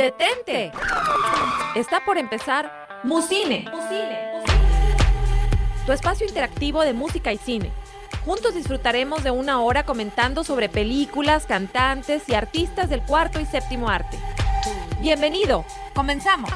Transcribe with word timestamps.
¡Detente! 0.00 0.72
Está 1.74 2.02
por 2.06 2.16
empezar 2.16 3.02
Musine. 3.02 3.66
Tu 5.84 5.92
espacio 5.92 6.26
interactivo 6.26 6.80
de 6.80 6.94
música 6.94 7.34
y 7.34 7.36
cine. 7.36 7.70
Juntos 8.24 8.54
disfrutaremos 8.54 9.22
de 9.22 9.30
una 9.30 9.60
hora 9.60 9.84
comentando 9.84 10.42
sobre 10.42 10.70
películas, 10.70 11.44
cantantes 11.44 12.22
y 12.30 12.34
artistas 12.34 12.88
del 12.88 13.02
cuarto 13.02 13.40
y 13.40 13.44
séptimo 13.44 13.90
arte. 13.90 14.16
Bienvenido, 15.02 15.66
comenzamos. 15.94 16.50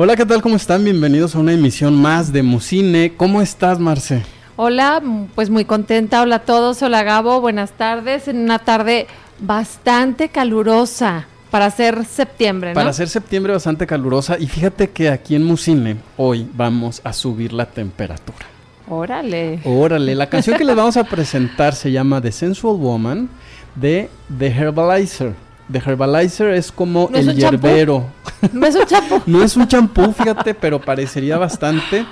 Hola, 0.00 0.14
¿qué 0.14 0.24
tal? 0.24 0.40
¿Cómo 0.42 0.54
están? 0.54 0.84
Bienvenidos 0.84 1.34
a 1.34 1.40
una 1.40 1.52
emisión 1.52 2.00
más 2.00 2.32
de 2.32 2.44
Musine. 2.44 3.14
¿Cómo 3.16 3.42
estás, 3.42 3.80
Marce? 3.80 4.22
Hola, 4.54 5.02
pues 5.34 5.50
muy 5.50 5.64
contenta. 5.64 6.22
Hola 6.22 6.36
a 6.36 6.42
todos. 6.44 6.80
Hola 6.82 7.02
Gabo, 7.02 7.40
buenas 7.40 7.72
tardes. 7.72 8.28
En 8.28 8.38
una 8.38 8.60
tarde 8.60 9.08
bastante 9.40 10.28
calurosa 10.28 11.26
para 11.50 11.68
ser 11.72 12.04
septiembre, 12.04 12.70
¿no? 12.70 12.74
Para 12.76 12.92
ser 12.92 13.08
septiembre 13.08 13.52
bastante 13.52 13.88
calurosa. 13.88 14.38
Y 14.38 14.46
fíjate 14.46 14.90
que 14.90 15.08
aquí 15.08 15.34
en 15.34 15.42
Musine 15.42 15.96
hoy 16.16 16.48
vamos 16.54 17.00
a 17.02 17.12
subir 17.12 17.52
la 17.52 17.66
temperatura. 17.66 18.46
Órale. 18.88 19.58
Órale. 19.64 20.14
La 20.14 20.28
canción 20.28 20.56
que 20.56 20.64
les 20.64 20.76
vamos 20.76 20.96
a 20.96 21.02
presentar 21.02 21.74
se 21.74 21.90
llama 21.90 22.20
The 22.20 22.30
Sensual 22.30 22.76
Woman 22.76 23.28
de 23.74 24.08
The 24.38 24.46
Herbalizer. 24.46 25.47
The 25.70 25.78
Herbalizer 25.84 26.50
es 26.50 26.72
como 26.72 27.10
el 27.12 27.34
hierbero. 27.34 28.06
No 28.52 28.66
es 28.66 28.74
un 28.74 28.86
champú. 28.86 29.22
no 29.26 29.42
es 29.42 29.56
un 29.56 29.68
champú, 29.68 30.12
fíjate, 30.12 30.54
pero 30.54 30.80
parecería 30.80 31.36
bastante. 31.36 32.06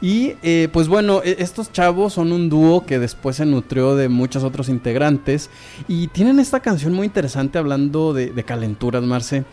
Y 0.00 0.34
eh, 0.42 0.68
pues 0.72 0.86
bueno, 0.86 1.20
e, 1.24 1.36
estos 1.40 1.72
chavos 1.72 2.12
son 2.12 2.32
un 2.32 2.48
dúo 2.48 2.86
que 2.86 2.98
después 2.98 3.36
se 3.36 3.46
nutrió 3.46 3.96
de 3.96 4.08
muchos 4.08 4.44
otros 4.44 4.68
integrantes. 4.68 5.50
Y 5.88 6.08
tienen 6.08 6.38
esta 6.38 6.60
canción 6.60 6.92
muy 6.92 7.06
interesante 7.06 7.58
hablando 7.58 8.12
de, 8.12 8.44
calenturas, 8.44 9.02
Marce. 9.02 9.44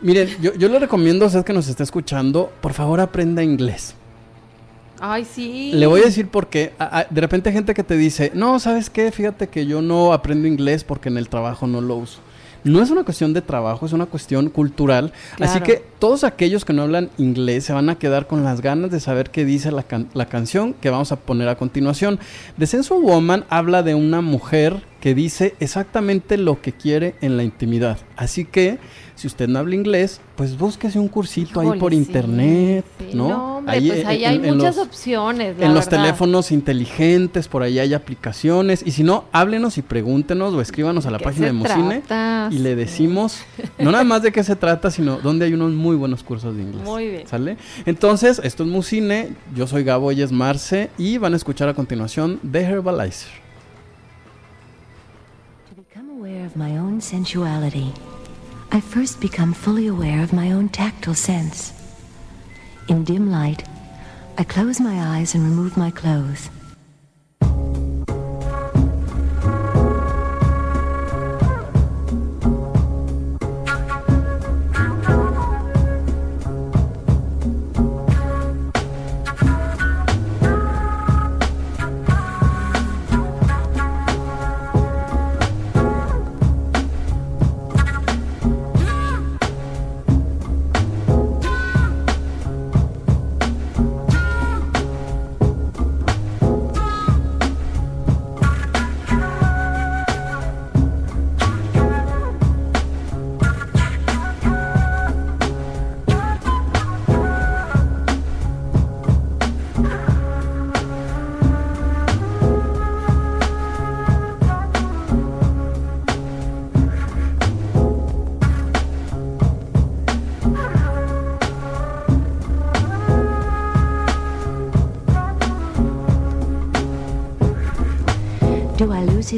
Miren, 0.00 0.28
yo, 0.40 0.54
yo 0.54 0.68
le 0.68 0.78
recomiendo 0.78 1.24
a 1.24 1.28
usted 1.28 1.44
que 1.44 1.52
nos 1.52 1.66
esté 1.66 1.82
escuchando, 1.82 2.52
por 2.60 2.74
favor 2.74 3.00
aprenda 3.00 3.42
inglés. 3.42 3.94
Ay, 5.00 5.24
sí. 5.24 5.72
Le 5.74 5.86
voy 5.86 6.02
a 6.02 6.04
decir 6.04 6.28
por 6.28 6.46
qué. 6.46 6.72
De 7.10 7.20
repente 7.20 7.48
hay 7.48 7.54
gente 7.54 7.74
que 7.74 7.82
te 7.82 7.96
dice, 7.96 8.30
no, 8.34 8.60
¿sabes 8.60 8.90
qué? 8.90 9.10
Fíjate 9.10 9.48
que 9.48 9.66
yo 9.66 9.82
no 9.82 10.12
aprendo 10.12 10.46
inglés 10.46 10.84
porque 10.84 11.08
en 11.08 11.16
el 11.16 11.28
trabajo 11.28 11.66
no 11.66 11.80
lo 11.80 11.96
uso 11.96 12.20
no 12.64 12.82
es 12.82 12.90
una 12.90 13.04
cuestión 13.04 13.32
de 13.32 13.42
trabajo, 13.42 13.86
es 13.86 13.92
una 13.92 14.06
cuestión 14.06 14.48
cultural. 14.48 15.12
Así 15.38 15.60
que 15.60 15.82
todos 15.98 16.24
aquellos 16.24 16.64
que 16.64 16.72
no 16.72 16.82
hablan 16.82 17.10
inglés 17.18 17.64
se 17.64 17.72
van 17.72 17.90
a 17.90 17.96
quedar 17.96 18.26
con 18.26 18.42
las 18.42 18.60
ganas 18.60 18.90
de 18.90 19.00
saber 19.00 19.30
qué 19.30 19.44
dice 19.44 19.70
la, 19.70 19.84
la 20.14 20.26
canción 20.26 20.74
que 20.74 20.90
vamos 20.90 21.12
a 21.12 21.16
poner 21.16 21.48
a 21.48 21.56
continuación. 21.56 22.18
The 22.58 22.66
Sensual 22.66 23.02
Woman 23.02 23.44
habla 23.50 23.82
de 23.82 23.94
una 23.94 24.22
mujer 24.22 24.82
que 25.04 25.14
dice 25.14 25.54
exactamente 25.60 26.38
lo 26.38 26.62
que 26.62 26.72
quiere 26.72 27.14
en 27.20 27.36
la 27.36 27.42
intimidad. 27.42 27.98
Así 28.16 28.46
que 28.46 28.78
si 29.16 29.26
usted 29.26 29.48
no 29.48 29.58
habla 29.58 29.74
inglés, 29.74 30.22
pues 30.34 30.56
búsquese 30.56 30.98
un 30.98 31.08
cursito 31.08 31.60
ahí 31.60 31.78
por 31.78 31.92
internet, 31.92 32.86
¿no? 33.12 33.62
ahí, 33.66 33.90
pues 33.90 34.06
ahí 34.06 34.24
hay 34.24 34.38
muchas 34.38 34.78
opciones. 34.78 35.56
en 35.60 35.74
los 35.74 35.90
teléfonos 35.90 36.50
inteligentes, 36.50 37.48
por 37.48 37.62
ahí 37.62 37.78
hay 37.78 37.92
aplicaciones. 37.92 38.82
Y 38.82 38.92
si 38.92 39.02
no, 39.02 39.26
háblenos 39.30 39.76
y 39.76 39.82
pregúntenos 39.82 40.54
o 40.54 40.62
escríbanos 40.62 41.04
a 41.04 41.10
la 41.10 41.18
página 41.18 41.48
de 41.48 41.52
Mocine 41.52 42.02
y 42.50 42.60
le 42.60 42.74
decimos, 42.74 43.42
no 43.78 43.92
nada 43.92 44.04
más 44.04 44.22
de 44.22 44.32
qué 44.32 44.42
se 44.42 44.56
trata, 44.56 44.90
sino 44.90 45.18
dónde 45.18 45.44
hay 45.44 45.52
unos 45.52 45.72
muy 45.72 45.96
buenos 45.96 46.22
cursos 46.22 46.56
de 46.56 46.62
inglés. 46.62 46.82
Muy 46.82 47.08
bien. 47.08 47.26
¿Sale? 47.26 47.58
Entonces, 47.84 48.40
esto 48.42 48.62
es 48.62 48.70
Mucine, 48.70 49.34
yo 49.54 49.66
soy 49.66 49.84
Gabo, 49.84 50.10
ella 50.10 50.24
es 50.24 50.32
Marce, 50.32 50.88
y 50.96 51.18
van 51.18 51.34
a 51.34 51.36
escuchar 51.36 51.68
a 51.68 51.74
continuación 51.74 52.40
The 52.50 52.62
Herbalizer. 52.62 53.43
Aware 56.44 56.50
of 56.50 56.56
my 56.56 56.76
own 56.76 57.00
sensuality. 57.00 57.90
I 58.70 58.80
first 58.80 59.18
become 59.18 59.54
fully 59.54 59.86
aware 59.86 60.22
of 60.22 60.34
my 60.34 60.52
own 60.52 60.68
tactile 60.68 61.14
sense. 61.14 61.72
In 62.86 63.02
dim 63.04 63.30
light, 63.30 63.66
I 64.36 64.44
close 64.44 64.78
my 64.78 65.16
eyes 65.16 65.34
and 65.34 65.42
remove 65.42 65.78
my 65.78 65.90
clothes. 65.90 66.50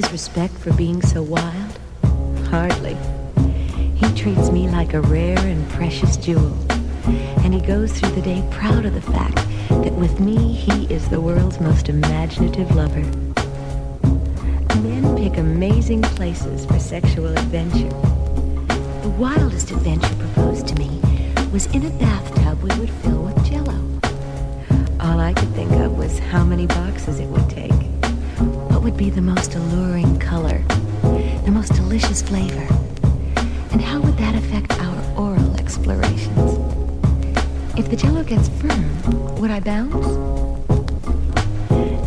His 0.06 0.12
respect 0.12 0.54
for 0.54 0.72
being 0.74 1.02
so 1.02 1.22
wild? 1.22 1.78
Hardly. 2.48 2.96
He 3.96 4.14
treats 4.14 4.50
me 4.50 4.68
like 4.68 4.94
a 4.94 5.00
rare 5.00 5.38
and 5.38 5.68
precious 5.70 6.16
jewel. 6.16 6.56
And 7.42 7.52
he 7.52 7.60
goes 7.60 7.92
through 7.92 8.10
the 8.10 8.22
day 8.22 8.46
proud 8.50 8.84
of 8.84 8.94
the 8.94 9.00
fact 9.00 9.36
that 9.68 9.92
with 9.92 10.20
me 10.20 10.52
he 10.52 10.84
is 10.92 11.08
the 11.08 11.20
world's 11.20 11.60
most 11.60 11.88
imaginative 11.88 12.74
lover. 12.74 13.04
Men 14.80 15.16
pick 15.16 15.38
amazing 15.38 16.02
places 16.02 16.66
for 16.66 16.78
sexual 16.78 17.28
adventure. 17.28 17.88
The 19.02 19.14
wildest 19.18 19.70
adventure 19.70 20.14
proposed 20.16 20.68
to 20.68 20.74
me 20.76 21.00
was 21.52 21.66
in 21.66 21.84
a 21.84 21.90
bathtub 21.98 22.62
we 22.62 22.78
would 22.78 22.90
fill 22.90 23.22
with 23.22 23.44
jello. 23.44 23.78
All 25.00 25.20
I 25.20 25.32
could 25.32 25.52
think 25.54 25.72
of 25.72 25.96
was 25.96 26.18
how 26.18 26.44
many 26.44 26.66
boxes 26.66 27.18
it 27.18 27.26
would 27.26 27.48
take 27.50 27.95
would 28.82 28.96
be 28.96 29.10
the 29.10 29.22
most 29.22 29.54
alluring 29.54 30.18
color, 30.18 30.62
the 31.44 31.50
most 31.52 31.72
delicious 31.74 32.20
flavor? 32.20 32.66
And 33.70 33.80
how 33.80 34.00
would 34.00 34.16
that 34.18 34.34
affect 34.34 34.72
our 34.80 35.16
oral 35.16 35.54
explorations? 35.56 36.58
If 37.78 37.90
the 37.90 37.96
jello 37.96 38.24
gets 38.24 38.48
firm, 38.48 39.36
would 39.40 39.50
I 39.50 39.60
bounce? 39.60 40.06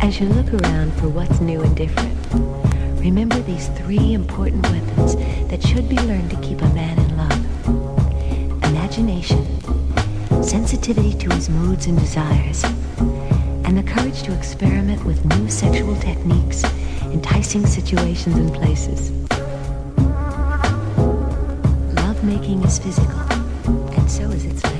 As 0.02 0.20
you 0.20 0.28
look 0.28 0.52
around 0.52 0.92
for 0.94 1.08
what's 1.08 1.40
new 1.40 1.62
and 1.62 1.76
different, 1.76 2.14
remember 3.00 3.40
these 3.40 3.68
three 3.70 4.12
important 4.12 4.62
weapons 4.70 5.16
that 5.48 5.62
should 5.62 5.88
be 5.88 5.96
learned 5.96 6.30
to 6.30 6.36
keep 6.40 6.60
a 6.62 6.68
man 6.74 6.98
in 6.98 7.16
love. 7.16 8.64
Imagination, 8.64 9.44
sensitivity 10.42 11.14
to 11.14 11.34
his 11.34 11.48
moods 11.48 11.86
and 11.86 11.98
desires, 11.98 12.64
and 13.70 13.78
the 13.78 13.92
courage 13.92 14.24
to 14.24 14.36
experiment 14.36 15.04
with 15.04 15.24
new 15.26 15.48
sexual 15.48 15.94
techniques, 15.94 16.64
enticing 17.04 17.64
situations 17.64 18.34
and 18.34 18.52
places. 18.52 19.12
Love 21.94 22.24
making 22.24 22.64
is 22.64 22.80
physical, 22.80 23.20
and 23.94 24.10
so 24.10 24.24
is 24.30 24.44
its. 24.44 24.79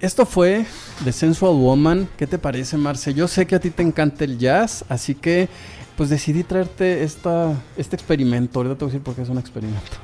Esto 0.00 0.26
fue 0.26 0.64
The 1.02 1.12
Sensual 1.12 1.54
Woman. 1.54 2.08
¿Qué 2.16 2.28
te 2.28 2.38
parece, 2.38 2.76
Marce? 2.76 3.14
Yo 3.14 3.26
sé 3.26 3.46
que 3.48 3.56
a 3.56 3.60
ti 3.60 3.70
te 3.70 3.82
encanta 3.82 4.24
el 4.24 4.38
jazz, 4.38 4.84
así 4.88 5.16
que 5.16 5.48
pues 5.96 6.08
decidí 6.08 6.44
traerte 6.44 7.02
esta, 7.02 7.52
este 7.76 7.96
experimento. 7.96 8.60
Ahorita 8.60 8.76
te 8.76 8.84
voy 8.84 8.90
a 8.90 8.92
decir 8.92 9.02
por 9.02 9.16
qué 9.16 9.22
es 9.22 9.28
un 9.28 9.38
experimento. 9.38 9.96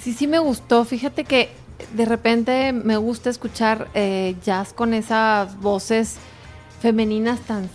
Sí, 0.00 0.14
sí 0.14 0.26
me 0.26 0.38
gustó. 0.38 0.86
Fíjate 0.86 1.24
que 1.24 1.50
de 1.94 2.06
repente 2.06 2.72
me 2.72 2.96
gusta 2.96 3.28
escuchar 3.28 3.88
eh, 3.92 4.34
jazz 4.42 4.72
con 4.72 4.94
esas 4.94 5.60
voces 5.60 6.16
femeninas 6.80 7.40
tan, 7.40 7.68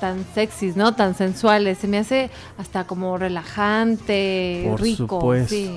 tan 0.00 0.24
sexys, 0.32 0.76
¿no? 0.76 0.94
Tan 0.94 1.16
sensuales. 1.16 1.78
Se 1.78 1.88
me 1.88 1.98
hace 1.98 2.30
hasta 2.56 2.86
como 2.86 3.18
relajante, 3.18 4.64
por 4.70 4.80
rico. 4.80 5.20
Supuesto. 5.20 5.54
Sí. 5.54 5.74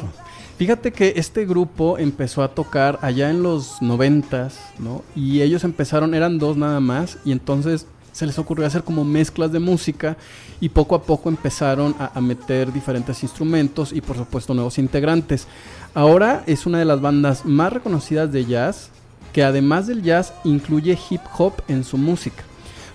Fíjate 0.60 0.92
que 0.92 1.14
este 1.16 1.46
grupo 1.46 1.98
empezó 1.98 2.44
a 2.44 2.50
tocar 2.50 3.00
allá 3.02 3.30
en 3.30 3.44
los 3.44 3.82
noventas, 3.82 4.60
¿no? 4.78 5.04
Y 5.16 5.40
ellos 5.40 5.64
empezaron, 5.64 6.14
eran 6.14 6.38
dos 6.38 6.58
nada 6.58 6.82
más, 6.82 7.18
y 7.24 7.32
entonces 7.32 7.88
se 8.12 8.26
les 8.26 8.38
ocurrió 8.38 8.68
hacer 8.68 8.84
como 8.84 9.06
mezclas 9.06 9.54
de 9.54 9.60
música 9.60 10.18
y 10.60 10.68
poco 10.68 10.96
a 10.96 11.04
poco 11.04 11.30
empezaron 11.30 11.96
a, 11.98 12.12
a, 12.14 12.20
meter 12.20 12.74
diferentes 12.74 13.24
instrumentos 13.24 13.94
y 13.94 14.02
por 14.02 14.18
supuesto 14.18 14.54
nuevos 14.54 14.78
integrantes. 14.80 15.48
Ahora 15.94 16.44
es 16.46 16.66
una 16.66 16.80
de 16.80 16.86
las 16.86 17.00
bandas 17.00 17.46
más 17.46 17.72
reconocidas 17.72 18.30
de 18.30 18.44
jazz 18.44 18.90
que 19.32 19.46
además 19.46 19.88
del 19.88 20.04
jazz 20.04 20.34
incluye 20.44 21.00
hip 21.10 21.22
hop 21.38 21.54
en 21.70 21.86
su 21.86 21.98
música. 21.98 22.44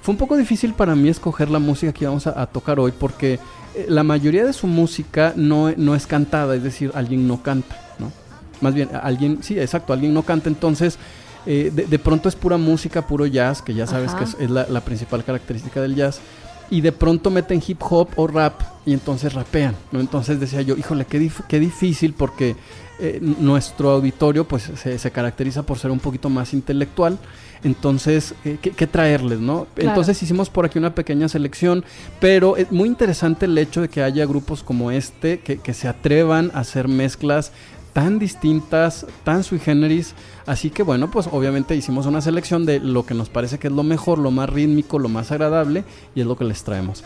Fue 0.04 0.12
un 0.12 0.18
poco 0.18 0.36
difícil 0.36 0.74
para 0.74 0.94
mí 0.94 1.08
escoger 1.08 1.48
la 1.48 1.58
música 1.58 1.90
que 1.90 2.06
vamos 2.06 2.26
a, 2.26 2.38
a 2.38 2.44
tocar 2.46 2.78
hoy 2.78 2.92
porque 2.92 3.40
la 3.88 4.02
mayoría 4.02 4.44
de 4.44 4.52
su 4.52 4.66
música 4.66 5.32
no, 5.34 5.72
no, 5.78 5.94
es 5.94 6.06
cantada, 6.06 6.54
es 6.54 6.62
decir, 6.62 6.90
alguien 6.92 7.26
no 7.26 7.42
canta, 7.42 7.74
¿no? 7.98 8.12
Más 8.60 8.74
bien, 8.74 8.90
alguien, 9.02 9.42
sí, 9.42 9.58
exacto, 9.58 9.94
alguien 9.94 10.12
no 10.12 10.22
canta, 10.22 10.50
entonces 10.50 10.98
eh, 11.46 11.72
de, 11.74 11.86
de, 11.86 11.98
pronto 11.98 12.28
es 12.28 12.36
pura 12.36 12.58
música, 12.58 13.06
puro 13.06 13.24
jazz, 13.24 13.62
que 13.62 13.72
ya 13.72 13.86
sabes 13.86 14.10
Ajá. 14.10 14.18
que 14.18 14.24
es, 14.24 14.36
es 14.40 14.50
la, 14.50 14.66
la, 14.68 14.82
principal 14.82 15.24
característica 15.24 15.80
del 15.80 15.94
jazz, 15.94 16.20
y 16.68 16.82
de 16.82 16.92
pronto 16.92 17.30
meten 17.30 17.62
hip 17.66 17.80
hop 17.88 18.10
o 18.16 18.26
rap 18.26 18.60
y 18.84 18.92
entonces 18.92 19.32
rapean, 19.32 19.74
¿no? 19.90 20.00
Entonces 20.00 20.38
decía 20.38 20.60
yo, 20.60 20.76
híjole, 20.76 21.06
qué, 21.06 21.18
dif 21.18 21.40
qué 21.48 21.58
difícil 21.58 22.12
porque 22.12 22.56
eh, 23.00 23.18
nuestro 23.20 23.90
auditorio 23.90 24.46
pues 24.46 24.70
se, 24.76 24.98
se, 24.98 25.10
caracteriza 25.10 25.62
por 25.62 25.78
ser 25.78 25.90
un 25.90 25.98
poquito 25.98 26.28
más 26.28 26.52
intelectual. 26.52 27.18
Entonces, 27.64 28.34
eh, 28.44 28.58
¿qué, 28.60 28.70
¿qué, 28.72 28.86
traerles, 28.86 29.40
no? 29.40 29.66
Claro. 29.74 29.90
Entonces 29.90 30.22
hicimos 30.22 30.50
por 30.50 30.66
aquí 30.66 30.78
una 30.78 30.94
pequeña 30.94 31.28
selección, 31.28 31.84
pero 32.20 32.56
es 32.56 32.70
muy 32.70 32.88
interesante 32.88 33.46
el 33.46 33.56
hecho 33.56 33.80
de 33.80 33.88
que 33.88 34.02
haya 34.02 34.26
grupos 34.26 34.62
como 34.62 34.90
este 34.90 35.40
que, 35.40 35.58
que 35.58 35.74
se 35.74 35.88
atrevan 35.88 36.50
a 36.54 36.60
hacer 36.60 36.88
mezclas 36.88 37.52
tan 37.94 38.18
distintas, 38.18 39.06
tan 39.22 39.42
sui 39.44 39.58
generis. 39.58 40.14
Así 40.44 40.68
que 40.68 40.82
bueno, 40.82 41.10
pues 41.10 41.28
obviamente 41.32 41.74
hicimos 41.74 42.04
una 42.04 42.20
selección 42.20 42.66
de 42.66 42.80
lo 42.80 43.06
que 43.06 43.14
nos 43.14 43.30
parece 43.30 43.58
que 43.58 43.68
es 43.68 43.72
lo 43.72 43.82
mejor, 43.82 44.18
lo 44.18 44.30
más 44.30 44.50
rítmico, 44.50 44.98
lo 44.98 45.08
más 45.08 45.32
agradable 45.32 45.84
y 46.14 46.20
es 46.20 46.26
lo 46.26 46.36
que 46.36 46.44
les 46.44 46.62
traemos. 46.64 47.02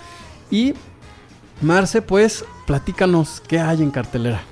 Y 0.50 0.74
Marce, 1.60 2.02
pues 2.02 2.44
platícanos 2.66 3.42
qué 3.46 3.60
hay 3.60 3.82
en 3.82 3.90
cartelera. 3.90 4.42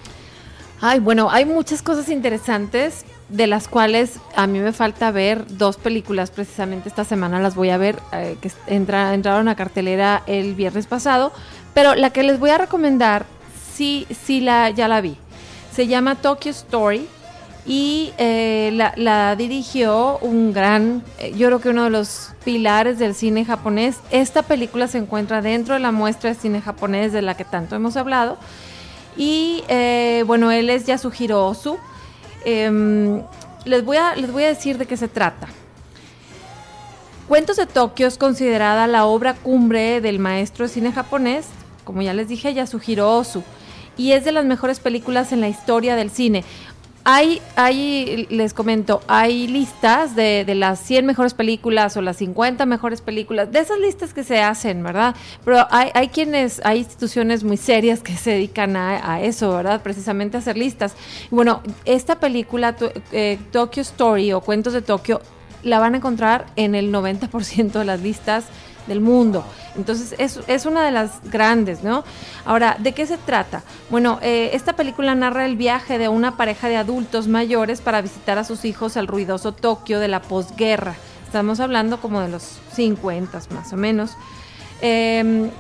Ay, 0.81 1.01
bueno, 1.01 1.31
hay 1.31 1.47
muchas 1.47 1.83
cosas 1.83 2.09
interesantes 2.11 3.05
de 3.29 3.47
las 3.47 3.67
cuales 3.67 4.21
a 4.37 4.47
mí 4.47 4.61
me 4.61 4.73
falta 4.73 5.11
ver 5.11 5.47
dos 5.49 5.77
películas 5.77 6.31
precisamente 6.31 6.89
esta 6.89 7.05
semana 7.05 7.41
las 7.41 7.55
voy 7.55 7.71
a 7.71 7.79
ver 7.79 7.99
eh, 8.13 8.37
que 8.41 8.51
entra, 8.69 9.15
entraron 9.15 9.49
a 9.49 9.57
cartelera 9.57 10.23
el 10.27 10.55
viernes 10.55 10.87
pasado, 10.87 11.33
pero 11.75 11.95
la 11.95 12.11
que 12.11 12.23
les 12.23 12.39
voy 12.39 12.51
a 12.51 12.59
recomendar 12.59 13.27
sí 13.75 14.07
sí 14.25 14.41
la 14.41 14.71
ya 14.71 14.89
la 14.89 15.01
vi. 15.01 15.17
Se 15.73 15.89
llama 15.89 16.15
Tokyo 16.15 16.51
Story 16.53 17.07
y 17.67 18.13
eh, 18.17 18.71
la, 18.73 19.35
dirigió 19.35 20.19
un 20.19 20.53
gran, 20.53 21.03
eh, 21.19 21.35
yo 21.37 21.49
creo 21.49 21.61
que 21.61 21.69
uno 21.71 21.85
de 21.85 21.91
los 21.91 22.31
pilares 22.45 22.99
del 23.01 23.15
cine 23.15 23.45
japonés. 23.45 23.99
Esta 24.13 24.43
película 24.45 24.87
se 24.87 24.99
encuentra 24.99 25.43
dentro 25.43 25.75
de 25.75 25.81
la 25.81 25.91
muestra 25.91 26.31
de 26.31 26.37
cine 26.37 26.61
japonés 26.61 27.13
de 27.13 27.23
la 27.23 27.37
que 27.37 27.45
tanto 27.45 27.75
hemos 27.75 27.97
hablado. 27.97 28.39
Y 29.17 29.65
bueno, 30.27 30.51
él 30.53 30.71
es 30.71 30.87
Yasuhiro 30.87 31.47
Ozu. 31.47 31.79
Les, 32.47 33.85
voy 33.85 33.97
a, 33.97 34.15
les 34.15 34.31
voy 34.31 34.45
a 34.45 34.49
decir 34.49 34.79
de 34.79 34.87
qué 34.87 34.97
se 34.97 35.09
trata. 35.09 35.49
Cuentos 37.29 37.57
de 37.57 37.67
Tokio 37.67 38.07
es 38.07 38.19
considerada 38.19 38.87
la 38.87 39.05
obra 39.07 39.35
cumbre 39.35 40.01
del 40.01 40.19
maestro 40.21 40.67
de 40.67 40.73
cine 40.73 40.93
japonés, 40.93 41.47
como 41.85 42.03
ya 42.03 42.15
les 42.15 42.29
dije, 42.29 42.55
Yasuhiro 42.55 43.11
Ozu 43.17 43.43
y 43.97 44.13
es 44.13 44.25
de 44.25 44.33
las 44.33 44.45
mejores 44.45 44.81
películas 44.81 45.33
en 45.33 45.41
la 45.41 45.49
historia 45.49 45.97
del 45.97 46.11
cine. 46.11 46.45
Hay, 47.09 47.41
hay 47.55 48.27
les 48.31 48.53
comento, 48.53 49.01
hay 49.07 49.47
listas 49.47 50.17
de, 50.17 50.45
de, 50.45 50.57
las 50.57 50.81
100 50.81 51.07
mejores 51.07 51.35
películas 51.35 51.97
o 51.97 52.03
las 52.03 52.17
50 52.17 52.67
mejores 52.67 53.01
películas, 53.01 53.53
de 53.53 53.61
esas 53.61 53.79
listas 53.79 54.13
que 54.13 54.25
se 54.25 54.43
hacen, 54.43 54.83
¿verdad? 54.83 55.15
Pero 55.45 55.65
hay, 55.71 55.91
hay 55.95 56.09
quienes, 56.09 56.61
hay 56.65 56.81
instituciones 56.81 57.45
muy 57.45 57.59
serias 57.59 58.01
que 58.01 58.17
se 58.17 58.33
dedican 58.33 58.77
a, 58.77 59.23
eso, 59.23 59.55
¿verdad? 59.55 59.83
Precisamente 59.83 60.37
a 60.37 60.41
hacer 60.41 60.57
listas. 60.57 60.97
Bueno, 61.31 61.63
esta 61.85 62.19
película, 62.19 62.75
eh, 63.13 63.39
Tokyo 63.53 63.83
Story 63.83 64.33
o 64.33 64.41
Cuentos 64.41 64.73
de 64.73 64.83
Tokio, 64.83 65.21
la 65.63 65.79
van 65.79 65.95
a 65.95 65.99
encontrar 65.99 66.47
en 66.57 66.75
el 66.75 66.93
90% 66.93 67.71
de 67.71 67.85
las 67.85 68.01
listas 68.01 68.47
del 68.87 69.01
mundo. 69.01 69.45
Entonces 69.77 70.15
es, 70.19 70.41
es, 70.47 70.67
una 70.67 70.85
de 70.85 70.91
las 70.91 71.23
grandes, 71.31 71.83
¿no? 71.83 72.05
Ahora, 72.45 72.77
¿de 72.79 72.93
qué 72.93 73.07
se 73.07 73.19
trata? 73.19 73.63
Bueno, 73.91 74.19
eh, 74.23 74.51
esta 74.53 74.75
película 74.75 75.15
narra 75.15 75.45
el 75.45 75.57
viaje 75.57 75.99
de 75.99 76.09
una 76.09 76.37
pareja 76.37 76.69
de 76.69 76.77
adultos 76.77 77.29
mayores 77.29 77.81
para 77.81 78.01
visitar 78.01 78.39
a 78.39 78.45
sus 78.45 78.65
hijos 78.65 78.97
al 78.97 79.07
ruidoso 79.07 79.53
Tokio 79.53 80.01
de 80.01 80.09
la 80.09 80.23
posguerra. 80.23 80.95
Estamos 81.25 81.61
hablando 81.61 82.01
como 82.01 82.21
de 82.21 82.29
los 82.29 82.59
50 82.73 83.41
más 83.51 83.73
o 83.73 83.77
menos. 83.77 84.13
Eh, 84.81 85.51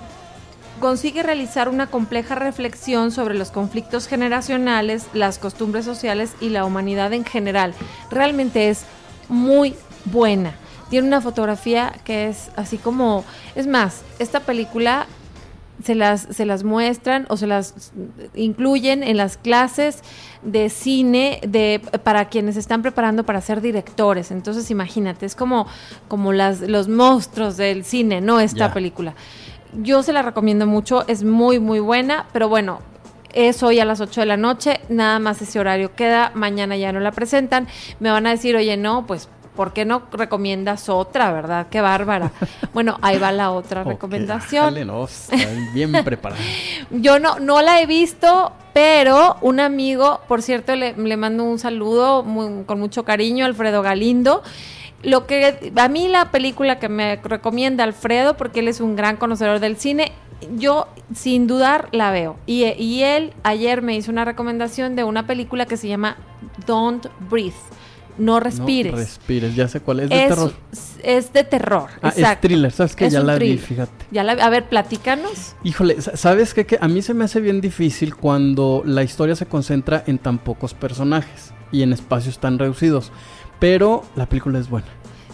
consigue 0.80 1.23
realizar 1.23 1.68
una 1.68 1.88
compleja 1.88 2.35
reflexión 2.35 3.11
sobre 3.11 3.35
los 3.35 3.50
conflictos 3.50 4.06
generacionales, 4.06 5.06
las 5.14 5.38
costumbres 5.38 5.85
sociales 5.85 6.33
y 6.40 6.50
la 6.50 6.64
humanidad 6.64 7.12
en 7.12 7.25
general. 7.25 7.75
Realmente 8.11 8.68
es 8.68 8.85
muy 9.28 9.75
buena 10.04 10.54
tiene 10.90 11.07
una 11.07 11.21
fotografía 11.21 11.93
que 12.05 12.28
es 12.28 12.50
así 12.57 12.78
como, 12.78 13.25
es 13.55 13.66
más, 13.66 14.02
esta 14.19 14.40
película 14.40 15.07
se 15.83 15.95
las, 15.95 16.23
se 16.31 16.47
las 16.47 16.64
muestran 16.64 17.26
o 17.28 17.37
se 17.37 17.47
las 17.47 17.93
incluyen 18.35 19.02
en 19.02 19.16
las 19.16 19.37
clases 19.37 20.02
de 20.43 20.71
cine 20.71 21.40
de 21.47 21.81
para 22.02 22.28
quienes 22.28 22.57
están 22.57 22.83
preparando 22.83 23.25
para 23.25 23.40
ser 23.40 23.61
directores. 23.61 24.31
Entonces, 24.31 24.71
imagínate, 24.71 25.26
es 25.26 25.35
como, 25.35 25.66
como 26.09 26.33
las, 26.33 26.61
los 26.61 26.88
monstruos 26.88 27.57
del 27.57 27.85
cine, 27.85 28.21
¿no? 28.21 28.40
Esta 28.40 28.66
yeah. 28.66 28.75
película. 28.75 29.14
Yo 29.75 30.02
se 30.02 30.12
la 30.12 30.23
recomiendo 30.23 30.66
mucho, 30.66 31.07
es 31.09 31.25
muy, 31.25 31.59
muy 31.59 31.81
buena, 31.81 32.26
pero 32.33 32.49
bueno, 32.49 32.78
es 33.37 33.62
hoy 33.62 33.81
a 33.81 33.85
las 33.85 34.00
8 34.00 34.23
de 34.23 34.26
la 34.26 34.38
noche, 34.38 34.81
nada 34.88 35.19
más 35.19 35.43
ese 35.43 35.61
horario 35.61 35.95
queda, 35.95 36.31
mañana 36.35 36.76
ya 36.78 36.90
no 36.93 37.00
la 37.00 37.12
presentan, 37.12 37.69
me 38.00 38.11
van 38.11 38.26
a 38.26 38.31
decir, 38.31 38.57
oye, 38.57 38.78
no, 38.78 39.07
pues 39.07 39.28
¿por 39.56 39.72
qué 39.72 39.84
no 39.84 40.02
recomiendas 40.12 40.88
otra, 40.88 41.32
verdad? 41.32 41.66
Qué 41.68 41.80
bárbara. 41.80 42.30
Bueno, 42.72 42.98
ahí 43.02 43.18
va 43.18 43.32
la 43.32 43.50
otra 43.50 43.80
okay, 43.80 43.94
recomendación. 43.94 44.66
Dale, 44.66 44.84
no, 44.84 45.08
bien 45.72 45.92
preparada. 46.04 46.40
Yo 46.90 47.18
no, 47.18 47.40
no 47.40 47.62
la 47.62 47.80
he 47.80 47.86
visto, 47.86 48.52
pero 48.72 49.36
un 49.40 49.58
amigo, 49.58 50.20
por 50.28 50.42
cierto, 50.42 50.76
le, 50.76 50.92
le 50.92 51.16
mando 51.16 51.42
un 51.42 51.58
saludo 51.58 52.22
muy, 52.22 52.64
con 52.64 52.78
mucho 52.78 53.04
cariño, 53.04 53.46
Alfredo 53.46 53.82
Galindo. 53.82 54.42
Lo 55.02 55.26
que 55.26 55.72
a 55.75 55.88
mí 55.88 56.08
la 56.08 56.30
película 56.30 56.78
que 56.78 56.88
me 56.88 57.16
recomienda 57.16 57.84
Alfredo, 57.84 58.36
porque 58.36 58.60
él 58.60 58.68
es 58.68 58.80
un 58.80 58.96
gran 58.96 59.16
conocedor 59.16 59.60
del 59.60 59.76
cine, 59.76 60.12
yo 60.56 60.86
sin 61.14 61.46
dudar 61.46 61.88
la 61.92 62.10
veo. 62.10 62.36
Y, 62.46 62.64
y 62.64 63.02
él 63.02 63.32
ayer 63.42 63.82
me 63.82 63.96
hizo 63.96 64.10
una 64.10 64.25
recomendación 64.25 64.96
de 64.96 65.04
una 65.04 65.26
película 65.26 65.66
que 65.66 65.76
se 65.76 65.88
llama 65.88 66.16
Don't 66.66 67.06
Breathe 67.30 67.54
no 68.18 68.40
respires. 68.40 68.92
No 68.92 68.99
respires, 68.99 69.54
ya 69.54 69.68
sé 69.68 69.80
cuál 69.80 70.00
es 70.00 70.11
de 70.11 70.23
es, 70.23 70.28
terror. 70.28 70.52
Es 71.02 71.32
de 71.32 71.44
terror, 71.44 71.88
ah, 72.02 72.08
exacto. 72.08 72.23
Es 72.32 72.40
thriller, 72.40 72.73
sabes 72.73 72.96
que 72.96 73.11
ya 73.11 73.20
la 73.20 73.37
thriller. 73.37 73.56
vi, 73.58 73.62
fíjate. 73.62 74.06
Ya 74.11 74.23
la, 74.25 74.32
a 74.32 74.49
ver, 74.50 74.68
platícanos. 74.68 75.54
Híjole, 75.64 76.00
¿sabes 76.00 76.54
qué? 76.54 76.66
Que 76.66 76.78
a 76.80 76.88
mí 76.88 77.02
se 77.02 77.14
me 77.14 77.25
hace 77.25 77.40
bien 77.40 77.61
difícil 77.61 78.14
cuando 78.16 78.82
la 78.85 79.02
historia 79.02 79.37
se 79.37 79.46
concentra 79.46 80.02
en 80.06 80.18
tan 80.18 80.38
pocos 80.38 80.75
personajes 80.75 81.52
y 81.73 81.82
en 81.82 81.92
espacios 81.92 82.38
tan 82.38 82.58
reducidos. 82.58 83.12
Pero 83.58 84.02
la 84.16 84.26
película 84.26 84.58
es 84.58 84.68
buena. 84.68 84.88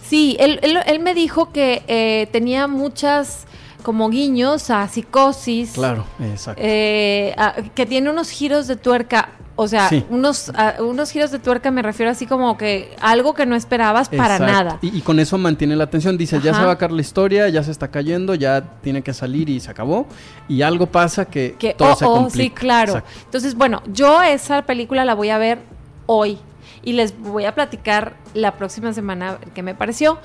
Sí, 0.05 0.37
él, 0.39 0.59
él, 0.63 0.77
él 0.85 0.99
me 0.99 1.13
dijo 1.13 1.51
que 1.51 1.83
eh, 1.87 2.27
tenía 2.31 2.67
muchas 2.67 3.45
como 3.83 4.09
guiños 4.09 4.69
a 4.69 4.87
psicosis. 4.87 5.71
Claro, 5.73 6.05
exacto. 6.21 6.61
eh, 6.63 7.33
a- 7.37 7.55
que 7.75 7.85
tiene 7.85 8.09
unos 8.09 8.29
giros 8.29 8.67
de 8.67 8.75
tuerca. 8.77 9.29
O 9.55 9.67
sea, 9.67 9.87
Sí. 9.87 10.03
unos, 10.09 10.49
a- 10.55 10.75
unos 10.81 11.11
giros 11.11 11.29
de 11.29 11.37
tuerca 11.37 11.69
me 11.69 11.83
refiero 11.83 12.11
así 12.11 12.25
como 12.25 12.57
que 12.57 12.95
algo 12.99 13.35
que 13.35 13.45
no 13.45 13.55
esperabas 13.55 14.09
para 14.09 14.37
Exacto. 14.37 14.51
nada. 14.51 14.79
Y, 14.81 14.97
y 14.97 15.01
con 15.01 15.19
eso 15.19 15.37
mantiene 15.37 15.75
la 15.75 15.83
atención. 15.83 16.17
Dice, 16.17 16.39
ya 16.41 16.53
se 16.55 16.63
va 16.63 16.71
a 16.71 16.73
acabar 16.73 16.91
la 16.91 17.01
historia, 17.01 17.47
ya 17.49 17.61
se 17.61 17.69
está 17.69 17.89
cayendo, 17.89 18.33
ya 18.33 18.61
tiene 18.81 19.03
que 19.03 19.13
salir 19.13 19.49
y 19.49 19.59
se 19.59 19.69
acabó. 19.69 20.07
Y 20.47 20.63
algo 20.63 20.87
pasa 20.87 21.25
que, 21.25 21.55
que 21.59 21.75
todo 21.75 21.93
oh, 21.93 21.95
se 21.95 22.05
oh, 22.05 22.13
complica. 22.15 22.43
sí, 22.43 22.49
claro. 22.49 22.93
Exacto. 22.93 23.19
Entonces, 23.25 23.55
bueno, 23.55 23.83
yo 23.87 24.23
esa 24.23 24.63
película 24.63 25.05
la 25.05 25.13
voy 25.13 25.29
a 25.29 25.37
ver 25.37 25.59
hoy 26.07 26.39
y 26.81 26.93
les 26.93 27.17
voy 27.19 27.45
a 27.45 27.53
platicar 27.53 28.13
la 28.33 28.53
próxima 28.53 28.91
semana 28.91 29.37
qué 29.53 29.61
me 29.61 29.75
pareció 29.75 30.19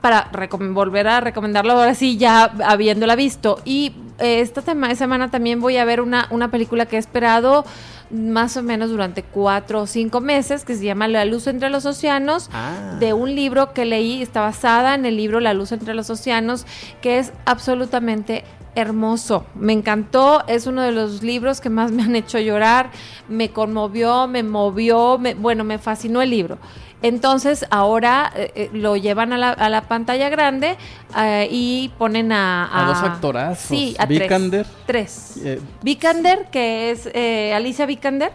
para 0.00 0.30
volver 0.72 1.06
a 1.06 1.20
recomendarlo 1.20 1.74
ahora 1.74 1.94
sí 1.94 2.16
ya 2.16 2.44
habiéndola 2.64 3.14
visto 3.14 3.60
y 3.64 3.92
eh, 4.18 4.40
esta 4.40 4.62
semana 4.62 5.30
también 5.30 5.60
voy 5.60 5.76
a 5.76 5.84
ver 5.84 6.00
una, 6.00 6.26
una 6.30 6.50
película 6.50 6.86
que 6.86 6.96
he 6.96 6.98
esperado 6.98 7.64
más 8.12 8.56
o 8.56 8.62
menos 8.62 8.90
durante 8.90 9.22
cuatro 9.22 9.80
o 9.82 9.86
cinco 9.86 10.20
meses 10.20 10.64
que 10.64 10.76
se 10.76 10.84
llama 10.84 11.08
La 11.08 11.24
luz 11.24 11.46
entre 11.46 11.70
los 11.70 11.86
océanos 11.86 12.50
Ah. 12.52 12.96
de 13.00 13.12
un 13.14 13.34
libro 13.34 13.72
que 13.72 13.84
leí, 13.84 14.22
está 14.22 14.40
basada 14.42 14.94
en 14.94 15.06
el 15.06 15.16
libro 15.16 15.40
La 15.40 15.54
luz 15.54 15.72
entre 15.72 15.94
los 15.94 16.10
océanos, 16.10 16.66
que 17.00 17.18
es 17.18 17.32
absolutamente 17.46 18.44
hermoso. 18.74 19.44
Me 19.54 19.72
encantó, 19.72 20.44
es 20.46 20.66
uno 20.66 20.82
de 20.82 20.92
los 20.92 21.22
libros 21.22 21.60
que 21.60 21.70
más 21.70 21.90
me 21.92 22.02
han 22.02 22.16
hecho 22.16 22.38
llorar, 22.38 22.90
me 23.28 23.50
conmovió, 23.50 24.26
me 24.26 24.42
movió, 24.42 25.18
me- 25.18 25.34
bueno, 25.34 25.64
me 25.64 25.78
fascinó 25.78 26.22
el 26.22 26.30
libro. 26.30 26.58
Entonces 27.02 27.66
ahora 27.70 28.32
eh, 28.36 28.52
eh, 28.54 28.70
lo 28.72 28.96
llevan 28.96 29.32
a 29.32 29.38
la, 29.38 29.50
a 29.50 29.68
la 29.68 29.82
pantalla 29.88 30.28
grande 30.28 30.76
eh, 31.18 31.48
y 31.50 31.90
ponen 31.98 32.30
a, 32.30 32.68
A 32.72 32.86
dos 32.86 33.02
actorazos, 33.02 33.66
Sí, 33.66 33.96
a 33.98 34.06
Vikander. 34.06 34.66
tres. 34.86 35.32
Tres. 35.34 35.44
Eh, 35.44 35.60
Vikander, 35.82 36.46
que 36.52 36.92
es 36.92 37.08
eh, 37.12 37.52
Alicia 37.54 37.86
Vikander, 37.86 38.30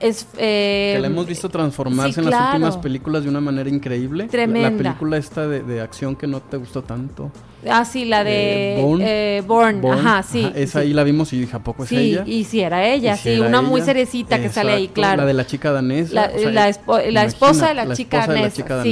es... 0.00 0.26
eh, 0.36 0.92
que 0.94 1.00
la 1.00 1.06
hemos 1.08 1.26
visto 1.26 1.48
transformarse 1.48 2.14
sí, 2.14 2.20
en 2.20 2.30
las 2.30 2.54
últimas 2.54 2.76
películas 2.78 3.22
de 3.24 3.28
una 3.30 3.40
manera 3.40 3.68
increíble. 3.68 4.24
Tremenda. 4.24 4.70
La, 4.70 4.76
película 4.76 5.16
esta 5.16 5.46
de, 5.46 5.62
de 5.62 5.80
acción 5.80 6.14
que 6.16 6.26
no 6.26 6.40
te 6.40 6.56
gustó 6.56 6.82
tanto. 6.82 7.30
Ah, 7.68 7.84
sí, 7.84 8.04
la 8.04 8.22
de 8.22 8.76
Eh, 8.78 9.42
Bourne. 9.44 9.88
eh, 9.88 9.98
Ajá, 9.98 10.22
sí. 10.22 10.44
ajá, 10.44 10.56
esa 10.56 10.80
sí. 10.80 10.86
ahí 10.86 10.92
la 10.92 11.02
vimos 11.02 11.32
y 11.32 11.40
dije, 11.40 11.56
¿a 11.56 11.58
poco 11.58 11.82
es 11.82 11.88
Sí, 11.88 11.96
ella? 11.96 12.22
y 12.24 12.44
si 12.44 12.60
era 12.60 12.86
ella, 12.86 13.16
si 13.16 13.22
sí, 13.24 13.28
era 13.30 13.48
una 13.48 13.62
muy 13.62 13.80
ella. 13.80 13.86
cerecita 13.86 14.40
que 14.40 14.48
sale 14.48 14.72
ahí, 14.72 14.86
claro. 14.88 15.22
La 15.22 15.26
de 15.26 15.34
la 15.34 15.44
chica 15.44 15.72
danesa. 15.72 16.14
La, 16.14 16.30
o 16.32 16.38
sea, 16.38 16.50
la 16.52 16.68
espo- 16.70 17.10
la 17.10 17.24
esposa 17.24 17.68
de 17.68 17.74
la, 17.74 17.92
chica 17.96 18.18
esposa 18.20 18.32
de 18.32 18.38
la 18.38 18.48
danesa, 18.48 18.56
chica 18.56 18.82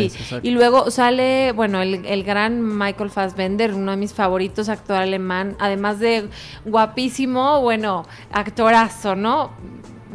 sí. 0.40 0.40
Y 0.42 0.50
luego 0.50 0.90
sale, 0.90 1.52
bueno, 1.52 1.80
el, 1.80 2.04
el 2.06 2.25
gran 2.25 2.60
Michael 2.76 3.10
Fassbender, 3.10 3.72
uno 3.72 3.92
de 3.92 3.96
mis 3.98 4.12
favoritos, 4.12 4.68
actor 4.68 4.96
alemán, 4.96 5.54
además 5.60 6.00
de 6.00 6.28
guapísimo, 6.64 7.60
bueno, 7.62 8.04
actorazo, 8.32 9.14
¿no? 9.14 9.52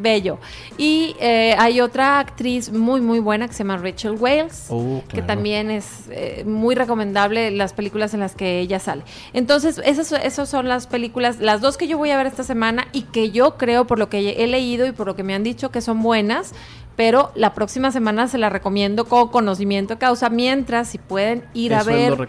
Bello. 0.02 0.40
Y 0.78 1.16
eh, 1.20 1.56
hay 1.58 1.82
otra 1.82 2.20
actriz 2.20 2.72
muy, 2.72 3.02
muy 3.02 3.20
buena 3.20 3.48
que 3.48 3.54
se 3.54 3.60
llama 3.60 3.78
Rachel 3.78 4.16
Wales 4.20 4.68
Oh, 4.70 5.02
que 5.08 5.22
también 5.22 5.70
es 5.70 5.86
eh, 6.10 6.44
muy 6.46 6.76
recomendable 6.76 7.52
las 7.52 7.74
películas 7.74 8.14
en 8.14 8.20
las 8.20 8.36
que 8.36 8.60
ella 8.60 8.80
sale. 8.80 9.04
Entonces, 9.34 9.82
esas, 9.84 10.12
esas 10.12 10.50
son 10.50 10.68
las 10.68 10.88
películas, 10.88 11.40
las 11.40 11.62
dos 11.62 11.78
que 11.78 11.88
yo 11.88 11.98
voy 11.98 12.12
a 12.12 12.18
ver 12.18 12.28
esta 12.28 12.44
semana 12.44 12.88
y 12.92 13.04
que 13.04 13.32
yo 13.32 13.58
creo, 13.58 13.86
por 13.86 14.00
lo 14.00 14.10
que 14.10 14.44
he 14.44 14.48
leído 14.48 14.88
y 14.88 14.92
por 14.92 15.08
lo 15.08 15.16
que 15.16 15.24
me 15.24 15.34
han 15.34 15.44
dicho, 15.44 15.72
que 15.72 15.82
son 15.82 16.02
buenas, 16.02 16.54
pero 16.96 17.32
la 17.36 17.54
próxima 17.54 17.92
semana 17.92 18.28
se 18.28 18.38
las 18.38 18.52
recomiendo 18.52 19.06
con 19.06 19.30
conocimiento 19.30 19.96
de 19.96 20.00
causa, 20.00 20.30
mientras 20.30 20.90
si 20.90 20.98
pueden 20.98 21.44
ir 21.54 21.74
a 21.74 21.82
Eso 21.82 21.90
ver. 21.90 22.28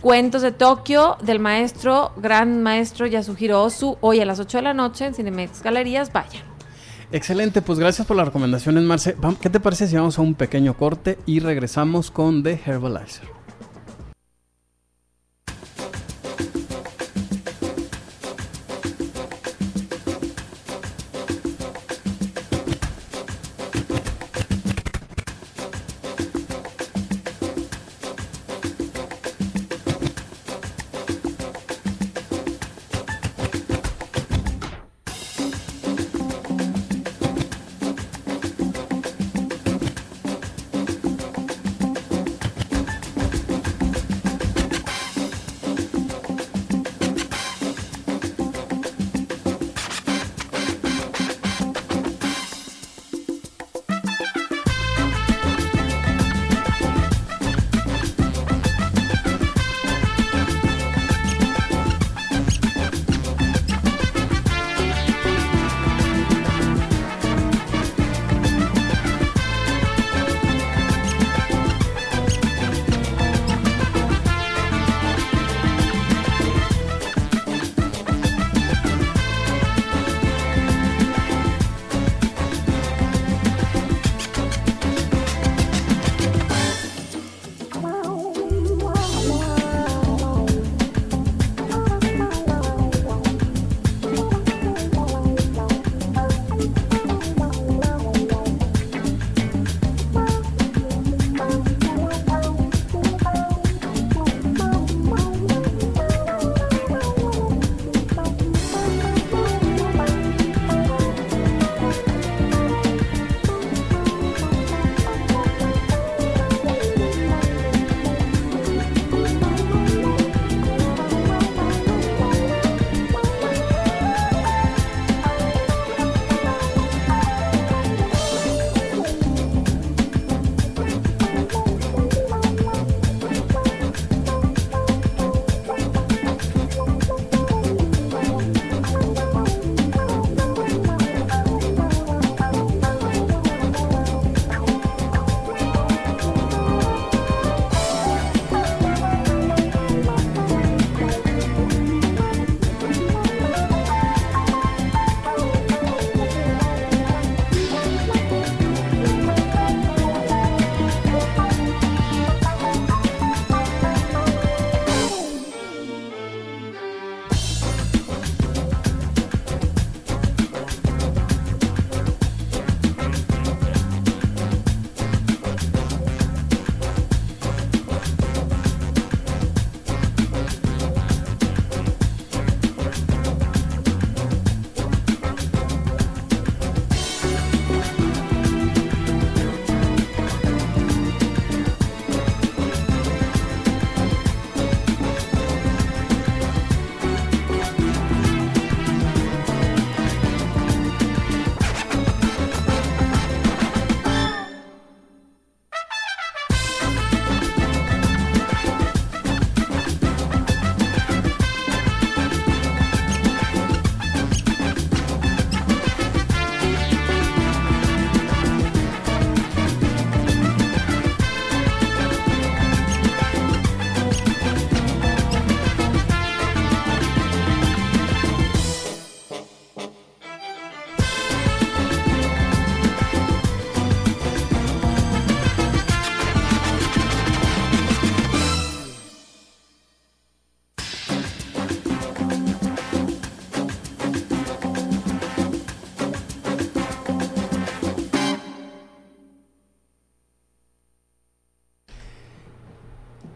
Cuentos 0.00 0.42
de 0.42 0.52
Tokio 0.52 1.16
del 1.22 1.38
maestro, 1.38 2.12
gran 2.16 2.62
maestro 2.62 3.06
Yasuhiro 3.06 3.62
Ozu, 3.62 3.96
hoy 4.00 4.20
a 4.20 4.24
las 4.24 4.40
8 4.40 4.58
de 4.58 4.62
la 4.62 4.74
noche 4.74 5.06
en 5.06 5.14
Cinemex 5.14 5.62
Galerías, 5.62 6.12
vayan. 6.12 6.42
Excelente, 7.12 7.60
pues 7.60 7.78
gracias 7.78 8.06
por 8.06 8.16
las 8.16 8.26
recomendaciones, 8.26 8.84
Marce. 8.84 9.16
¿Qué 9.40 9.50
te 9.50 9.58
parece 9.58 9.88
si 9.88 9.96
vamos 9.96 10.18
a 10.18 10.22
un 10.22 10.34
pequeño 10.34 10.76
corte 10.76 11.18
y 11.26 11.40
regresamos 11.40 12.10
con 12.10 12.42
The 12.44 12.60
Herbalizer? 12.64 13.39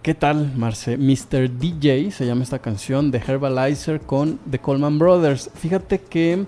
¿Qué 0.04 0.12
tal, 0.12 0.52
Marce? 0.54 0.98
Mr. 0.98 1.50
DJ 1.50 2.10
se 2.10 2.26
llama 2.26 2.42
esta 2.42 2.58
canción 2.58 3.10
de 3.10 3.22
Herbalizer 3.26 4.02
con 4.02 4.38
The 4.50 4.58
Coleman 4.58 4.98
Brothers. 4.98 5.50
Fíjate 5.54 5.98
que 5.98 6.44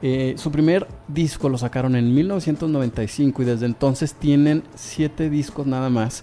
eh, 0.00 0.34
su 0.36 0.52
primer 0.52 0.86
disco 1.08 1.48
lo 1.48 1.58
sacaron 1.58 1.96
en 1.96 2.14
1995 2.14 3.42
y 3.42 3.44
desde 3.44 3.66
entonces 3.66 4.14
tienen 4.14 4.62
siete 4.76 5.28
discos 5.28 5.66
nada 5.66 5.90
más. 5.90 6.22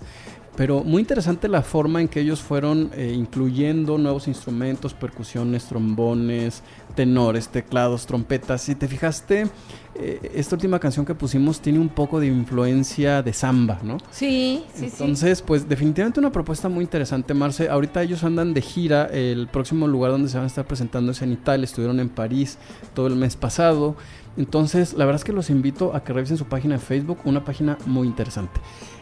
Pero 0.57 0.83
muy 0.83 1.01
interesante 1.01 1.47
la 1.47 1.61
forma 1.61 2.01
en 2.01 2.07
que 2.07 2.19
ellos 2.19 2.41
fueron 2.41 2.89
eh, 2.95 3.13
incluyendo 3.15 3.99
nuevos 3.99 4.27
instrumentos, 4.27 4.95
percusiones, 4.95 5.65
trombones, 5.65 6.63
tenores, 6.95 7.49
teclados, 7.49 8.07
trompetas. 8.07 8.63
Si 8.63 8.73
te 8.73 8.87
fijaste, 8.87 9.45
eh, 9.93 10.31
esta 10.33 10.55
última 10.55 10.79
canción 10.79 11.05
que 11.05 11.13
pusimos 11.13 11.61
tiene 11.61 11.77
un 11.77 11.89
poco 11.89 12.19
de 12.19 12.25
influencia 12.25 13.21
de 13.21 13.33
samba, 13.33 13.79
¿no? 13.83 13.97
Sí, 14.09 14.63
sí, 14.73 14.85
Entonces, 14.85 15.43
pues 15.43 15.69
definitivamente 15.69 16.19
una 16.19 16.31
propuesta 16.31 16.69
muy 16.69 16.83
interesante, 16.83 17.35
Marce. 17.35 17.69
Ahorita 17.69 18.01
ellos 18.01 18.23
andan 18.23 18.55
de 18.55 18.61
gira. 18.61 19.05
El 19.05 19.47
próximo 19.49 19.87
lugar 19.87 20.09
donde 20.09 20.27
se 20.27 20.37
van 20.37 20.45
a 20.45 20.47
estar 20.47 20.65
presentando 20.65 21.11
es 21.11 21.21
en 21.21 21.33
Italia. 21.33 21.65
Estuvieron 21.65 21.99
en 21.99 22.09
París 22.09 22.57
todo 22.95 23.05
el 23.05 23.15
mes 23.15 23.35
pasado. 23.35 23.95
Entonces, 24.37 24.93
la 24.93 25.05
verdad 25.05 25.21
es 25.21 25.23
que 25.23 25.33
los 25.33 25.51
invito 25.51 25.95
a 25.95 26.03
que 26.03 26.13
revisen 26.13 26.37
su 26.37 26.45
página 26.45 26.75
de 26.75 26.79
Facebook, 26.79 27.19
una 27.25 27.43
página 27.45 27.77
muy 27.85 28.07
interesante. 28.07 28.59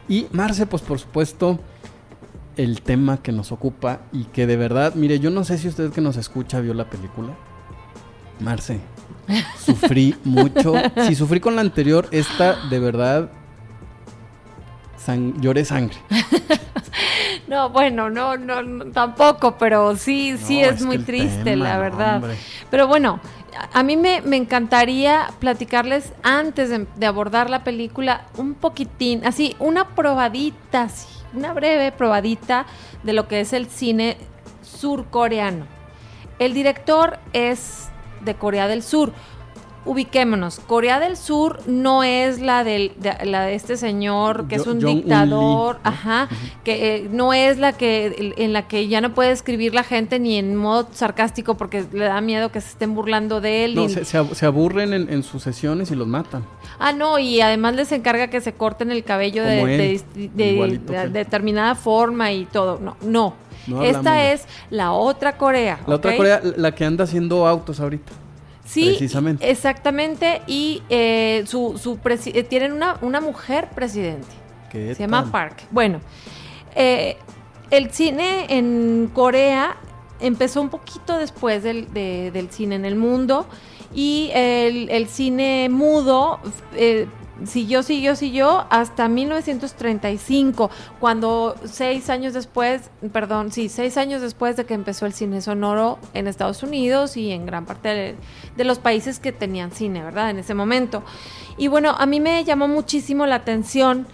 Y 0.08 0.28
Marce, 0.32 0.66
pues 0.66 0.82
por 0.82 1.00
supuesto, 1.00 1.60
el 2.58 2.82
tema 2.82 3.22
que 3.22 3.32
nos 3.32 3.52
ocupa 3.52 4.02
y 4.12 4.26
que 4.26 4.48
de 4.48 4.58
verdad, 4.58 4.96
mire, 4.96 5.20
yo 5.20 5.30
no 5.30 5.44
sé 5.44 5.58
si 5.58 5.68
usted 5.68 5.92
que 5.92 6.02
nos 6.02 6.18
escucha 6.18 6.60
vio 6.60 6.74
la 6.74 6.90
película. 6.90 7.34
Marce, 8.40 8.80
sufrí 9.58 10.16
mucho. 10.24 10.74
Si 11.08 11.16
sufrí 11.16 11.40
con 11.40 11.56
la 11.56 11.62
anterior, 11.62 12.08
esta 12.12 12.56
de 12.70 12.80
verdad 12.80 13.30
lloré 15.40 15.66
sangre. 15.66 15.98
No, 17.48 17.70
bueno, 17.70 18.10
no, 18.10 18.38
no, 18.38 18.92
tampoco, 18.92 19.56
pero 19.60 19.96
sí, 19.96 20.36
sí 20.36 20.62
es, 20.62 20.82
muy 20.82 20.98
triste, 20.98 21.56
la 21.56 21.78
verdad. 21.78 22.24
pero 22.72 22.88
bueno, 22.88 23.20
a 23.74 23.84
mí 23.84 23.98
me, 23.98 24.18
encantaría 24.36 25.28
platicarles 25.40 26.14
antes 26.24 26.70
de, 26.70 27.06
abordar 27.06 27.50
la 27.50 27.64
película 27.64 28.26
un 28.38 28.54
poquitín, 28.54 29.26
así, 29.26 29.56
una 29.60 29.96
probadita, 29.96 30.88
una 31.34 31.54
breve 31.54 31.92
probadita 31.92 32.66
de 33.04 33.14
lo 33.14 33.28
que 33.28 33.40
es 33.40 33.54
el 33.54 33.68
cine 33.68 34.18
surcoreano. 34.62 35.68
El 36.40 36.54
director 36.54 37.20
es 37.34 37.90
de 38.22 38.36
Corea 38.36 38.68
del 38.68 38.84
Sur 38.84 39.14
ubiquémonos, 39.86 40.60
Corea 40.60 41.00
del 41.00 41.16
Sur 41.16 41.60
no 41.68 42.04
es 42.04 42.42
la, 42.42 42.64
del, 42.64 42.92
de, 42.98 43.14
la 43.26 43.44
de 43.44 43.56
este 43.56 43.78
señor 43.78 44.48
que 44.48 44.56
es 44.56 44.68
un 44.68 44.80
dictador, 44.80 45.80
ajá, 45.84 46.28
que 46.64 46.96
eh, 46.96 47.10
no 47.12 47.34
es 47.34 47.58
la 47.58 47.74
que 47.74 48.34
en 48.38 48.54
la 48.54 48.68
que 48.68 48.88
ya 48.88 49.02
no 49.02 49.14
puede 49.14 49.32
escribir 49.32 49.74
la 49.74 49.84
gente 49.84 50.20
ni 50.20 50.38
en 50.38 50.56
modo 50.56 50.88
sarcástico 50.92 51.56
porque 51.56 51.86
le 51.94 52.06
da 52.06 52.20
miedo 52.22 52.52
que 52.52 52.62
se 52.62 52.70
estén 52.70 52.96
burlando 52.96 53.42
de 53.42 53.66
él. 53.66 53.76
No, 53.76 53.88
se, 53.88 54.46
aburren 54.46 54.94
en, 54.94 55.24
sus 55.24 55.44
sesiones 55.44 55.92
y 55.92 55.96
los 55.96 56.08
matan. 56.08 56.44
Ah, 56.80 56.92
no, 56.92 57.20
y 57.20 57.42
además 57.42 57.76
les 57.76 57.92
encarga 57.92 58.28
que 58.28 58.42
se 58.42 58.54
corten 58.54 58.92
el 58.92 59.04
cabello 59.04 59.44
de, 59.44 60.02
determinada 61.12 61.76
forma 61.76 62.32
y 62.32 62.46
todo. 62.46 62.80
No, 62.80 62.98
no. 63.02 63.36
Esta 63.84 64.32
es 64.32 64.46
la 64.70 64.92
otra 64.92 65.38
Corea. 65.38 65.80
La 65.88 65.96
otra 65.96 66.16
Corea, 66.16 66.42
la 66.58 66.74
que 66.74 66.86
anda 66.86 67.04
haciendo 67.04 67.48
autos 67.48 67.80
ahorita. 67.80 68.25
Sí, 68.66 68.98
exactamente. 69.40 70.42
Y 70.48 70.82
eh, 70.90 71.44
su, 71.46 71.78
su 71.78 72.00
eh, 72.04 72.44
tienen 72.44 72.74
una, 72.74 72.98
una, 73.02 73.22
mujer 73.22 73.70
presidente. 73.74 74.28
Se 74.72 74.96
llama 74.96 75.32
Park. 75.32 75.64
Bueno, 75.72 76.02
eh, 76.76 77.16
el 77.72 77.92
cine 77.92 78.46
en 78.50 79.10
Corea 79.14 79.78
empezó 80.20 80.62
un 80.62 80.70
poquito 80.70 81.18
después 81.18 81.64
del, 81.64 81.94
del 81.94 82.50
cine 82.52 82.76
en 82.76 82.84
el 82.84 82.96
mundo 82.96 83.46
y 83.94 84.32
el, 84.34 84.90
el 84.90 85.08
cine 85.08 85.70
mudo 85.70 86.40
siguió, 87.44 87.84
siguió, 87.84 88.16
siguió 88.16 88.66
hasta 88.70 89.08
1935, 89.08 90.70
cuando 91.00 91.56
seis 91.66 92.10
años 92.10 92.34
después, 92.34 92.90
perdón, 93.12 93.52
sí, 93.52 93.70
seis 93.70 93.98
años 93.98 94.22
después 94.22 94.56
de 94.56 94.66
que 94.66 94.74
empezó 94.74 95.06
el 95.06 95.14
cine 95.14 95.42
sonoro 95.42 96.00
en 96.14 96.28
Estados 96.28 96.64
Unidos 96.64 97.18
y 97.18 97.32
en 97.32 97.46
gran 97.46 97.66
parte 97.66 98.16
de, 98.56 98.64
los 98.64 98.80
países 98.80 99.20
que 99.20 99.32
tenían 99.32 99.72
cine, 99.72 100.04
¿verdad? 100.04 100.30
En 100.30 100.40
ese 100.40 100.54
momento. 100.54 101.04
Y 101.58 101.68
bueno, 101.68 101.96
a 101.98 102.06
mí 102.06 102.20
me 102.20 102.44
llamó 102.44 102.68
muchísimo 102.68 103.26
la 103.26 103.36
atención 103.36 104.08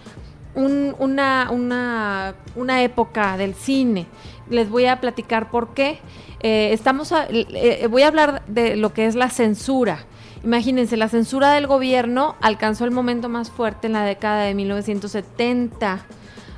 una, 0.54 1.48
una, 1.50 2.34
una 2.56 2.82
época 2.82 3.36
del 3.38 3.54
cine. 3.54 4.06
Les 4.50 4.68
voy 4.68 4.84
a 4.86 5.00
platicar 5.00 5.50
por 5.50 5.72
qué. 5.72 6.00
Eh, 6.40 6.70
estamos 6.72 7.12
eh, 7.12 7.86
voy 7.88 8.02
a 8.02 8.08
hablar 8.08 8.42
de 8.48 8.76
lo 8.76 8.92
que 8.92 9.06
es 9.06 9.14
la 9.14 9.30
censura 9.30 10.04
Imagínense, 10.44 10.96
la 10.96 11.08
censura 11.08 11.52
del 11.52 11.66
gobierno 11.66 12.36
alcanzó 12.40 12.84
el 12.84 12.90
momento 12.90 13.28
más 13.28 13.50
fuerte 13.50 13.86
en 13.86 13.92
la 13.92 14.04
década 14.04 14.42
de 14.42 14.54
1970 14.54 16.04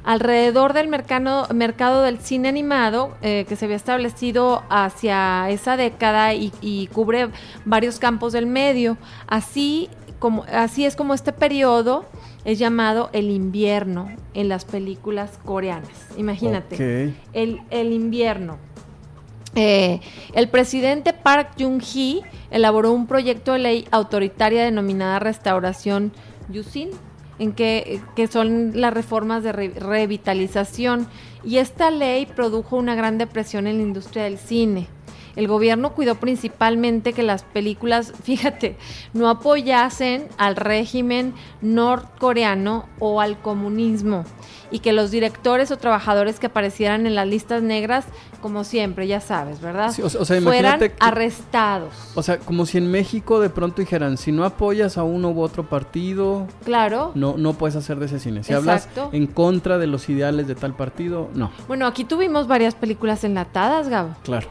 alrededor 0.05 0.75
del 0.75 0.89
mercado, 0.89 1.49
mercado 1.53 2.03
del 2.03 2.19
cine 2.19 2.49
animado 2.49 3.17
eh, 3.23 3.47
que 3.49 3.57
se 3.57 3.65
había 3.65 3.77
establecido 3.77 4.63
hacia 4.69 5.49
esa 5.51 5.77
década 5.77 6.35
y, 6.35 6.89
cubre 6.93 7.31
varios 7.65 7.99
campos 7.99 8.33
del 8.33 8.47
medio. 8.47 8.97
Así, 9.27 9.89
como, 10.19 10.45
así 10.53 10.85
es 10.85 10.95
como 10.95 11.15
este 11.15 11.33
periodo 11.33 12.05
es 12.45 12.59
llamado 12.59 13.09
el 13.13 13.31
invierno 13.31 14.11
en 14.35 14.49
las 14.49 14.65
películas 14.67 15.39
coreanas. 15.45 16.09
Imagínate, 16.17 17.15
el, 17.33 17.63
el 17.71 17.93
invierno. 17.93 18.59
Eh, 19.57 20.01
el 20.33 20.49
presidente 20.49 21.13
Park 21.13 21.53
Jung-hee 21.59 22.23
elaboró 22.51 22.93
un 22.93 23.07
proyecto 23.07 23.53
de 23.53 23.59
ley 23.61 23.89
autoritaria 23.91 24.65
denominada 24.65 25.19
Restauración 25.19 26.13
Yusin, 26.49 26.91
en 27.39 27.53
que, 27.53 28.01
que 28.17 28.27
son 28.27 28.73
las 28.81 28.93
reformas 28.93 29.43
de 29.43 29.53
revitalización. 29.53 31.09
Y 31.45 31.59
esta 31.59 31.91
ley 31.91 32.27
produjo 32.27 32.77
una 32.77 32.95
gran 32.95 33.19
depresión 33.19 33.67
en 33.67 33.77
la 33.77 33.83
industria 33.83 34.25
del 34.25 34.39
cine. 34.39 34.89
El 35.37 35.49
gobierno 35.49 35.93
cuidó 35.95 36.17
principalmente 36.17 37.13
que 37.13 37.23
las 37.23 37.43
películas, 37.43 38.13
fíjate, 38.23 38.77
no 39.13 39.29
apoyasen 39.29 40.29
al 40.39 40.57
régimen 40.57 41.35
norcoreano 41.61 42.87
o 42.99 43.21
al 43.21 43.39
comunismo 43.41 44.25
y 44.71 44.81
que 44.81 44.93
los 44.93 45.13
directores 45.13 45.71
o 45.71 45.77
trabajadores 45.77 46.41
que 46.41 46.47
aparecieran 46.47 47.07
en 47.07 47.15
las 47.15 47.29
listas 47.29 47.63
negras, 47.63 48.07
como 48.43 48.65
siempre, 48.65 49.07
ya 49.07 49.21
sabes, 49.21 49.61
¿verdad? 49.61 49.95
o, 50.03 50.25
sea, 50.25 50.41
fueran 50.41 50.81
arrestados. 50.99 51.95
O 52.17 52.23
sea, 52.25 52.39
como 52.39 52.67
si 52.67 52.79
en 52.79 52.91
México 52.91 53.39
de 53.39 53.51
pronto 53.51 53.83
dijeran, 53.83 54.17
si 54.19 54.33
no 54.33 54.45
apoyas 54.45 54.99
a 54.99 55.05
uno 55.05 55.31
u 55.31 55.41
otro 55.41 55.69
partido, 55.69 56.49
claro, 56.65 57.13
no 57.15 57.37
no 57.37 57.55
puedes 57.55 57.77
hacer 57.77 57.99
de 57.99 58.07
ese 58.07 58.19
cine. 58.19 58.43
Si 58.43 58.53
hablas 58.53 58.89
en 59.13 59.29
contra 59.29 59.79
de 59.79 59.87
los 59.87 60.09
ideales 60.09 60.49
de 60.49 60.57
tal 60.57 60.75
partido, 60.75 61.31
no. 61.35 61.53
Bueno, 61.69 61.87
aquí 61.87 62.05
tuvimos 62.05 62.49
varias 62.49 62.75
películas 62.75 63.23
enlatadas, 63.23 63.89
Gabo. 63.89 64.17
Claro. 64.25 64.49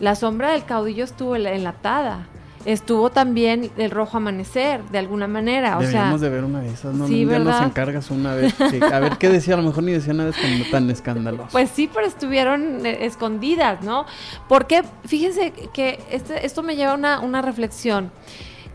La 0.00 0.14
sombra 0.14 0.52
del 0.52 0.64
caudillo 0.64 1.04
estuvo 1.04 1.36
enlatada. 1.36 2.26
Estuvo 2.64 3.10
también 3.10 3.70
el 3.76 3.90
rojo 3.90 4.16
amanecer, 4.16 4.82
de 4.84 4.98
alguna 4.98 5.26
manera. 5.28 5.76
O 5.76 5.80
Deberíamos 5.80 6.20
de 6.22 6.28
ver 6.30 6.44
una 6.44 6.60
de 6.60 6.70
esas, 6.70 6.94
¿no? 6.94 7.06
Sí, 7.06 7.26
nos 7.26 7.60
encargas 7.60 8.10
una 8.10 8.34
vez. 8.34 8.54
a 8.60 9.00
ver 9.00 9.18
qué 9.18 9.28
decía, 9.28 9.54
a 9.54 9.58
lo 9.58 9.64
mejor 9.64 9.84
ni 9.84 9.92
decía 9.92 10.14
nada 10.14 10.32
tan 10.70 10.88
escandaloso. 10.88 11.48
Pues 11.52 11.70
sí, 11.70 11.90
pero 11.92 12.06
estuvieron 12.06 12.86
eh, 12.86 13.04
escondidas, 13.04 13.82
¿no? 13.82 14.06
Porque 14.48 14.82
fíjense 15.04 15.52
que 15.74 16.02
este, 16.10 16.46
esto 16.46 16.62
me 16.62 16.74
lleva 16.74 16.92
a 16.92 16.94
una, 16.94 17.20
una 17.20 17.42
reflexión, 17.42 18.10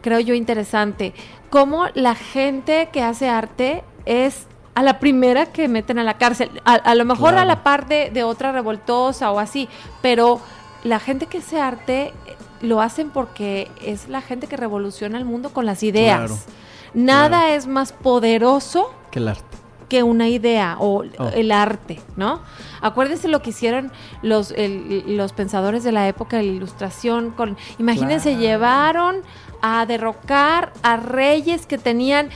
creo 0.01 0.19
yo, 0.19 0.35
interesante. 0.35 1.15
Cómo 1.49 1.87
la 1.95 2.13
gente 2.13 2.89
que 2.93 3.01
hace 3.01 3.27
arte 3.27 3.83
es 4.05 4.45
a 4.75 4.83
la 4.83 4.99
primera 4.99 5.47
que 5.47 5.67
meten 5.67 5.97
a 5.97 6.03
la 6.03 6.17
cárcel. 6.19 6.61
A, 6.63 6.93
lo 6.93 7.05
mejor 7.05 7.33
a 7.35 7.43
la 7.43 7.63
par 7.63 7.87
de, 7.87 8.11
de 8.11 8.23
otra 8.23 8.51
revoltosa 8.51 9.31
o 9.31 9.39
así, 9.39 9.67
pero 10.01 10.39
la 10.83 10.99
gente 10.99 11.27
que 11.27 11.39
hace 11.39 11.59
arte 11.59 12.13
eh, 12.25 12.35
lo 12.61 12.81
hacen 12.81 13.09
porque 13.09 13.69
es 13.83 14.09
la 14.09 14.21
gente 14.21 14.47
que 14.47 14.57
revoluciona 14.57 15.17
el 15.17 15.25
mundo 15.25 15.49
con 15.51 15.65
las 15.65 15.83
ideas. 15.83 16.47
Nada 16.93 17.53
es 17.53 17.67
más 17.67 17.93
poderoso 17.93 18.93
que 19.11 19.19
el 19.19 19.27
arte. 19.27 19.57
Que 19.87 20.03
una 20.03 20.27
idea 20.27 20.77
o 20.79 21.03
oh. 21.17 21.29
el 21.33 21.51
arte, 21.51 21.99
¿no? 22.15 22.41
Acuérdense 22.81 23.27
lo 23.27 23.41
que 23.41 23.49
hicieron 23.49 23.91
los, 24.21 24.53
los 24.57 25.33
pensadores 25.33 25.83
de 25.83 25.91
la 25.91 26.07
época 26.07 26.37
de 26.37 26.43
la 26.43 26.51
ilustración. 26.51 27.31
Con, 27.31 27.57
imagínense, 27.79 28.37
llevaron 28.37 29.23
a 29.61 29.85
derrocar 29.87 30.73
a 30.83 30.97
reyes 30.97 31.65
que 31.65 31.77
tenían 31.79 32.29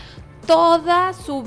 toda 0.47 1.13
su, 1.13 1.43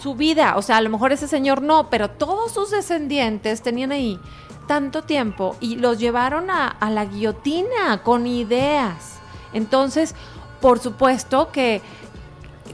su 0.00 0.14
vida. 0.14 0.54
O 0.56 0.62
sea, 0.62 0.76
a 0.76 0.80
lo 0.82 0.90
mejor 0.90 1.12
ese 1.12 1.28
señor 1.28 1.62
no, 1.62 1.88
pero 1.88 2.10
todos 2.10 2.52
sus 2.52 2.70
descendientes 2.70 3.62
tenían 3.62 3.92
ahí 3.92 4.20
tanto 4.68 5.02
tiempo 5.02 5.56
y 5.58 5.74
los 5.76 5.98
llevaron 5.98 6.50
a, 6.50 6.76
la 6.88 7.04
guillotina 7.04 8.02
con 8.04 8.28
ideas. 8.28 9.18
Entonces, 9.52 10.14
por 10.60 10.78
supuesto 10.78 11.50
que 11.50 11.82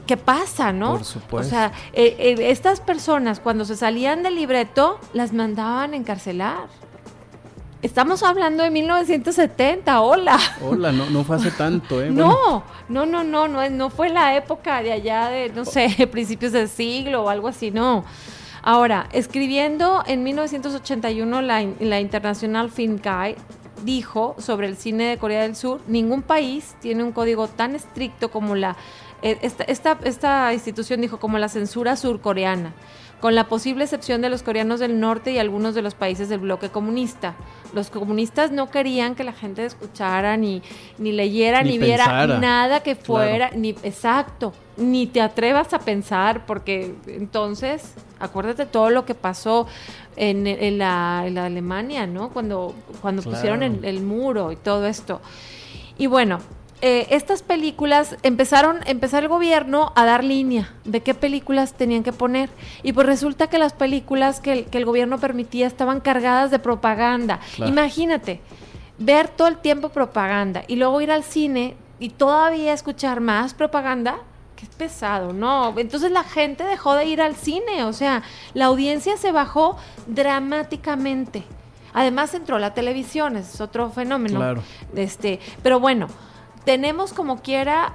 ¿qué 0.05 0.17
pasa, 0.17 0.71
no? 0.71 0.91
Por 0.91 1.05
supuesto. 1.05 1.47
O 1.47 1.49
sea, 1.49 1.71
eh, 1.93 2.15
eh, 2.19 2.51
estas 2.51 2.79
personas 2.79 3.39
cuando 3.39 3.65
se 3.65 3.75
salían 3.75 4.21
del 4.21 4.35
libreto, 4.35 4.99
las 5.13 5.33
mandaban 5.33 5.93
a 5.93 5.95
encarcelar. 5.95 6.67
Estamos 7.81 8.23
hablando 8.23 8.63
de 8.63 8.71
1970, 8.71 10.01
hola. 10.01 10.39
Hola, 10.61 10.91
no, 10.91 11.09
no 11.09 11.23
fue 11.23 11.35
hace 11.37 11.51
tanto, 11.57 12.01
¿eh? 12.01 12.09
No, 12.09 12.63
no, 12.89 13.05
no, 13.05 13.23
no, 13.23 13.47
no, 13.47 13.69
no 13.69 13.89
fue 13.89 14.09
la 14.09 14.35
época 14.35 14.81
de 14.81 14.91
allá 14.91 15.29
de, 15.29 15.49
no 15.49 15.65
sé, 15.65 16.07
principios 16.11 16.51
del 16.51 16.67
siglo 16.67 17.23
o 17.23 17.29
algo 17.29 17.47
así, 17.47 17.71
no. 17.71 18.03
Ahora, 18.67 19.07
escribiendo 19.11 20.01
en 20.07 20.23
1981 20.23 21.43
la, 21.43 21.63
la 21.79 21.99
International 21.99 22.71
Film 22.71 22.95
Guide 22.97 23.37
dijo 23.83 24.35
sobre 24.39 24.65
el 24.65 24.75
cine 24.75 25.03
de 25.03 25.17
Corea 25.19 25.43
del 25.43 25.55
Sur, 25.55 25.81
ningún 25.85 26.23
país 26.23 26.75
tiene 26.81 27.03
un 27.03 27.11
código 27.11 27.47
tan 27.47 27.75
estricto 27.75 28.31
como 28.31 28.55
la 28.55 28.75
eh, 29.21 29.37
esta, 29.43 29.63
esta, 29.65 29.99
esta 30.03 30.51
institución 30.51 30.99
dijo 30.99 31.19
como 31.19 31.37
la 31.37 31.47
censura 31.47 31.95
surcoreana, 31.95 32.73
con 33.21 33.33
la 33.33 33.47
posible 33.47 33.83
excepción 33.85 34.21
de 34.21 34.29
los 34.29 34.43
coreanos 34.43 34.79
del 34.79 34.99
norte 34.99 35.31
y 35.31 35.39
algunos 35.39 35.73
de 35.73 35.81
los 35.81 35.95
países 35.95 36.29
del 36.29 36.39
bloque 36.41 36.69
comunista. 36.69 37.33
Los 37.73 37.89
comunistas 37.89 38.51
no 38.51 38.69
querían 38.69 39.15
que 39.15 39.23
la 39.23 39.33
gente 39.33 39.65
escuchara, 39.65 40.37
ni, 40.37 40.61
ni 40.97 41.11
leyera, 41.11 41.63
ni, 41.63 41.71
Ni 41.71 41.77
viera 41.79 42.05
pensara. 42.05 42.39
nada 42.39 42.79
que 42.81 42.95
fuera, 42.95 43.47
Claro. 43.49 43.59
ni 43.61 43.69
exacto, 43.69 44.53
ni 44.77 45.07
te 45.07 45.21
atrevas 45.21 45.73
a 45.73 45.79
pensar, 45.79 46.45
porque 46.45 46.93
entonces, 47.07 47.93
acuérdate 48.19 48.65
todo 48.65 48.89
lo 48.91 49.05
que 49.05 49.15
pasó 49.15 49.65
en, 50.17 50.45
en 50.47 50.77
la, 50.77 51.23
en 51.25 51.35
la 51.35 51.45
Alemania, 51.45 52.05
¿no? 52.07 52.29
Cuando, 52.29 52.75
cuando 53.01 53.21
Claro. 53.23 53.35
pusieron 53.37 53.63
el, 53.63 53.83
el 53.83 54.01
muro 54.01 54.51
y 54.51 54.55
todo 54.55 54.85
esto. 54.85 55.21
Y 55.97 56.07
bueno, 56.07 56.39
eh, 56.81 57.07
estas 57.09 57.41
películas 57.41 58.17
empezaron, 58.21 58.79
empezó 58.85 59.17
el 59.17 59.27
gobierno 59.27 59.93
a 59.95 60.05
dar 60.05 60.23
línea 60.23 60.73
de 60.83 61.01
qué 61.01 61.13
películas 61.13 61.73
tenían 61.73 62.03
que 62.03 62.11
poner. 62.11 62.49
Y 62.83 62.93
pues 62.93 63.07
resulta 63.07 63.47
que 63.47 63.57
las 63.57 63.73
películas 63.73 64.41
que 64.41 64.51
el, 64.51 64.65
que 64.65 64.77
el 64.77 64.85
gobierno 64.85 65.17
permitía 65.17 65.67
estaban 65.67 66.01
cargadas 66.01 66.51
de 66.51 66.59
propaganda. 66.59 67.39
Claro. 67.55 67.71
Imagínate, 67.71 68.41
ver 68.97 69.27
todo 69.29 69.47
el 69.47 69.57
tiempo 69.57 69.89
propaganda 69.89 70.63
y 70.67 70.75
luego 70.75 71.01
ir 71.01 71.11
al 71.11 71.23
cine 71.23 71.75
y 71.99 72.09
todavía 72.09 72.73
escuchar 72.73 73.21
más 73.21 73.53
propaganda. 73.53 74.17
Qué 74.55 74.67
pesado, 74.77 75.33
¿no? 75.33 75.73
Entonces 75.77 76.11
la 76.11 76.23
gente 76.23 76.63
dejó 76.63 76.93
de 76.93 77.05
ir 77.05 77.21
al 77.21 77.35
cine, 77.35 77.83
o 77.83 77.91
sea, 77.91 78.23
la 78.53 78.65
audiencia 78.65 79.17
se 79.17 79.33
bajó 79.33 79.77
dramáticamente. 80.07 81.43
Además 81.93 82.33
entró 82.33 82.57
la 82.59 82.73
televisión, 82.73 83.35
ese 83.35 83.53
es 83.53 83.61
otro 83.61 83.89
fenómeno. 83.89 84.39
Claro. 84.39 84.63
Este, 84.95 85.39
pero 85.61 85.79
bueno, 85.81 86.07
tenemos 86.65 87.13
como 87.13 87.41
quiera, 87.41 87.93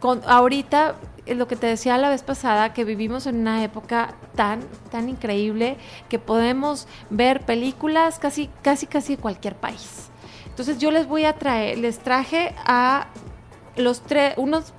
con, 0.00 0.22
ahorita, 0.26 0.96
lo 1.26 1.46
que 1.46 1.56
te 1.56 1.68
decía 1.68 1.96
la 1.98 2.10
vez 2.10 2.22
pasada, 2.22 2.72
que 2.72 2.84
vivimos 2.84 3.26
en 3.26 3.40
una 3.40 3.62
época 3.62 4.14
tan, 4.34 4.60
tan 4.90 5.08
increíble 5.08 5.76
que 6.08 6.18
podemos 6.18 6.88
ver 7.10 7.40
películas 7.42 8.18
casi, 8.18 8.50
casi, 8.62 8.86
casi 8.86 9.16
de 9.16 9.22
cualquier 9.22 9.54
país. 9.54 10.10
Entonces 10.46 10.78
yo 10.78 10.90
les 10.90 11.06
voy 11.06 11.24
a 11.24 11.34
traer, 11.34 11.78
les 11.78 11.98
traje 12.00 12.54
a 12.66 13.06
los 13.76 14.02
tres, 14.02 14.34
unos 14.36 14.74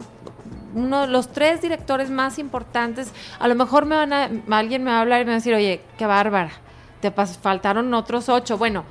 uno, 0.76 1.08
los 1.08 1.32
tres 1.32 1.62
directores 1.62 2.10
más 2.10 2.40
importantes, 2.40 3.12
a 3.40 3.48
lo 3.48 3.56
mejor 3.56 3.86
me 3.86 3.96
van 3.96 4.12
a, 4.12 4.30
alguien 4.52 4.84
me 4.84 4.92
va 4.92 4.98
a 4.98 5.02
hablar 5.02 5.22
y 5.22 5.26
me 5.26 5.30
va 5.30 5.36
a 5.36 5.38
decir, 5.38 5.54
oye, 5.54 5.82
qué 5.98 6.06
bárbara, 6.06 6.52
te 7.00 7.12
faltaron 7.12 7.94
otros 7.94 8.28
ocho. 8.28 8.58
Bueno, 8.58 8.84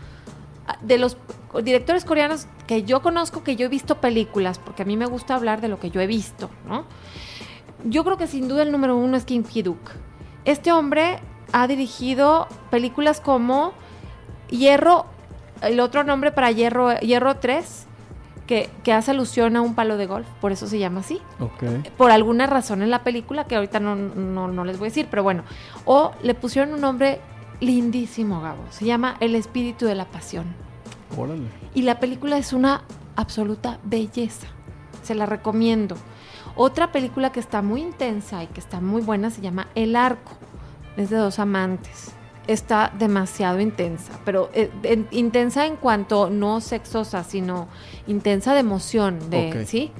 de 0.81 0.99
los 0.99 1.16
directores 1.61 2.05
coreanos 2.05 2.47
que 2.67 2.85
yo 2.85 3.03
conozco, 3.03 3.43
que 3.45 3.57
yo 3.57 3.67
he 3.67 3.69
visto 3.69 4.01
películas, 4.01 4.59
porque 4.59 4.83
a 4.83 4.85
mí 4.87 4.97
me 4.97 5.07
gusta 5.07 5.35
hablar 5.35 5.61
de 5.61 5.69
lo 5.69 5.79
que 5.79 5.91
yo 5.91 6.01
he 6.01 6.07
visto, 6.07 6.49
¿no? 6.67 6.85
Yo 7.85 8.05
creo 8.05 8.17
que 8.17 8.27
sin 8.27 8.49
duda 8.49 8.62
el 8.62 8.73
número 8.73 8.97
uno 8.97 9.17
es 9.17 9.25
Kim 9.25 9.43
Ki-duk. 9.45 9.91
Este 10.45 10.73
hombre 10.73 11.19
ha 11.53 11.67
dirigido 11.67 12.47
películas 12.71 13.21
como 13.21 13.73
Hierro, 14.49 15.07
el 15.61 15.81
otro 15.81 16.05
nombre 16.05 16.33
para 16.33 16.51
Hierro, 16.51 16.97
Hierro 17.01 17.37
3, 17.37 17.87
que, 18.47 18.71
que 18.83 18.93
hace 18.93 19.11
alusión 19.12 19.57
a 19.57 19.61
un 19.61 19.75
palo 19.75 19.97
de 19.97 20.07
golf, 20.07 20.27
por 20.41 20.53
eso 20.53 20.67
se 20.67 20.79
llama 20.79 21.01
así 21.01 21.21
Ok. 21.38 21.62
por 21.97 22.11
alguna 22.11 22.47
razón 22.47 22.83
en 22.83 22.91
la 22.91 23.05
película 23.05 23.45
que 23.45 23.55
ahorita 23.55 23.79
no, 23.79 23.95
no, 23.95 24.49
no 24.49 24.65
les 24.65 24.79
voy 24.79 24.87
a 24.87 24.91
decir, 24.91 25.07
pero 25.11 25.23
bueno. 25.23 25.45
O 25.85 26.12
le 26.23 26.35
pusieron 26.35 26.75
un 26.75 26.81
nombre 26.81 27.21
lindísimo, 27.61 28.41
Gabo. 28.41 28.65
Se 28.71 28.85
llama 28.85 29.17
El 29.21 29.35
espíritu 29.37 29.87
de 29.87 29.95
la 29.95 30.07
pasión. 30.07 30.47
Órale. 31.16 31.42
Y 31.75 31.83
la 31.83 32.01
película 32.01 32.38
es 32.38 32.53
una 32.53 32.83
absoluta 33.16 33.79
belleza. 33.85 34.46
Se 35.03 35.14
la 35.14 35.27
recomiendo. 35.27 35.96
Otra 36.55 36.92
película 36.92 37.33
que 37.33 37.40
está 37.40 37.62
muy 37.62 37.81
intensa 37.81 38.42
y 38.44 38.46
que 38.46 38.61
está 38.61 38.81
muy 38.81 39.03
buena 39.03 39.31
se 39.31 39.40
llama 39.40 39.68
El 39.75 39.96
arco. 39.96 40.33
Es 40.96 41.11
de 41.11 41.16
dos 41.16 41.38
amantes. 41.38 42.12
Está 42.46 42.92
demasiado 42.98 43.61
intensa, 43.61 44.12
pero 44.25 44.51
eh, 44.53 44.70
en- 44.83 45.07
intensa 45.12 45.64
en 45.64 45.77
cuanto 45.77 46.29
no 46.29 46.61
sexosa, 46.61 47.22
sino 47.25 47.68
intensa 48.09 48.53
de 48.53 48.61
emoción, 48.61 49.31
de. 49.31 49.51
¿sí? 49.66 49.92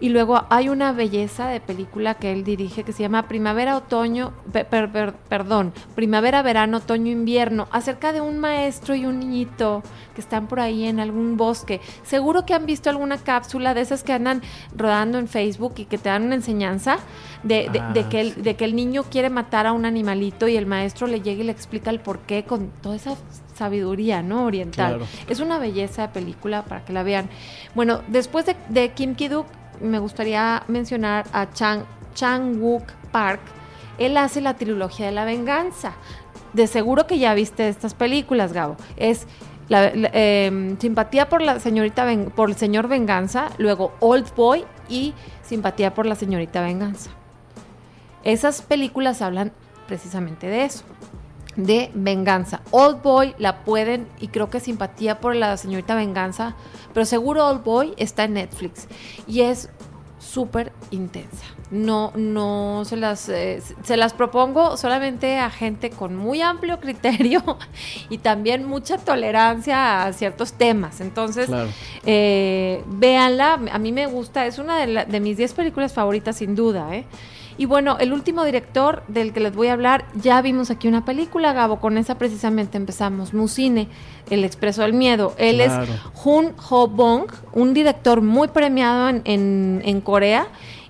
Y 0.00 0.08
luego 0.08 0.44
hay 0.50 0.68
una 0.68 0.92
belleza 0.92 1.46
de 1.48 1.60
película 1.60 2.14
que 2.14 2.32
él 2.32 2.44
dirige 2.44 2.82
que 2.84 2.92
se 2.92 3.02
llama 3.02 3.28
Primavera, 3.28 3.76
Otoño, 3.76 4.32
pe- 4.52 4.64
per- 4.64 4.90
per- 4.90 5.12
perdón, 5.14 5.72
Primavera, 5.94 6.42
Verano, 6.42 6.78
Otoño, 6.78 7.10
Invierno, 7.12 7.68
acerca 7.70 8.12
de 8.12 8.20
un 8.20 8.38
maestro 8.38 8.94
y 8.94 9.06
un 9.06 9.20
niñito 9.20 9.82
que 10.14 10.20
están 10.20 10.46
por 10.46 10.60
ahí 10.60 10.84
en 10.84 11.00
algún 11.00 11.36
bosque. 11.36 11.80
Seguro 12.02 12.44
que 12.44 12.54
han 12.54 12.66
visto 12.66 12.90
alguna 12.90 13.18
cápsula 13.18 13.74
de 13.74 13.80
esas 13.82 14.02
que 14.02 14.12
andan 14.12 14.42
rodando 14.76 15.18
en 15.18 15.28
Facebook 15.28 15.74
y 15.76 15.84
que 15.84 15.98
te 15.98 16.08
dan 16.08 16.24
una 16.24 16.34
enseñanza 16.34 16.98
de, 17.42 17.68
de- 17.72 17.80
de 17.92 18.00
Ah, 18.00 18.08
que 18.08 18.20
el, 18.20 18.42
de 18.42 18.56
que 18.56 18.64
el 18.64 18.74
niño 18.74 19.04
quiere 19.04 19.30
matar 19.30 19.66
a 19.66 19.72
un 19.72 19.84
animalito 19.84 20.48
y 20.48 20.56
el 20.56 20.66
maestro 20.66 21.06
le 21.06 21.20
llega 21.20 21.42
y 21.42 21.46
le 21.46 21.52
explica 21.52 21.90
el 21.90 22.00
porqué 22.00 22.44
con 22.44 22.70
toda 22.82 22.96
esa 22.96 23.14
sabiduría, 23.54 24.22
¿no? 24.22 24.44
Oriental. 24.46 24.96
Claro. 24.96 25.06
Es 25.28 25.40
una 25.40 25.58
belleza 25.58 26.02
de 26.02 26.08
película 26.08 26.64
para 26.64 26.84
que 26.84 26.92
la 26.92 27.02
vean. 27.02 27.28
Bueno, 27.74 28.00
después 28.08 28.46
de, 28.46 28.56
de 28.68 28.90
Kim 28.90 29.14
Ki-duk, 29.14 29.46
me 29.80 29.98
gustaría 29.98 30.62
mencionar 30.68 31.26
a 31.32 31.50
Chang, 31.52 31.84
Chang 32.14 32.60
Wook 32.60 32.84
Park. 33.12 33.40
Él 33.98 34.16
hace 34.16 34.40
la 34.40 34.54
trilogía 34.54 35.06
de 35.06 35.12
la 35.12 35.24
venganza. 35.24 35.92
De 36.52 36.66
seguro 36.66 37.06
que 37.06 37.18
ya 37.18 37.34
viste 37.34 37.68
estas 37.68 37.94
películas, 37.94 38.52
Gabo. 38.52 38.76
Es 38.96 39.26
la, 39.68 39.90
em, 39.92 40.78
simpatía 40.78 41.28
por 41.28 41.42
la 41.42 41.58
señorita 41.58 42.06
por 42.34 42.50
el 42.50 42.56
señor 42.56 42.88
Venganza, 42.88 43.50
luego 43.58 43.92
Old 44.00 44.34
Boy 44.34 44.64
y 44.88 45.14
simpatía 45.42 45.94
por 45.94 46.06
la 46.06 46.14
señorita 46.14 46.60
Venganza. 46.60 47.10
Esas 48.24 48.62
películas 48.62 49.22
hablan 49.22 49.52
precisamente 49.86 50.46
de 50.46 50.64
eso, 50.64 50.84
de 51.56 51.90
venganza. 51.94 52.62
Old 52.70 53.02
Boy 53.02 53.34
la 53.38 53.64
pueden, 53.64 54.08
y 54.20 54.28
creo 54.28 54.50
que 54.50 54.60
simpatía 54.60 55.20
por 55.20 55.34
la 55.36 55.56
señorita 55.56 55.94
Venganza, 55.94 56.54
pero 56.92 57.06
seguro 57.06 57.46
Old 57.46 57.62
Boy 57.64 57.94
está 57.96 58.24
en 58.24 58.34
Netflix 58.34 58.88
y 59.26 59.42
es 59.42 59.68
súper 60.18 60.72
intensa. 60.90 61.44
No, 61.70 62.12
no 62.14 62.82
se 62.84 62.96
las, 62.96 63.28
eh, 63.28 63.60
se 63.82 63.96
las 63.96 64.12
propongo 64.14 64.76
solamente 64.76 65.38
a 65.38 65.50
gente 65.50 65.90
con 65.90 66.14
muy 66.16 66.40
amplio 66.40 66.78
criterio 66.80 67.42
y 68.10 68.18
también 68.18 68.64
mucha 68.66 68.96
tolerancia 68.98 70.04
a 70.04 70.12
ciertos 70.12 70.52
temas. 70.54 71.00
Entonces, 71.00 71.46
Claro. 71.46 71.68
eh, 72.06 72.82
véanla, 72.86 73.60
a 73.72 73.78
mí 73.78 73.92
me 73.92 74.06
gusta, 74.06 74.46
es 74.46 74.58
una 74.58 74.78
de, 74.78 74.86
la- 74.86 75.04
de 75.04 75.20
mis 75.20 75.36
10 75.36 75.52
películas 75.54 75.92
favoritas 75.92 76.36
sin 76.36 76.54
duda, 76.54 76.94
¿eh? 76.94 77.04
Y 77.56 77.66
bueno, 77.66 77.96
el 78.00 78.12
último 78.12 78.44
director 78.44 79.02
del 79.08 79.32
que 79.32 79.40
les 79.40 79.54
voy 79.54 79.68
a 79.68 79.74
hablar, 79.74 80.06
ya 80.14 80.42
vimos 80.42 80.70
aquí 80.70 80.88
una 80.88 81.04
película, 81.04 81.52
Gabo, 81.52 81.80
con 81.80 81.98
esa 81.98 82.16
precisamente 82.16 82.76
empezamos, 82.76 83.32
Musine, 83.32 83.88
El 84.28 84.44
Expreso 84.44 84.82
del 84.82 84.92
Miedo. 84.92 85.34
Él 85.38 85.56
Claro. 85.56 85.82
es 85.84 85.88
Jun 86.14 86.52
Ho 86.70 86.88
Bong, 86.88 87.26
un 87.52 87.72
director 87.74 88.22
muy 88.22 88.48
premiado 88.48 89.08
en, 89.08 89.22
en- 89.24 89.82
en 89.84 90.00
Corea, 90.00 90.48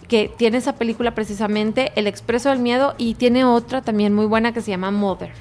que 0.08 0.30
tiene 0.36 0.58
esa 0.58 0.74
película 0.76 1.14
precisamente, 1.14 1.92
El 1.96 2.06
Expreso 2.06 2.50
del 2.50 2.58
Miedo, 2.60 2.94
y 2.98 3.14
tiene 3.14 3.44
otra 3.44 3.82
también 3.82 4.14
muy 4.14 4.26
buena 4.26 4.52
que 4.52 4.60
se 4.60 4.70
llama 4.70 4.90
Mother 4.90 5.32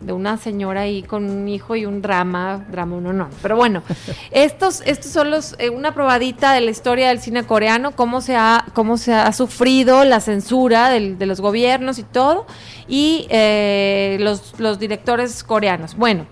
de 0.00 0.12
una 0.12 0.36
señora 0.36 0.82
ahí 0.82 1.02
con 1.02 1.28
un 1.28 1.48
hijo 1.48 1.74
y 1.76 1.84
un 1.84 2.00
drama, 2.02 2.64
drama 2.70 2.96
uno 2.96 3.12
no. 3.12 3.28
Pero 3.42 3.56
bueno, 3.56 3.82
estos, 4.30 4.82
estos 4.86 5.10
son 5.12 5.30
los, 5.30 5.56
eh, 5.58 5.70
una 5.70 5.92
probadita 5.92 6.52
de 6.52 6.60
la 6.60 6.70
historia 6.70 7.08
del 7.08 7.20
cine 7.20 7.44
coreano, 7.44 7.92
cómo 7.92 8.20
se 8.20 8.36
ha, 8.36 8.64
cómo 8.74 8.96
se 8.96 9.12
ha 9.14 9.32
sufrido 9.32 10.04
la 10.04 10.20
censura 10.20 10.88
del- 10.90 11.18
de 11.18 11.26
los 11.26 11.40
gobiernos 11.40 11.98
y 11.98 12.04
todo, 12.04 12.46
y 12.86 13.26
eh, 13.30 14.16
los, 14.20 14.54
los 14.60 14.78
directores 14.78 15.42
coreanos. 15.42 15.96
Bueno, 15.96 16.26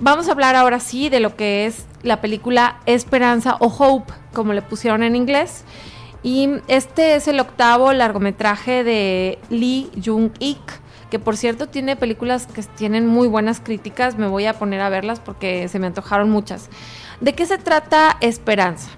vamos 0.00 0.28
a 0.28 0.32
hablar 0.32 0.56
ahora 0.56 0.80
sí 0.80 1.08
de 1.08 1.20
lo 1.20 1.36
que 1.36 1.66
es 1.66 1.84
la 2.02 2.20
película 2.20 2.80
Esperanza 2.86 3.56
o 3.60 3.66
Hope, 3.66 4.12
como 4.32 4.52
le 4.52 4.62
pusieron 4.62 5.02
en 5.02 5.16
inglés. 5.16 5.64
Y 6.22 6.48
este 6.68 7.16
es 7.16 7.28
el 7.28 7.38
octavo 7.38 7.92
largometraje 7.92 8.82
de 8.84 9.38
Lee 9.50 9.90
Jung-ik, 10.02 10.80
que 11.14 11.20
por 11.20 11.36
cierto 11.36 11.68
tiene 11.68 11.94
películas 11.94 12.48
que 12.48 12.60
tienen 12.64 13.06
muy 13.06 13.28
buenas 13.28 13.60
críticas. 13.60 14.18
Me 14.18 14.26
voy 14.26 14.46
a 14.46 14.58
poner 14.58 14.80
a 14.80 14.88
verlas 14.88 15.20
porque 15.20 15.68
se 15.68 15.78
me 15.78 15.86
antojaron 15.86 16.28
muchas. 16.28 16.68
¿De 17.20 17.36
qué 17.36 17.46
se 17.46 17.56
trata 17.56 18.16
Esperanza? 18.20 18.90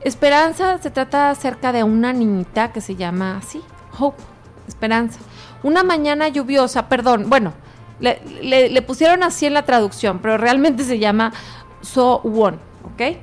Esperanza 0.00 0.78
se 0.78 0.90
trata 0.90 1.30
acerca 1.30 1.70
de 1.70 1.84
una 1.84 2.12
niñita 2.12 2.72
que 2.72 2.80
se 2.80 2.96
llama 2.96 3.36
así, 3.36 3.62
Hope, 3.96 4.20
Esperanza. 4.66 5.20
Una 5.62 5.84
mañana 5.84 6.26
lluviosa, 6.26 6.88
perdón, 6.88 7.30
bueno, 7.30 7.52
le, 8.00 8.82
pusieron 8.82 9.22
así 9.22 9.46
en 9.46 9.54
la 9.54 9.62
traducción, 9.62 10.18
pero 10.18 10.38
realmente 10.38 10.82
se 10.82 10.98
llama 10.98 11.32
So 11.80 12.22
Won, 12.24 12.58
¿ok? 12.92 13.18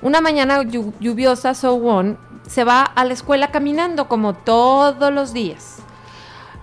Una 0.00 0.22
mañana 0.22 0.62
llu- 0.62 0.94
lluviosa, 0.98 1.52
So 1.52 1.74
Won 1.74 2.16
se 2.46 2.64
va 2.64 2.84
a 2.84 3.04
la 3.04 3.12
escuela 3.12 3.50
caminando 3.50 4.08
como 4.08 4.32
todos 4.32 5.12
los 5.12 5.34
días. 5.34 5.81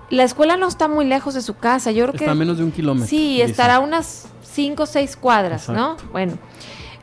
La 0.09 0.23
escuela 0.23 0.57
no 0.57 0.67
está 0.67 0.87
muy 0.87 1.05
lejos 1.05 1.33
de 1.33 1.41
su 1.41 1.57
casa, 1.57 1.91
yo 1.91 2.05
creo 2.05 2.15
Está 2.15 2.25
que 2.25 2.31
a 2.31 2.35
menos 2.35 2.57
de 2.57 2.63
un 2.63 2.71
kilómetro. 2.71 3.07
Sí, 3.07 3.35
dice. 3.35 3.43
estará 3.43 3.79
unas 3.79 4.27
5 4.43 4.83
o 4.83 4.85
6 4.85 5.15
cuadras, 5.17 5.69
¿no? 5.69 5.97
Bueno. 6.11 6.37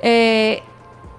Eh, 0.00 0.62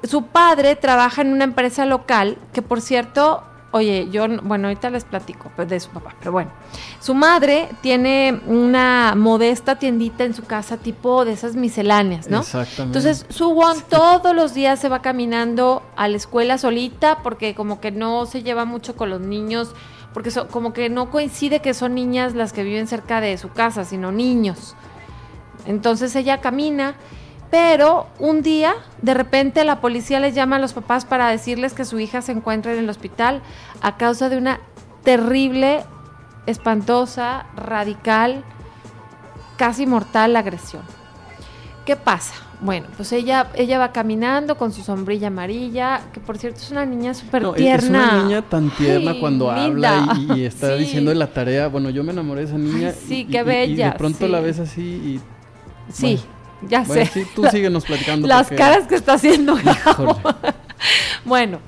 su 0.04 0.24
padre 0.28 0.76
trabaja 0.76 1.22
en 1.22 1.34
una 1.34 1.44
empresa 1.44 1.86
local 1.86 2.38
que, 2.54 2.62
por 2.62 2.82
cierto, 2.82 3.44
oye, 3.72 4.08
yo, 4.12 4.26
bueno, 4.44 4.68
ahorita 4.68 4.90
les 4.90 5.04
platico 5.04 5.52
pues, 5.56 5.68
de 5.70 5.80
su 5.80 5.90
papá, 5.90 6.16
pero 6.20 6.32
bueno. 6.32 6.52
Su 7.00 7.14
madre 7.14 7.70
tiene 7.82 8.42
una 8.46 9.14
modesta 9.16 9.80
tiendita 9.80 10.24
en 10.24 10.34
su 10.34 10.44
casa, 10.44 10.78
tipo 10.78 11.26
de 11.26 11.34
esas 11.34 11.56
misceláneas, 11.56 12.30
¿no? 12.30 12.40
Exactamente. 12.40 13.00
Entonces, 13.00 13.26
Su 13.30 13.50
Won 13.50 13.82
todos 13.90 14.36
los 14.36 14.54
días 14.54 14.80
se 14.80 14.90
va 14.90 15.02
caminando 15.02 15.84
a 15.96 16.08
la 16.08 16.18
escuela 16.18 16.58
solita 16.58 17.20
porque 17.24 17.56
como 17.56 17.80
que 17.80 17.92
no 17.92 18.26
se 18.26 18.44
lleva 18.44 18.66
mucho 18.66 18.96
con 18.96 19.10
los 19.10 19.22
niños, 19.22 19.72
porque 20.18 20.32
so- 20.32 20.48
como 20.48 20.74
que 20.74 20.90
no 20.90 21.12
coincide 21.12 21.60
que 21.60 21.76
son 21.76 21.94
niñas 21.94 22.34
las 22.34 22.52
que 22.52 22.64
viven 22.64 22.88
cerca 22.88 23.22
de 23.22 23.38
su 23.38 23.50
casa, 23.52 23.86
sino 23.86 24.12
niños. 24.12 24.74
Entonces 25.68 26.16
ella 26.16 26.42
camina, 26.42 26.96
pero 27.52 28.08
un 28.18 28.42
día 28.42 28.74
de 29.04 29.14
repente 29.14 29.64
la 29.64 29.80
policía 29.80 30.20
les 30.20 30.34
llama 30.34 30.56
a 30.56 30.60
los 30.60 30.74
papás 30.74 31.06
para 31.06 31.30
decirles 31.30 31.74
que 31.76 31.86
su 31.86 32.00
hija 32.00 32.24
se 32.24 32.32
encuentra 32.32 32.74
en 32.74 32.80
el 32.80 32.90
hospital 32.90 33.44
a 33.84 33.98
causa 33.98 34.28
de 34.28 34.40
una 34.40 34.60
terrible, 35.04 35.84
espantosa, 36.48 37.46
radical, 37.56 38.44
casi 39.56 39.86
mortal 39.86 40.36
agresión. 40.36 40.82
¿Qué 41.86 41.96
pasa? 41.96 42.34
Bueno, 42.60 42.88
pues 42.96 43.12
ella, 43.12 43.48
ella 43.54 43.78
va 43.78 43.92
caminando 43.92 44.58
con 44.58 44.74
su 44.74 44.82
sombrilla 44.82 45.28
amarilla, 45.28 46.02
que 46.12 46.20
por 46.20 46.40
cierto 46.40 46.60
es 46.60 46.72
una 46.72 46.86
niña 46.88 47.14
súper 47.14 47.44
No, 47.44 47.54
tierna. 47.54 48.06
Es 48.06 48.12
una 48.14 48.24
niña 48.24 48.42
tan 48.42 48.72
tierna 48.72 49.12
Ay, 49.12 49.20
cuando 49.20 49.46
linda. 49.54 50.00
habla 50.00 50.36
y, 50.36 50.40
y 50.40 50.46
está 50.48 50.74
Sí. 50.76 50.80
diciendo 50.80 51.14
la 51.14 51.28
tarea. 51.28 51.68
Bueno, 51.68 51.92
yo 51.92 52.04
me 52.04 52.14
enamoré 52.14 52.42
de 52.42 52.48
esa 52.48 52.58
niña. 52.58 52.88
Ay, 52.90 52.96
sí, 53.08 53.16
y- 53.22 53.26
qué 53.26 53.38
y- 53.38 53.42
y 53.42 53.44
bella, 53.44 53.92
de 53.92 53.98
pronto 53.98 54.26
sí. 54.26 54.32
la 54.32 54.40
ves 54.40 54.58
así 54.60 54.82
y. 54.82 55.22
Sí, 55.94 56.20
ya 56.68 56.82
Bueno, 56.82 57.06
sé. 57.06 57.12
sí, 57.14 57.28
tú 57.36 57.46
síguenos 57.46 57.86
platicando. 57.86 58.28
Las 58.28 58.48
porque- 58.48 58.56
caras 58.56 58.88
que 58.88 58.96
está 58.96 59.14
haciendo. 59.14 59.56
Bueno, 61.26 61.60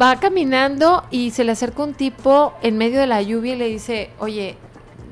va 0.00 0.18
caminando 0.18 1.04
y 1.10 1.30
se 1.32 1.44
le 1.44 1.52
acerca 1.52 1.82
un 1.82 1.94
tipo 1.94 2.54
en 2.62 2.78
medio 2.78 3.00
de 3.00 3.06
la 3.06 3.20
lluvia 3.22 3.54
y 3.54 3.58
le 3.58 3.68
dice, 3.68 4.10
oye, 4.18 4.56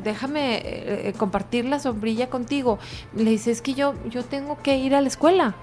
déjame 0.02 0.56
eh, 0.56 1.08
eh, 1.08 1.14
compartir 1.16 1.64
la 1.64 1.78
sombrilla 1.78 2.28
contigo. 2.28 2.78
Le 3.14 3.30
dice, 3.30 3.50
es 3.50 3.62
que 3.62 3.74
yo, 3.74 3.94
yo 4.08 4.24
tengo 4.24 4.58
que 4.62 4.76
ir 4.76 4.94
a 4.94 5.00
la 5.00 5.08
escuela. 5.08 5.54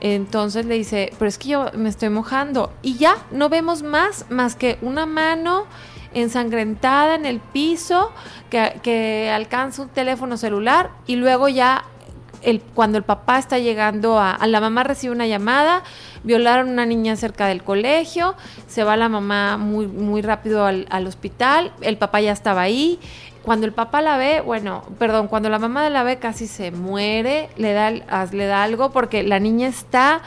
Entonces 0.00 0.66
le 0.66 0.74
dice, 0.74 1.12
pero 1.18 1.28
es 1.28 1.38
que 1.38 1.48
yo 1.50 1.70
me 1.74 1.88
estoy 1.88 2.10
mojando. 2.10 2.72
Y 2.82 2.96
ya, 2.96 3.16
no 3.30 3.48
vemos 3.48 3.82
más, 3.82 4.26
más 4.30 4.54
que 4.54 4.78
una 4.82 5.06
mano 5.06 5.64
ensangrentada 6.12 7.14
en 7.14 7.26
el 7.26 7.40
piso 7.40 8.12
que, 8.50 8.78
que 8.82 9.30
alcanza 9.30 9.82
un 9.82 9.88
teléfono 9.88 10.36
celular 10.36 10.90
y 11.06 11.16
luego 11.16 11.48
ya 11.48 11.84
el, 12.42 12.60
cuando 12.60 12.96
el 12.98 13.04
papá 13.04 13.38
está 13.38 13.58
llegando 13.58 14.18
a, 14.18 14.38
la 14.46 14.60
mamá 14.60 14.84
recibe 14.84 15.12
una 15.12 15.26
llamada, 15.26 15.82
violaron 16.22 16.68
a 16.68 16.72
una 16.72 16.86
niña 16.86 17.16
cerca 17.16 17.46
del 17.48 17.62
colegio, 17.62 18.34
se 18.66 18.84
va 18.84 18.96
la 18.96 19.08
mamá 19.08 19.56
muy, 19.56 19.86
muy 19.86 20.22
rápido 20.22 20.64
al 20.64 21.06
hospital, 21.06 21.72
el 21.80 21.98
papá 21.98 22.20
ya 22.20 22.32
estaba 22.32 22.62
ahí. 22.62 22.98
Cuando 23.46 23.64
el 23.64 23.72
papá 23.72 24.02
la 24.02 24.16
ve, 24.16 24.40
bueno, 24.40 24.82
perdón, 24.98 25.28
cuando 25.28 25.48
la 25.48 25.60
mamá 25.60 25.88
la 25.88 26.02
ve 26.02 26.18
casi 26.18 26.48
se 26.48 26.72
muere, 26.72 27.48
le 27.56 27.72
da, 27.72 27.92
le 27.92 28.46
da 28.46 28.64
algo 28.64 28.90
porque 28.90 29.22
la 29.22 29.38
niña 29.38 29.68
está 29.68 30.20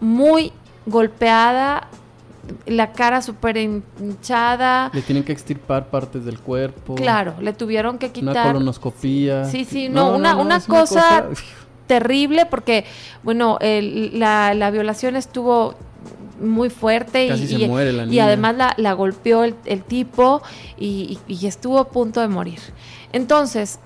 muy 0.00 0.52
golpeada, 0.84 1.86
la 2.66 2.90
cara 2.92 3.22
súper 3.22 3.56
hinchada. 3.56 4.90
Le 4.92 5.02
tienen 5.02 5.22
que 5.22 5.30
extirpar 5.30 5.86
partes 5.86 6.24
del 6.24 6.40
cuerpo. 6.40 6.96
Claro, 6.96 7.34
le 7.40 7.52
tuvieron 7.52 7.98
que 7.98 8.10
quitar. 8.10 8.32
Una 8.34 8.52
colonoscopía. 8.52 9.44
Sí, 9.44 9.64
sí, 9.64 9.88
no, 9.88 10.10
una, 10.16 10.34
una 10.36 10.56
es 10.56 10.66
cosa 10.66 11.26
terrible 11.86 12.46
porque, 12.46 12.84
bueno, 13.22 13.58
el- 13.60 14.18
la, 14.18 14.54
la 14.54 14.72
violación 14.72 15.14
estuvo 15.14 15.74
muy 16.40 16.70
fuerte 16.70 17.28
Casi 17.28 17.44
y, 17.44 17.46
y- 18.12 18.16
la 18.16 18.26
además 18.26 18.56
la, 18.56 18.74
la 18.76 18.92
golpeó 18.92 19.44
el, 19.44 19.54
el 19.64 19.82
tipo 19.82 20.42
y, 20.78 21.18
y- 21.28 21.34
y 21.34 21.46
estuvo 21.46 21.78
a 21.78 21.88
punto 21.88 22.20
de 22.20 22.28
morir. 22.28 22.58
Entonces, 23.12 23.78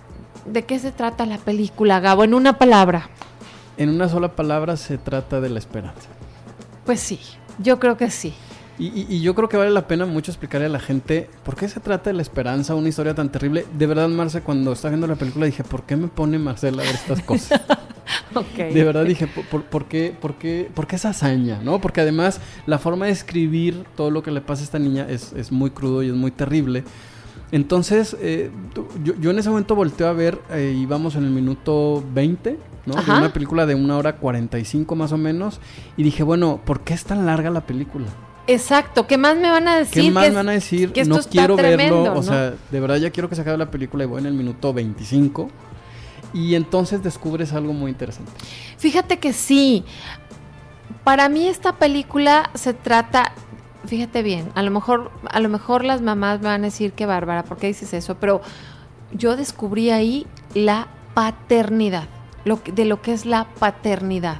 ¿de 0.47 0.65
qué 0.65 0.79
se 0.79 0.93
trata 0.93 1.27
la 1.27 1.39
película, 1.39 2.01
Gabo? 2.01 2.25
En 2.25 2.35
una 2.35 2.59
palabra. 2.59 3.09
En 3.77 3.89
una 3.89 4.09
sola 4.09 4.33
palabra 4.37 4.77
se 4.77 4.99
trata 4.99 5.41
de 5.41 5.49
la 5.49 5.59
esperanza. 5.59 6.09
Pues 6.85 7.01
sí, 7.01 7.21
yo 7.59 7.79
creo 7.79 7.97
que 7.97 8.11
sí. 8.11 8.35
Y, 8.81 8.87
y- 8.87 9.07
y 9.11 9.21
yo 9.21 9.35
creo 9.35 9.49
que 9.49 9.57
vale 9.57 9.71
la 9.71 9.87
pena 9.87 10.07
mucho 10.07 10.31
explicarle 10.31 10.67
a 10.67 10.71
la 10.71 10.81
gente 10.81 11.29
por 11.45 11.55
qué 11.55 11.69
se 11.69 11.79
trata 11.81 12.11
de 12.11 12.15
la 12.15 12.23
esperanza, 12.23 12.75
una 12.75 12.89
historia 12.89 13.15
tan 13.15 13.31
terrible. 13.31 13.67
De 13.79 13.87
verdad, 13.87 14.09
Marce, 14.09 14.41
cuando 14.41 14.73
estaba 14.73 14.91
viendo 14.91 15.07
la 15.07 15.17
película 15.17 15.45
dije, 15.47 15.63
¿por 15.63 15.83
qué 15.83 15.97
me 15.97 16.09
pone 16.09 16.39
Marcela 16.39 16.83
a 16.83 16.87
ver 16.87 16.95
estas 16.95 17.21
cosas? 17.23 17.61
De 18.73 18.83
verdad 18.85 19.05
dije, 19.05 19.27
¿por, 19.27 19.45
por- 19.45 19.65
por 19.65 19.85
qué, 19.87 20.15
por, 20.21 20.35
qué, 20.35 20.71
por 20.75 20.87
qué 20.87 20.97
esa 20.97 21.11
hazaña? 21.11 21.61
¿no? 21.63 21.81
Porque 21.81 22.01
además 22.01 22.41
la 22.67 22.79
forma 22.79 23.07
de 23.07 23.13
escribir 23.13 23.85
todo 23.97 24.11
lo 24.11 24.23
que 24.23 24.31
le 24.31 24.41
pasa 24.41 24.63
a 24.63 24.65
esta 24.65 24.79
niña 24.79 25.07
es, 25.09 25.33
es 25.35 25.53
muy 25.53 25.71
crudo 25.71 26.03
y 26.03 26.09
es 26.09 26.15
muy 26.15 26.31
terrible. 26.31 26.83
Entonces, 27.53 28.17
eh, 28.21 28.51
yo, 29.05 29.15
yo 29.21 29.31
en 29.31 29.39
ese 29.41 29.49
momento 29.51 29.75
volteo 29.75 30.07
a 30.09 30.13
ver, 30.13 30.41
eh, 30.53 30.75
íbamos 30.81 31.17
en 31.17 31.25
el 31.25 31.31
minuto 31.31 32.03
20, 32.15 32.59
¿no? 32.87 32.95
De 32.95 33.11
una 33.11 33.33
película 33.33 33.67
de 33.67 33.75
una 33.75 33.97
hora 33.97 34.17
45 34.17 34.95
más 34.97 35.13
o 35.13 35.19
menos. 35.19 35.61
Y 35.97 36.03
dije, 36.05 36.23
bueno, 36.23 36.61
¿por 36.65 36.81
qué 36.81 36.95
es 36.95 37.05
tan 37.05 37.27
larga 37.27 37.51
la 37.51 37.63
película? 37.63 38.07
Exacto, 38.53 39.07
¿qué 39.07 39.17
más 39.17 39.37
me 39.37 39.51
van 39.51 39.69
a 39.69 39.77
decir? 39.77 40.03
¿Qué 40.05 40.11
más 40.11 40.25
Que 40.25 40.31
me 40.31 40.37
van 40.37 40.49
a 40.49 40.53
decir? 40.53 40.93
que 40.93 41.03
esto 41.03 41.17
No 41.17 41.23
quiero 41.23 41.57
tremendo, 41.57 42.03
verlo. 42.03 42.15
¿no? 42.15 42.21
O 42.21 42.23
sea, 42.23 42.55
de 42.71 42.81
verdad 42.81 42.97
ya 42.97 43.11
quiero 43.11 43.29
que 43.29 43.37
se 43.37 43.43
acabe 43.43 43.57
la 43.59 43.71
película 43.71 44.05
y 44.05 44.07
voy 44.07 44.21
en 44.21 44.27
el 44.27 44.35
minuto 44.35 44.73
25. 44.73 45.51
Y 46.33 46.55
entonces 46.55 47.03
descubres 47.03 47.53
algo 47.53 47.73
muy 47.73 47.91
interesante. 47.91 48.31
Fíjate 48.79 49.19
que 49.19 49.33
sí. 49.33 49.85
Para 51.05 51.29
mí 51.29 51.49
esta 51.49 51.77
película 51.77 52.51
se 52.55 52.75
trata, 52.75 53.33
fíjate 53.87 54.23
bien, 54.23 54.51
a 54.55 54.63
lo 54.63 54.71
mejor, 54.71 55.11
a 55.31 55.41
lo 55.41 55.49
mejor 55.49 55.85
las 55.85 56.03
mamás 56.03 56.41
van 56.41 56.63
a 56.63 56.65
decir 56.67 56.93
que 56.93 57.07
bárbara, 57.07 57.45
¿por 57.45 57.57
qué 57.57 57.69
dices 57.69 57.95
eso? 57.95 58.17
Pero 58.17 58.43
yo 59.13 59.37
descubrí 59.37 59.91
ahí 59.91 60.27
la 60.55 60.89
paternidad, 61.15 62.09
lo 62.45 62.63
que- 62.63 62.73
de 62.73 62.85
lo 62.85 63.03
que 63.03 63.13
es 63.13 63.27
la 63.27 63.47
paternidad. 63.59 64.39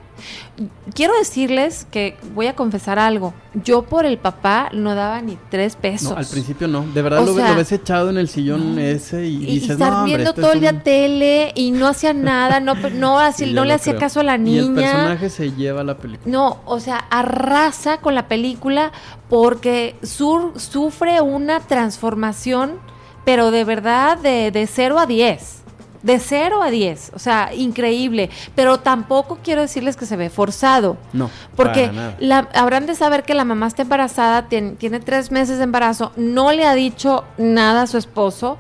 Quiero 0.95 1.15
decirles 1.19 1.87
que 1.91 2.17
voy 2.35 2.47
a 2.47 2.55
confesar 2.55 2.99
algo. 2.99 3.33
Yo 3.65 3.83
por 3.83 4.05
el 4.05 4.19
papá 4.19 4.69
no 4.75 4.95
daba 4.95 5.23
ni 5.23 5.39
tres 5.51 5.77
pesos. 5.77 6.11
No, 6.11 6.17
al 6.19 6.27
principio 6.27 6.69
no. 6.69 6.83
De 6.93 7.01
verdad 7.01 7.25
lo, 7.25 7.35
sea, 7.35 7.51
lo 7.51 7.57
ves 7.57 7.73
echado 7.73 8.11
en 8.11 8.19
el 8.19 8.29
sillón 8.29 8.75
no. 8.75 8.81
ese 8.81 9.27
y, 9.27 9.37
y, 9.37 9.43
y 9.45 9.55
dices, 9.55 9.71
estar 9.71 9.91
no, 9.91 9.99
hombre, 10.01 10.17
viendo 10.17 10.35
todo 10.35 10.53
el 10.53 10.61
día 10.61 10.73
un-". 10.73 10.81
tele 10.83 11.53
y 11.55 11.71
no 11.71 11.87
hacía 11.89 12.13
nada, 12.13 12.61
no, 12.61 12.75
no, 12.95 13.19
así, 13.19 13.47
Sí, 13.47 13.53
no 13.55 13.65
le 13.65 13.73
hacía 13.75 13.93
creo. 13.95 14.01
caso 14.01 14.21
a 14.21 14.25
la 14.25 14.37
Y 14.37 14.59
el 14.59 14.75
niña. 14.75 14.93
personaje 14.93 15.31
se 15.31 15.53
lleva 15.53 15.83
la 15.85 15.97
película. 15.97 16.31
No, 16.31 16.59
o 16.67 16.81
sea, 16.81 16.99
arrasa 17.11 17.99
con 17.99 18.15
la 18.15 18.29
película 18.29 18.93
porque 19.31 19.97
sur- 20.03 20.53
sufre 20.61 21.21
una 21.23 21.61
transformación, 21.61 22.79
pero 23.25 23.51
de 23.51 23.65
verdad 23.65 24.19
de, 24.19 24.51
de 24.51 24.67
0 24.67 24.99
a 24.99 25.07
10. 25.07 25.60
De 26.03 26.19
0 26.19 26.63
a 26.63 26.71
10. 26.71 27.13
O 27.15 27.19
sea, 27.19 27.51
increíble. 27.55 28.31
Pero 28.55 28.81
tampoco 28.81 29.39
quiero 29.43 29.61
decirles 29.61 29.97
que 29.97 30.07
se 30.07 30.17
ve 30.17 30.31
forzado. 30.31 30.97
No, 31.13 31.31
Porque 31.57 31.91
la, 32.21 32.49
habrán 32.55 32.87
de 32.87 32.95
saber 32.95 33.23
que 33.25 33.35
la 33.35 33.45
mamá 33.45 33.67
está 33.67 33.83
embarazada, 33.83 34.49
tien- 34.49 34.77
tiene 34.79 35.01
tres 35.01 35.31
meses 35.31 35.59
de 35.59 35.65
embarazo, 35.65 36.13
no 36.17 36.53
le 36.53 36.65
ha 36.65 36.75
dicho 36.75 37.25
nada 37.39 37.83
a 37.83 37.87
su 37.87 37.99
esposo. 37.99 38.57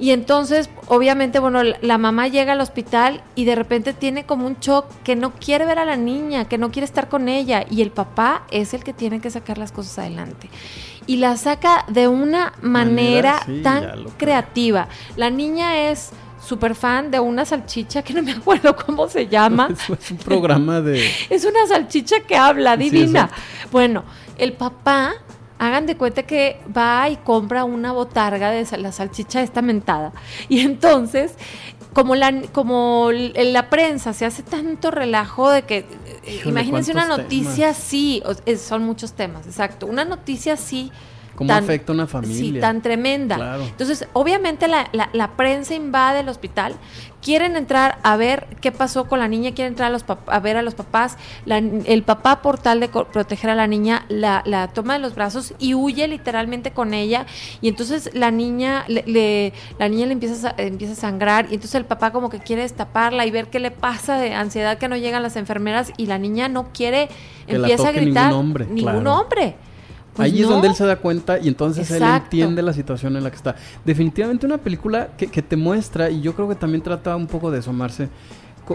Y 0.00 0.12
entonces, 0.12 0.70
obviamente, 0.86 1.40
bueno, 1.40 1.62
la, 1.62 1.76
la 1.82 1.98
mamá 1.98 2.28
llega 2.28 2.52
al 2.52 2.60
hospital 2.60 3.20
y 3.34 3.44
de 3.44 3.54
repente 3.56 3.92
tiene 3.92 4.24
como 4.24 4.46
un 4.46 4.56
shock 4.60 4.86
que 5.02 5.16
no 5.16 5.32
quiere 5.32 5.66
ver 5.66 5.78
a 5.80 5.84
la 5.84 5.96
niña, 5.96 6.46
que 6.46 6.56
no 6.56 6.70
quiere 6.70 6.84
estar 6.86 7.08
con 7.08 7.28
ella. 7.28 7.64
Y 7.68 7.82
el 7.82 7.90
papá 7.90 8.44
es 8.50 8.74
el 8.74 8.84
que 8.84 8.92
tiene 8.92 9.20
que 9.20 9.30
sacar 9.30 9.58
las 9.58 9.72
cosas 9.72 9.98
adelante. 9.98 10.48
Y 11.06 11.16
la 11.16 11.36
saca 11.36 11.84
de 11.88 12.06
una 12.06 12.52
manera, 12.62 13.40
Manera, 13.40 13.42
sí, 13.46 13.56
ya 13.56 13.62
tan 13.62 14.04
creativa. 14.18 14.88
La 15.16 15.30
niña 15.30 15.90
es 15.90 16.10
súper 16.40 16.74
fan 16.74 17.10
de 17.10 17.20
una 17.20 17.44
salchicha 17.44 18.02
que 18.02 18.14
no 18.14 18.22
me 18.22 18.32
acuerdo 18.32 18.74
cómo 18.76 19.08
se 19.08 19.26
llama. 19.26 19.68
Es, 20.00 20.10
un 20.10 20.16
programa 20.18 20.80
de... 20.80 21.04
Es 21.30 21.44
una 21.44 21.66
salchicha 21.66 22.20
que 22.20 22.36
habla, 22.36 22.76
divina. 22.76 23.30
bueno, 23.70 24.04
el 24.36 24.52
papá, 24.52 25.12
hagan 25.58 25.86
de 25.86 25.96
cuenta 25.96 26.22
que 26.22 26.60
va 26.76 27.08
y 27.10 27.16
compra 27.16 27.64
una 27.64 27.92
botarga 27.92 28.50
de 28.50 28.66
la 28.78 28.92
salchicha 28.92 29.42
esta 29.42 29.60
mentada. 29.62 30.12
Y 30.48 30.60
entonces 30.60 31.34
como 31.92 32.14
la, 32.14 32.42
como 32.52 33.10
la 33.12 33.70
prensa 33.70 34.12
se 34.12 34.24
hace 34.24 34.42
tanto 34.44 34.90
relajo 34.90 35.50
de 35.50 35.62
que, 35.62 35.78
eh, 35.78 35.86
Híjole, 36.36 36.50
imagínense 36.50 36.92
una 36.92 37.06
¿cuántos 37.06 37.24
noticia 37.24 37.54
temas? 37.66 37.78
así, 37.78 38.22
es- 38.46 38.60
son 38.62 38.84
muchos 38.84 39.14
temas, 39.14 39.46
exacto, 39.46 39.86
una 39.86 40.04
noticia 40.04 40.52
así. 40.52 40.92
¿Cómo 41.38 41.52
afecta 41.54 41.92
una 41.92 42.06
Sí, 42.06 42.12
familia? 42.12 42.60
tan 42.60 42.82
tremenda. 42.82 43.36
Claro. 43.36 43.62
Entonces, 43.64 44.06
obviamente 44.12 44.66
la, 44.68 44.88
la- 44.92 45.08
la 45.12 45.28
prensa 45.36 45.74
invade 45.74 46.20
el 46.20 46.28
hospital, 46.28 46.74
quieren 47.22 47.56
entrar 47.56 47.98
a 48.02 48.16
ver 48.16 48.46
qué 48.60 48.70
pasó 48.72 49.06
con 49.08 49.18
la 49.20 49.28
niña, 49.28 49.52
quieren 49.52 49.72
entrar 49.72 49.88
a, 49.88 49.90
los 49.92 50.04
a 50.26 50.40
ver 50.40 50.56
a 50.56 50.62
los 50.62 50.74
papás, 50.74 51.16
La- 51.44 51.58
el 51.58 52.02
papá 52.02 52.42
por 52.42 52.58
tal 52.58 52.80
de 52.80 52.88
proteger 52.88 53.50
a 53.50 53.54
la 53.54 53.66
niña 53.66 54.04
la, 54.08 54.42
la 54.46 54.68
toma 54.68 54.94
de 54.94 54.98
los 55.00 55.14
brazos 55.14 55.54
y 55.58 55.74
huye 55.74 56.06
literalmente 56.08 56.72
con 56.72 56.92
ella 56.94 57.26
y 57.60 57.68
entonces 57.68 58.10
la 58.14 58.30
niña 58.30 58.84
le, 58.88 59.02
le- 59.06 59.52
la 59.78 59.88
niña 59.88 60.06
le 60.06 60.12
empieza 60.12 60.50
a, 60.50 60.54
empieza 60.62 60.92
a 60.94 60.96
sangrar 60.96 61.46
y 61.50 61.54
entonces 61.54 61.74
el 61.76 61.84
papá 61.84 62.10
como 62.12 62.30
que 62.30 62.38
quiere 62.40 62.62
destaparla 62.62 63.26
y 63.26 63.30
ver 63.30 63.46
qué 63.48 63.60
le 63.60 63.70
pasa 63.70 64.16
de 64.18 64.34
ansiedad 64.34 64.78
que 64.78 64.88
no 64.88 64.96
llegan 64.96 65.22
las 65.22 65.36
enfermeras 65.36 65.92
y 65.96 66.06
la 66.06 66.18
niña 66.18 66.48
no 66.48 66.72
quiere, 66.72 67.08
Que 67.46 67.56
empieza 67.56 67.82
a 67.84 67.86
toque 67.86 68.00
ningún 68.00 68.14
gritar 68.14 68.32
hombre, 68.32 68.66
ningún 68.66 68.82
claro. 69.02 69.14
hombre. 69.14 69.56
Pues 70.18 70.32
Ahí 70.32 70.42
es 70.42 70.48
donde 70.48 70.66
él 70.66 70.74
se 70.74 70.84
da 70.84 70.96
cuenta 70.96 71.38
y 71.38 71.46
entonces 71.46 71.88
él 71.92 72.02
entiende 72.02 72.60
la 72.60 72.72
situación 72.72 73.16
en 73.16 73.22
la 73.22 73.30
que 73.30 73.36
está. 73.36 73.54
Definitivamente 73.84 74.46
una 74.46 74.58
película 74.58 75.10
que, 75.16 75.28
que 75.28 75.42
te 75.42 75.56
muestra, 75.56 76.10
y 76.10 76.20
yo 76.20 76.34
creo 76.34 76.48
que 76.48 76.56
también 76.56 76.82
trata 76.82 77.14
un 77.14 77.28
poco 77.28 77.52
de 77.52 77.60
asomarse, 77.60 78.08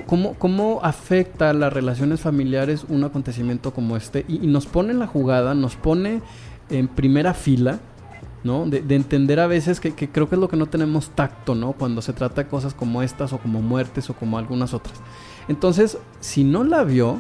cómo, 0.08 0.36
cómo 0.36 0.80
afecta 0.82 1.50
a 1.50 1.54
las 1.54 1.74
relaciones 1.74 2.22
familiares 2.22 2.86
un 2.88 3.04
acontecimiento 3.04 3.74
como 3.74 3.98
este. 3.98 4.24
Y, 4.30 4.46
y 4.46 4.48
nos 4.48 4.68
pone 4.68 4.92
en 4.92 5.00
la 5.00 5.08
jugada, 5.08 5.54
nos 5.54 5.76
pone 5.76 6.22
en 6.70 6.88
primera 6.88 7.34
fila, 7.34 7.80
¿no? 8.46 8.66
De, 8.66 8.82
de 8.82 8.96
entender 8.96 9.42
a 9.42 9.48
veces 9.48 9.82
que, 9.82 9.94
que 9.94 10.08
creo 10.08 10.30
que 10.30 10.36
es 10.36 10.40
lo 10.40 10.48
que 10.48 10.56
no 10.56 10.68
tenemos 10.68 11.10
tacto, 11.10 11.56
¿no? 11.56 11.74
Cuando 11.74 12.02
se 12.02 12.14
trata 12.14 12.44
de 12.44 12.48
cosas 12.48 12.74
como 12.74 13.04
estas 13.04 13.34
o 13.34 13.38
como 13.38 13.62
muertes 13.62 14.10
o 14.10 14.14
como 14.14 14.38
algunas 14.38 14.74
otras. 14.74 14.96
Entonces, 15.50 15.98
si 16.22 16.46
no 16.46 16.64
la 16.64 16.86
vio, 16.86 17.20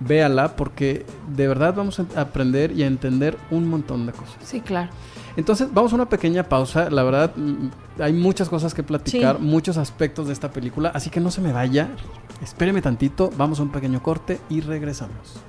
véala 0.00 0.56
porque 0.56 1.04
de 1.34 1.48
verdad 1.48 1.74
vamos 1.74 2.00
a 2.00 2.06
aprender 2.20 2.72
y 2.72 2.82
a 2.82 2.86
entender 2.86 3.36
un 3.50 3.68
montón 3.68 4.06
de 4.06 4.12
cosas. 4.12 4.36
Sí, 4.42 4.60
claro. 4.60 4.90
Entonces, 5.36 5.68
vamos 5.72 5.92
a 5.92 5.96
una 5.96 6.08
pequeña 6.08 6.42
pausa. 6.44 6.90
La 6.90 7.02
verdad, 7.04 7.32
mm, 7.36 8.02
hay 8.02 8.12
muchas 8.12 8.48
cosas 8.48 8.74
que 8.74 8.82
platicar, 8.82 9.36
Sí. 9.36 9.42
muchos 9.42 9.76
aspectos 9.76 10.26
de 10.26 10.32
esta 10.32 10.50
película, 10.50 10.90
así 10.94 11.10
que 11.10 11.20
no 11.20 11.30
se 11.30 11.40
me 11.40 11.52
vaya. 11.52 11.88
Espéreme 12.42 12.82
tantito, 12.82 13.30
vamos 13.36 13.60
a 13.60 13.62
un 13.62 13.70
pequeño 13.70 14.02
corte 14.02 14.40
y 14.48 14.60
regresamos. 14.60 15.40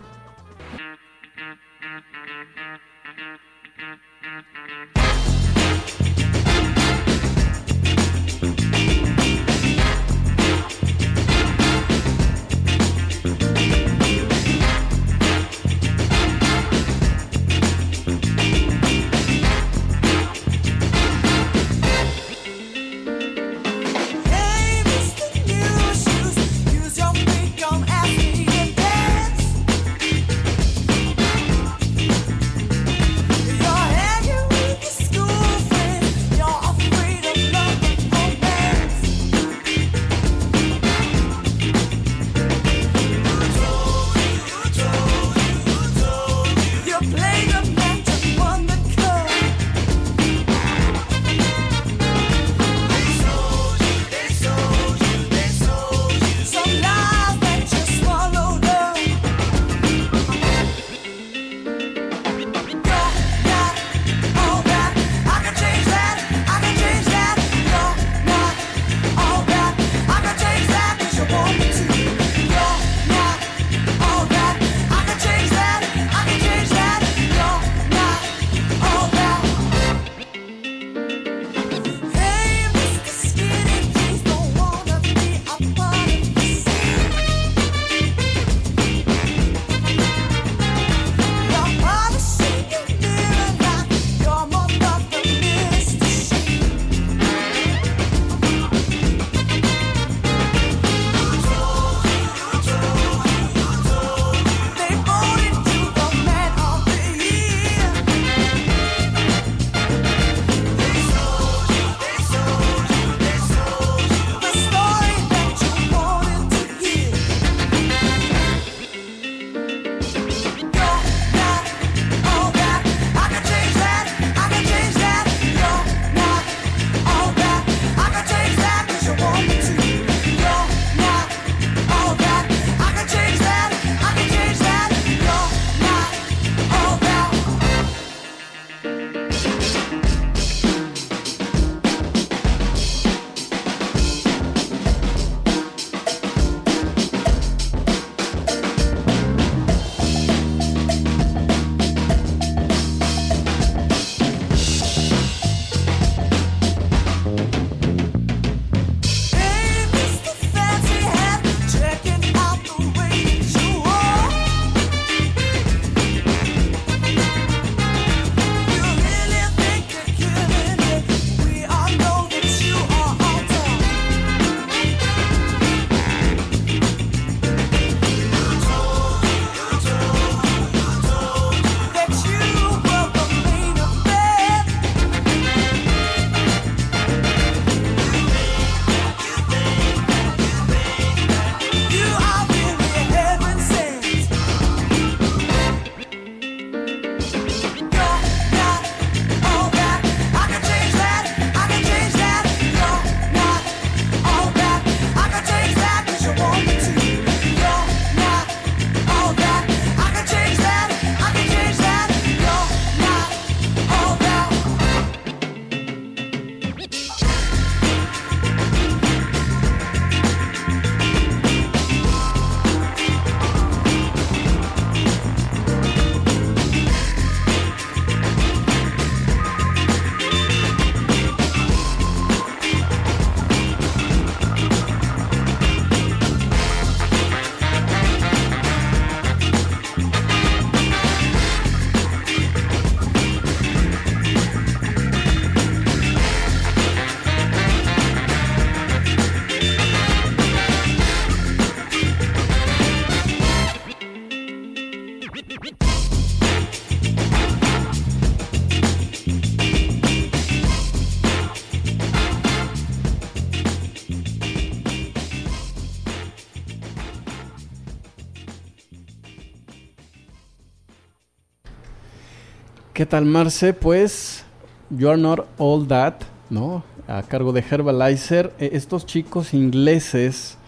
¿Qué 273.10 273.18
tal, 273.18 273.26
Marce? 273.26 273.74
Pues, 273.74 274.43
You 274.91 275.10
Are 275.10 275.20
Not 275.20 275.47
All 275.57 275.88
That, 275.88 276.18
¿no? 276.51 276.84
A 277.07 277.24
cargo 277.24 277.51
de 277.51 277.64
Herbalizer. 277.68 278.53
Eh, 278.60 278.70
estos 278.74 279.07
chicos 279.07 279.55
ingleses, 279.55 280.60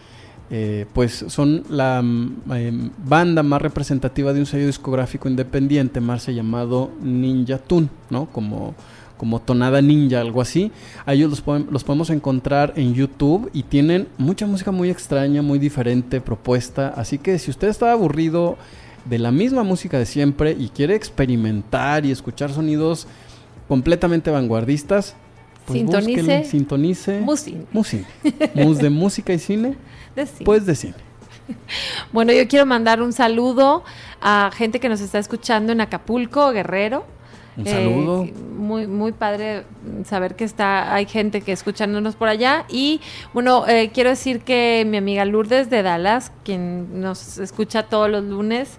eh, 0.50 0.86
pues, 0.92 1.24
son 1.28 1.62
la 1.68 2.02
mm, 2.02 2.42
eh, 2.52 2.90
banda 2.98 3.44
más 3.44 3.62
representativa 3.62 4.32
de 4.32 4.40
un 4.40 4.46
sello 4.46 4.66
discográfico 4.66 5.28
independiente, 5.28 6.00
Marce, 6.00 6.34
llamado 6.34 6.90
Ninja 7.00 7.58
Tune, 7.58 7.88
¿no? 8.10 8.26
Como 8.26 8.74
como 9.16 9.38
Tonada 9.40 9.80
Ninja, 9.80 10.20
algo 10.20 10.40
así. 10.40 10.72
A 11.06 11.14
ellos 11.14 11.30
los, 11.30 11.70
los 11.70 11.84
podemos 11.84 12.10
encontrar 12.10 12.72
en 12.74 12.92
YouTube 12.92 13.50
y 13.52 13.62
tienen 13.62 14.08
mucha 14.18 14.48
música 14.48 14.72
muy 14.72 14.90
extraña, 14.90 15.42
muy 15.42 15.60
diferente, 15.60 16.20
propuesta. 16.20 16.88
Así 16.88 17.18
que 17.18 17.38
si 17.38 17.52
usted 17.52 17.68
está 17.68 17.92
aburrido 17.92 18.56
de 19.04 19.18
la 19.18 19.30
misma 19.30 19.62
música 19.62 19.98
de 19.98 20.06
siempre 20.06 20.56
y 20.58 20.68
quiere 20.68 20.94
experimentar 20.94 22.06
y 22.06 22.10
escuchar 22.10 22.52
sonidos 22.52 23.06
completamente 23.68 24.30
vanguardistas, 24.30 25.14
pues 25.66 25.78
Sintonice. 25.78 26.10
búsquenle, 26.10 26.44
sintonice. 26.44 27.20
Musin. 27.20 27.66
Musine. 27.72 28.04
Mus 28.54 28.78
de 28.78 28.90
música 28.90 29.32
y 29.32 29.38
cine, 29.38 29.76
De 30.16 30.26
sí. 30.26 30.44
pues 30.44 30.66
de 30.66 30.74
cine. 30.74 30.94
Bueno, 32.12 32.32
yo 32.32 32.46
quiero 32.48 32.66
mandar 32.66 33.02
un 33.02 33.12
saludo 33.12 33.82
a 34.20 34.50
gente 34.54 34.78
que 34.80 34.88
nos 34.88 35.00
está 35.00 35.18
escuchando 35.18 35.72
en 35.72 35.80
Acapulco, 35.80 36.50
Guerrero. 36.52 37.04
Un 37.56 37.66
Eh, 37.66 37.70
saludo. 37.70 38.26
muy, 38.56 38.86
muy 38.86 39.12
padre 39.12 39.64
saber 40.04 40.36
que 40.36 40.44
está, 40.44 40.94
hay 40.94 41.04
gente 41.06 41.42
que 41.42 41.52
escuchándonos 41.52 42.16
por 42.16 42.28
allá. 42.28 42.64
Y 42.70 43.00
bueno, 43.34 43.66
eh, 43.68 43.90
quiero 43.92 44.10
decir 44.10 44.40
que 44.40 44.84
mi 44.88 44.96
amiga 44.96 45.24
Lourdes 45.26 45.68
de 45.68 45.82
Dallas, 45.82 46.32
quien 46.44 47.00
nos 47.00 47.36
escucha 47.38 47.82
todos 47.84 48.08
los 48.08 48.24
lunes, 48.24 48.78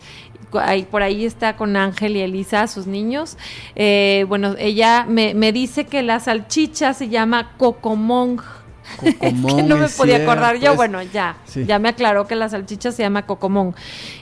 ahí, 0.53 0.83
por 0.83 1.03
ahí 1.03 1.25
está 1.25 1.55
con 1.55 1.75
Ángel 1.77 2.15
y 2.17 2.21
Elisa, 2.21 2.65
sus 2.67 2.87
niños. 2.87 3.37
Eh, 3.75 4.25
bueno, 4.27 4.55
ella 4.57 5.05
me, 5.07 5.33
me 5.35 5.51
dice 5.51 5.85
que 5.85 6.01
la 6.01 6.19
salchicha 6.19 6.93
se 6.93 7.09
llama 7.09 7.51
cocomong. 7.57 8.39
Es 9.03 9.15
que 9.15 9.31
Cocomón, 9.33 9.67
no 9.69 9.77
me 9.77 9.87
podía 9.87 10.17
acordar 10.17 10.57
yo. 10.57 10.71
es- 10.71 10.77
Bueno, 10.77 11.01
ya, 11.01 11.37
Sí. 11.45 11.63
ya 11.65 11.79
me 11.79 11.89
aclaró 11.89 12.27
que 12.27 12.35
la 12.35 12.49
salchicha 12.49 12.91
se 12.91 13.01
llama 13.01 13.25
cocomón. 13.25 13.73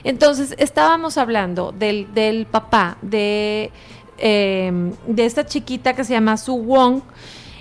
Entonces, 0.04 0.54
estábamos 0.58 1.18
hablando 1.18 1.72
del, 1.72 2.14
del 2.14 2.46
papá 2.46 2.96
de, 3.02 3.72
eh, 4.22 4.72
de 5.06 5.24
esta 5.26 5.44
chiquita 5.44 5.92
que 5.94 6.04
se 6.04 6.14
llama 6.14 6.36
Su 6.38 6.56
Wong. 6.56 7.02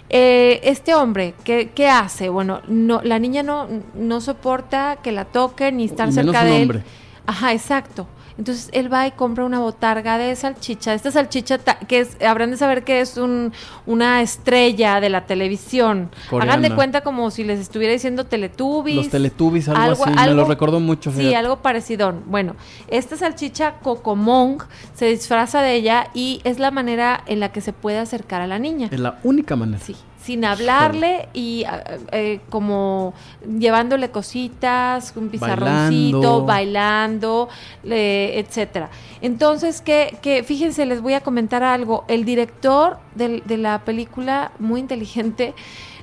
Eh, 0.10 0.60
este 0.64 0.94
hombre, 0.94 1.34
¿qué, 1.44 1.72
qué 1.74 1.88
hace? 1.90 2.30
Bueno, 2.30 2.62
no, 2.68 3.02
la 3.02 3.18
niña 3.20 3.44
no, 3.44 3.68
no 3.94 4.22
soporta 4.22 4.98
que 5.02 5.12
la 5.12 5.26
toquen 5.26 5.78
ni 5.78 5.86
estar 5.86 6.10
Y 6.10 6.14
menos 6.14 6.34
cerca 6.36 6.42
un 6.42 6.48
de 6.48 6.56
él. 6.56 6.62
hombre. 6.64 6.84
Ajá, 7.26 7.54
exacto. 7.54 8.08
Entonces 8.42 8.70
él 8.74 8.92
va 8.92 9.06
y 9.06 9.12
compra 9.12 9.46
una 9.46 9.60
botarga 9.60 10.18
de 10.18 10.36
salchicha. 10.36 10.96
Esta 10.96 11.12
salchicha 11.12 11.60
que 11.88 12.00
es, 12.00 12.18
habrán 12.24 12.50
de 12.50 12.58
saber 12.58 12.84
que 12.84 13.00
es 13.00 13.18
un, 13.18 13.54
una 13.86 14.24
estrella 14.24 15.00
de 15.00 15.10
la 15.10 15.28
televisión. 15.28 16.10
Hagan 16.32 16.64
de 16.64 16.74
cuenta 16.74 17.02
como 17.02 17.30
si 17.30 17.44
les 17.44 17.60
estuviera 17.60 17.94
diciendo 17.94 18.26
Teletubbies. 18.26 18.96
Los 18.96 19.10
Teletubbies, 19.10 19.70
algo, 19.70 20.04
así. 20.06 20.12
me 20.16 20.34
lo 20.34 20.46
recordó 20.46 20.80
mucho. 20.80 21.12
Sí, 21.12 21.36
algo 21.36 21.58
parecido. 21.58 22.16
Bueno, 22.26 22.56
esta 22.88 23.16
salchicha 23.16 23.74
Cocomong 23.84 24.64
se 24.96 25.06
disfraza 25.06 25.62
de 25.62 25.76
ella 25.76 26.08
y 26.16 26.42
es 26.44 26.58
la 26.58 26.72
manera 26.72 27.24
en 27.28 27.40
la 27.40 27.52
que 27.52 27.62
se 27.62 27.74
puede 27.74 28.00
acercar 28.00 28.42
a 28.42 28.48
la 28.48 28.58
niña. 28.58 28.90
Es 28.92 29.00
la 29.00 29.20
única 29.24 29.56
manera. 29.56 29.84
Sí, 29.86 29.96
sin 30.24 30.46
hablarle 30.46 31.30
y 31.34 31.66
eh, 32.12 32.40
como 32.50 33.14
llevándole 33.58 34.12
cositas, 34.12 35.14
un 35.16 35.30
pizarroncito, 35.30 36.46
Bailando. 36.46 36.46
bailando, 36.46 37.50
etcétera. 37.84 38.90
Entonces, 39.22 39.82
que, 39.82 40.18
que 40.22 40.44
fíjense, 40.44 40.86
les 40.86 41.02
voy 41.02 41.14
a 41.14 41.22
comentar 41.22 41.64
algo. 41.64 42.06
El 42.08 42.24
director 42.26 42.98
del- 43.16 43.42
de 43.46 43.58
la 43.58 43.80
película, 43.80 44.52
muy 44.60 44.80
inteligente, 44.80 45.54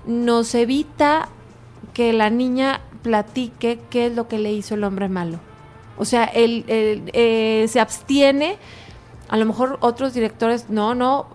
nos 0.06 0.54
evita 0.54 1.28
que 1.94 2.12
la 2.12 2.30
niña 2.30 2.80
platique 3.02 3.78
qué 3.90 4.06
es 4.06 4.14
lo 4.16 4.26
que 4.28 4.38
le 4.38 4.52
hizo 4.52 4.74
el 4.74 4.84
hombre 4.84 5.08
malo. 5.08 5.38
O 5.96 6.04
sea, 6.04 6.24
él, 6.24 6.64
él, 6.68 7.10
eh, 7.12 7.66
se 7.68 7.80
abstiene. 7.80 8.56
A 9.28 9.36
lo 9.36 9.44
mejor 9.44 9.78
otros 9.80 10.14
directores, 10.14 10.70
no, 10.70 10.94
no, 10.94 11.26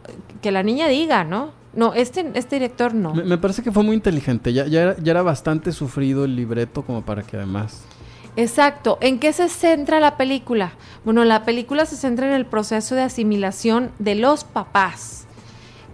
que 0.41 0.51
la 0.51 0.63
niña 0.63 0.87
diga, 0.87 1.23
¿no? 1.23 1.51
No, 1.73 1.93
este, 1.93 2.31
este 2.35 2.57
director 2.57 2.93
no. 2.93 3.13
Me, 3.13 3.23
me 3.23 3.37
parece 3.37 3.63
que 3.63 3.71
fue 3.71 3.83
muy 3.83 3.95
inteligente. 3.95 4.53
Ya, 4.53 4.67
ya, 4.67 4.81
era, 4.81 4.95
ya 4.97 5.11
era 5.11 5.21
bastante 5.23 5.71
sufrido 5.71 6.25
el 6.25 6.35
libreto 6.35 6.83
como 6.83 7.01
para 7.01 7.23
que 7.23 7.37
además... 7.37 7.83
Exacto. 8.35 8.97
¿En 9.01 9.19
qué 9.19 9.31
se 9.33 9.47
centra 9.49 9.99
la 9.99 10.17
película? 10.17 10.73
Bueno, 11.05 11.23
la 11.23 11.43
película 11.45 11.85
se 11.85 11.95
centra 11.95 12.27
en 12.27 12.33
el 12.33 12.45
proceso 12.45 12.95
de 12.95 13.01
asimilación 13.01 13.91
de 13.99 14.15
los 14.15 14.43
papás 14.43 15.25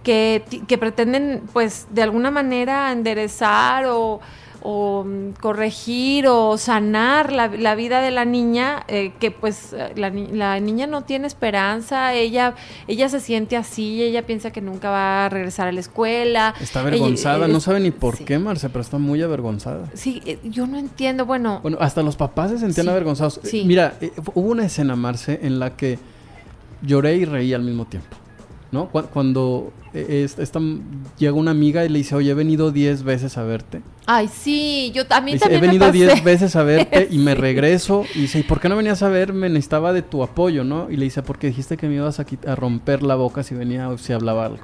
que, 0.02 0.44
que 0.66 0.78
pretenden, 0.78 1.42
pues, 1.52 1.86
de 1.90 2.02
alguna 2.02 2.30
manera 2.30 2.92
enderezar 2.92 3.86
o, 3.86 4.20
o, 4.62 5.04
mm, 5.04 5.32
corregir 5.40 6.26
o 6.28 6.56
sanar 6.58 7.32
la, 7.32 7.48
la 7.48 7.74
vida 7.74 8.00
de 8.02 8.10
la 8.10 8.24
niña, 8.24 8.84
eh, 8.88 9.12
que 9.18 9.30
pues 9.30 9.72
eh, 9.72 9.92
la, 9.96 10.10
ni- 10.10 10.26
la 10.28 10.58
niña 10.60 10.86
no 10.86 11.02
tiene 11.02 11.26
esperanza, 11.26 12.14
ella, 12.14 12.54
ella 12.88 13.08
se 13.08 13.20
siente 13.20 13.56
así, 13.56 14.02
ella 14.02 14.26
piensa 14.26 14.50
que 14.50 14.60
nunca 14.60 14.90
va 14.90 15.26
a 15.26 15.28
regresar 15.28 15.68
a 15.68 15.72
la 15.72 15.80
escuela. 15.80 16.54
Está 16.60 16.80
Ella- 16.80 16.88
avergonzada. 16.88 17.46
eh, 17.46 17.48
no 17.52 17.60
sabe 17.60 17.80
ni 17.80 17.90
por 17.90 18.16
sí. 18.16 18.24
qué, 18.24 18.38
Marce, 18.38 18.68
pero 18.68 18.80
está 18.82 18.98
muy 18.98 19.22
avergonzada. 19.22 19.86
Sí, 19.94 20.20
eh, 20.26 20.38
yo 20.44 20.66
no 20.66 20.78
entiendo, 20.78 21.26
bueno, 21.26 21.60
Bueno, 21.62 21.78
hasta 21.80 22.02
los 22.02 22.16
papás 22.16 22.50
se 22.50 22.58
sentían 22.58 22.84
Sí, 22.86 22.90
avergonzados. 22.90 23.40
Sí. 23.42 23.64
Mira, 23.64 23.94
hubo 24.34 24.50
una 24.50 24.66
escena, 24.66 24.96
Marce, 24.96 25.40
en 25.42 25.58
la 25.58 25.76
que 25.76 25.98
lloré 26.82 27.16
y 27.16 27.24
reí 27.24 27.52
al 27.54 27.62
mismo 27.62 27.84
tiempo. 27.86 28.16
¿No? 28.72 28.88
Cu- 28.88 29.02
Cuando 29.12 29.72
eh, 29.94 30.22
es- 30.24 30.38
esta, 30.38 30.60
llega 31.18 31.32
una 31.32 31.50
amiga 31.50 31.84
y 31.84 31.88
le 31.88 31.98
dice, 31.98 32.14
oye, 32.14 32.30
he 32.30 32.34
venido 32.34 32.70
10 32.70 33.02
veces 33.02 33.36
a 33.36 33.42
verte. 33.42 33.80
ay, 34.06 34.28
sí, 34.28 34.92
yo 34.94 35.02
a 35.10 35.20
mí 35.20 35.32
dice, 35.32 35.46
he 35.46 35.48
también 35.50 35.60
me 35.60 35.66
venido 35.66 35.86
pasé. 35.86 35.98
10 36.14 36.24
veces 36.24 36.54
a 36.56 36.62
verte 36.62 37.08
y 37.10 37.18
me 37.18 37.34
regreso. 37.46 38.04
Y 38.14 38.20
dice, 38.22 38.38
¿y 38.38 38.42
por 38.44 38.60
qué 38.60 38.68
no 38.68 38.76
venías 38.76 39.02
a 39.02 39.08
verme? 39.08 39.48
Necesitaba 39.48 39.92
de 39.92 40.02
tu 40.02 40.22
apoyo, 40.22 40.62
¿no? 40.62 40.88
Y 40.90 40.96
le 40.96 41.04
dice, 41.04 41.22
porque 41.22 41.48
dijiste 41.48 41.76
que 41.76 41.88
me 41.88 41.96
ibas 41.96 42.20
a, 42.20 42.26
a 42.46 42.54
romper 42.54 43.02
la 43.02 43.16
boca 43.16 43.42
si 43.42 43.54
venía 43.56 43.88
o 43.88 43.98
si 43.98 44.12
hablaba 44.12 44.46
algo. 44.46 44.62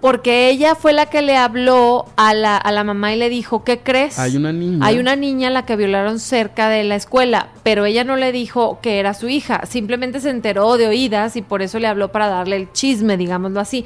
Porque 0.00 0.48
ella 0.48 0.74
fue 0.74 0.92
la 0.92 1.06
que 1.06 1.20
le 1.20 1.36
habló 1.36 2.06
a 2.16 2.32
la, 2.32 2.56
a 2.56 2.72
la 2.72 2.84
mamá 2.84 3.12
y 3.12 3.18
le 3.18 3.28
dijo, 3.28 3.64
¿qué 3.64 3.80
crees? 3.80 4.18
Hay 4.18 4.36
una 4.36 4.52
niña. 4.52 4.86
Hay 4.86 4.98
una 4.98 5.14
niña 5.14 5.48
a 5.48 5.50
la 5.50 5.66
que 5.66 5.76
violaron 5.76 6.18
cerca 6.18 6.68
de 6.70 6.84
la 6.84 6.96
escuela, 6.96 7.48
pero 7.62 7.84
ella 7.84 8.02
no 8.02 8.16
le 8.16 8.32
dijo 8.32 8.78
que 8.80 8.98
era 8.98 9.12
su 9.12 9.28
hija, 9.28 9.66
simplemente 9.66 10.20
se 10.20 10.30
enteró 10.30 10.78
de 10.78 10.86
oídas 10.86 11.36
y 11.36 11.42
por 11.42 11.60
eso 11.60 11.78
le 11.78 11.86
habló 11.86 12.10
para 12.12 12.28
darle 12.28 12.56
el 12.56 12.72
chisme, 12.72 13.16
digámoslo 13.16 13.60
así. 13.60 13.84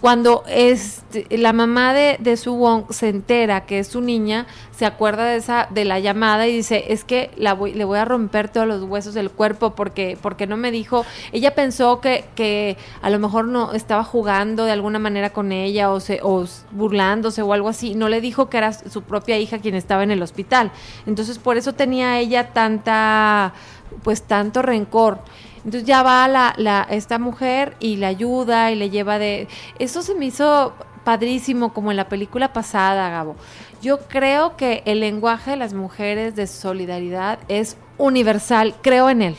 Cuando 0.00 0.44
este, 0.48 1.26
la 1.36 1.52
mamá 1.52 1.94
de, 1.94 2.16
de 2.20 2.36
Su 2.36 2.54
Wong 2.54 2.84
se 2.90 3.08
entera 3.08 3.66
que 3.66 3.78
es 3.78 3.88
su 3.88 4.00
niña, 4.00 4.46
se 4.76 4.84
acuerda 4.84 5.24
de 5.24 5.36
esa 5.36 5.68
de 5.70 5.84
la 5.84 5.98
llamada 6.00 6.46
y 6.46 6.54
dice, 6.54 6.92
es 6.92 7.04
que 7.04 7.30
la 7.36 7.54
voy, 7.54 7.72
le 7.72 7.84
voy 7.84 7.98
a 7.98 8.04
romper 8.04 8.50
todos 8.50 8.66
los 8.66 8.82
huesos 8.82 9.14
del 9.14 9.30
cuerpo 9.30 9.74
porque, 9.74 10.18
porque 10.20 10.46
no 10.46 10.58
me 10.58 10.70
dijo, 10.70 11.06
ella 11.32 11.54
pensó 11.54 12.00
que, 12.00 12.26
que 12.34 12.76
a 13.00 13.08
lo 13.08 13.18
mejor 13.18 13.46
no 13.46 13.72
estaba 13.72 14.04
jugando 14.04 14.64
de 14.64 14.72
alguna 14.72 14.98
manera 14.98 15.30
con 15.30 15.50
ella 15.50 15.90
o, 15.90 16.00
se, 16.00 16.20
o 16.22 16.44
burlándose 16.72 17.40
o 17.40 17.52
algo 17.54 17.68
así, 17.68 17.94
no 17.94 18.08
le 18.08 18.20
dijo 18.20 18.50
que 18.50 18.58
era 18.58 18.72
su 18.72 19.02
propia 19.02 19.38
hija 19.38 19.58
quien 19.58 19.74
estaba 19.74 20.02
en 20.02 20.10
el 20.10 20.22
hospital. 20.22 20.72
Entonces 21.06 21.38
por 21.38 21.56
eso 21.56 21.72
tenía 21.72 22.18
ella 22.18 22.52
tanta, 22.52 23.54
pues 24.02 24.22
tanto 24.22 24.60
rencor. 24.60 25.20
Entonces 25.66 25.84
ya 25.84 26.04
va 26.04 26.28
la, 26.28 26.54
la, 26.58 26.86
esta 26.88 27.18
mujer 27.18 27.76
y 27.80 27.96
le 27.96 28.06
ayuda 28.06 28.70
y 28.70 28.76
le 28.76 28.88
lleva 28.88 29.18
de... 29.18 29.48
Eso 29.80 30.00
se 30.00 30.14
me 30.14 30.26
hizo 30.26 30.74
padrísimo 31.02 31.74
como 31.74 31.90
en 31.90 31.96
la 31.96 32.08
película 32.08 32.52
pasada, 32.52 33.10
Gabo. 33.10 33.34
Yo 33.82 33.98
creo 34.06 34.56
que 34.56 34.84
el 34.86 35.00
lenguaje 35.00 35.50
de 35.50 35.56
las 35.56 35.74
mujeres 35.74 36.36
de 36.36 36.46
solidaridad 36.46 37.40
es 37.48 37.76
universal, 37.98 38.76
creo 38.80 39.10
en 39.10 39.22
él. 39.22 39.36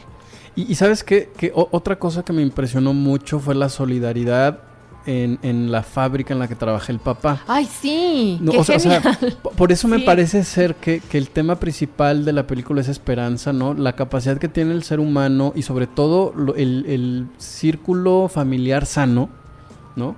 Y, 0.53 0.69
y 0.69 0.75
sabes 0.75 1.05
qué? 1.05 1.29
que 1.37 1.53
otra 1.55 1.97
cosa 1.97 2.23
que 2.23 2.33
me 2.33 2.41
impresionó 2.41 2.91
mucho 2.93 3.39
fue 3.39 3.55
la 3.55 3.69
solidaridad 3.69 4.66
en, 5.07 5.39
en 5.41 5.71
la 5.71 5.81
fábrica 5.81 6.33
en 6.33 6.39
la 6.39 6.47
que 6.47 6.53
trabaja 6.55 6.91
el 6.91 6.99
papá. 6.99 7.41
Ay, 7.47 7.65
sí, 7.65 8.37
No, 8.41 8.51
qué 8.51 8.57
o 8.59 8.63
sea, 8.63 9.01
o 9.43 9.49
por 9.51 9.71
eso 9.71 9.87
me 9.87 9.97
Sí. 9.97 10.03
parece 10.03 10.43
ser 10.43 10.75
que, 10.75 10.99
que 10.99 11.17
el 11.17 11.29
tema 11.29 11.55
principal 11.55 12.23
de 12.25 12.33
la 12.33 12.45
película 12.45 12.81
es 12.81 12.89
esperanza, 12.89 13.51
¿no? 13.53 13.73
La 13.73 13.93
capacidad 13.93 14.37
que 14.37 14.47
tiene 14.49 14.73
el 14.73 14.83
ser 14.83 14.99
humano 14.99 15.53
y 15.55 15.63
sobre 15.63 15.87
todo 15.87 16.33
lo- 16.35 16.53
el, 16.55 16.85
el 16.87 17.27
círculo 17.37 18.27
familiar 18.29 18.85
sano, 18.85 19.29
¿no? 19.95 20.15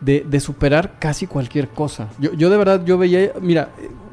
De, 0.00 0.26
de 0.28 0.40
superar 0.40 0.98
casi 0.98 1.26
cualquier 1.26 1.68
cosa. 1.68 2.08
Yo, 2.18 2.32
yo 2.34 2.50
de 2.50 2.56
verdad, 2.56 2.84
yo 2.84 2.98
veía, 2.98 3.30
mira, 3.40 3.68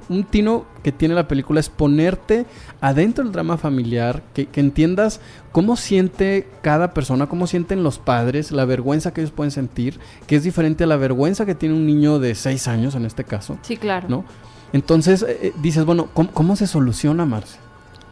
un 0.10 0.24
tino 0.24 0.66
que 0.84 0.92
tiene 0.92 1.14
la 1.16 1.28
película 1.28 1.60
es 1.60 1.70
ponerte 1.70 2.46
adentro 2.82 3.24
del 3.24 3.32
drama 3.32 3.58
familiar, 3.58 4.24
que, 4.34 4.48
que 4.48 4.60
entiendas 4.60 5.22
cómo 5.52 5.78
siente 5.78 6.48
cada 6.62 6.94
persona, 6.94 7.28
cómo 7.28 7.46
sienten 7.48 7.84
los 7.84 8.00
padres, 8.00 8.52
la 8.52 8.66
vergüenza 8.66 9.14
que 9.14 9.22
ellos 9.22 9.32
pueden 9.32 9.52
sentir, 9.52 10.00
que 10.28 10.36
es 10.36 10.44
diferente 10.44 10.84
a 10.84 10.88
la 10.88 10.98
vergüenza 10.98 11.46
que 11.46 11.56
tiene 11.56 11.76
un 11.76 11.86
niño 11.86 12.20
de 12.20 12.34
seis 12.36 12.68
años 12.68 12.96
en 12.96 13.06
este 13.06 13.24
caso. 13.24 13.58
Sí, 13.62 13.78
claro. 13.78 14.08
¿no? 14.10 14.26
Entonces 14.74 15.22
eh, 15.24 15.38
eh, 15.42 15.54
dices, 15.62 15.86
bueno, 15.86 16.10
¿cómo, 16.14 16.32
cómo 16.32 16.56
se 16.56 16.68
soluciona, 16.68 17.26
Marce? 17.26 17.58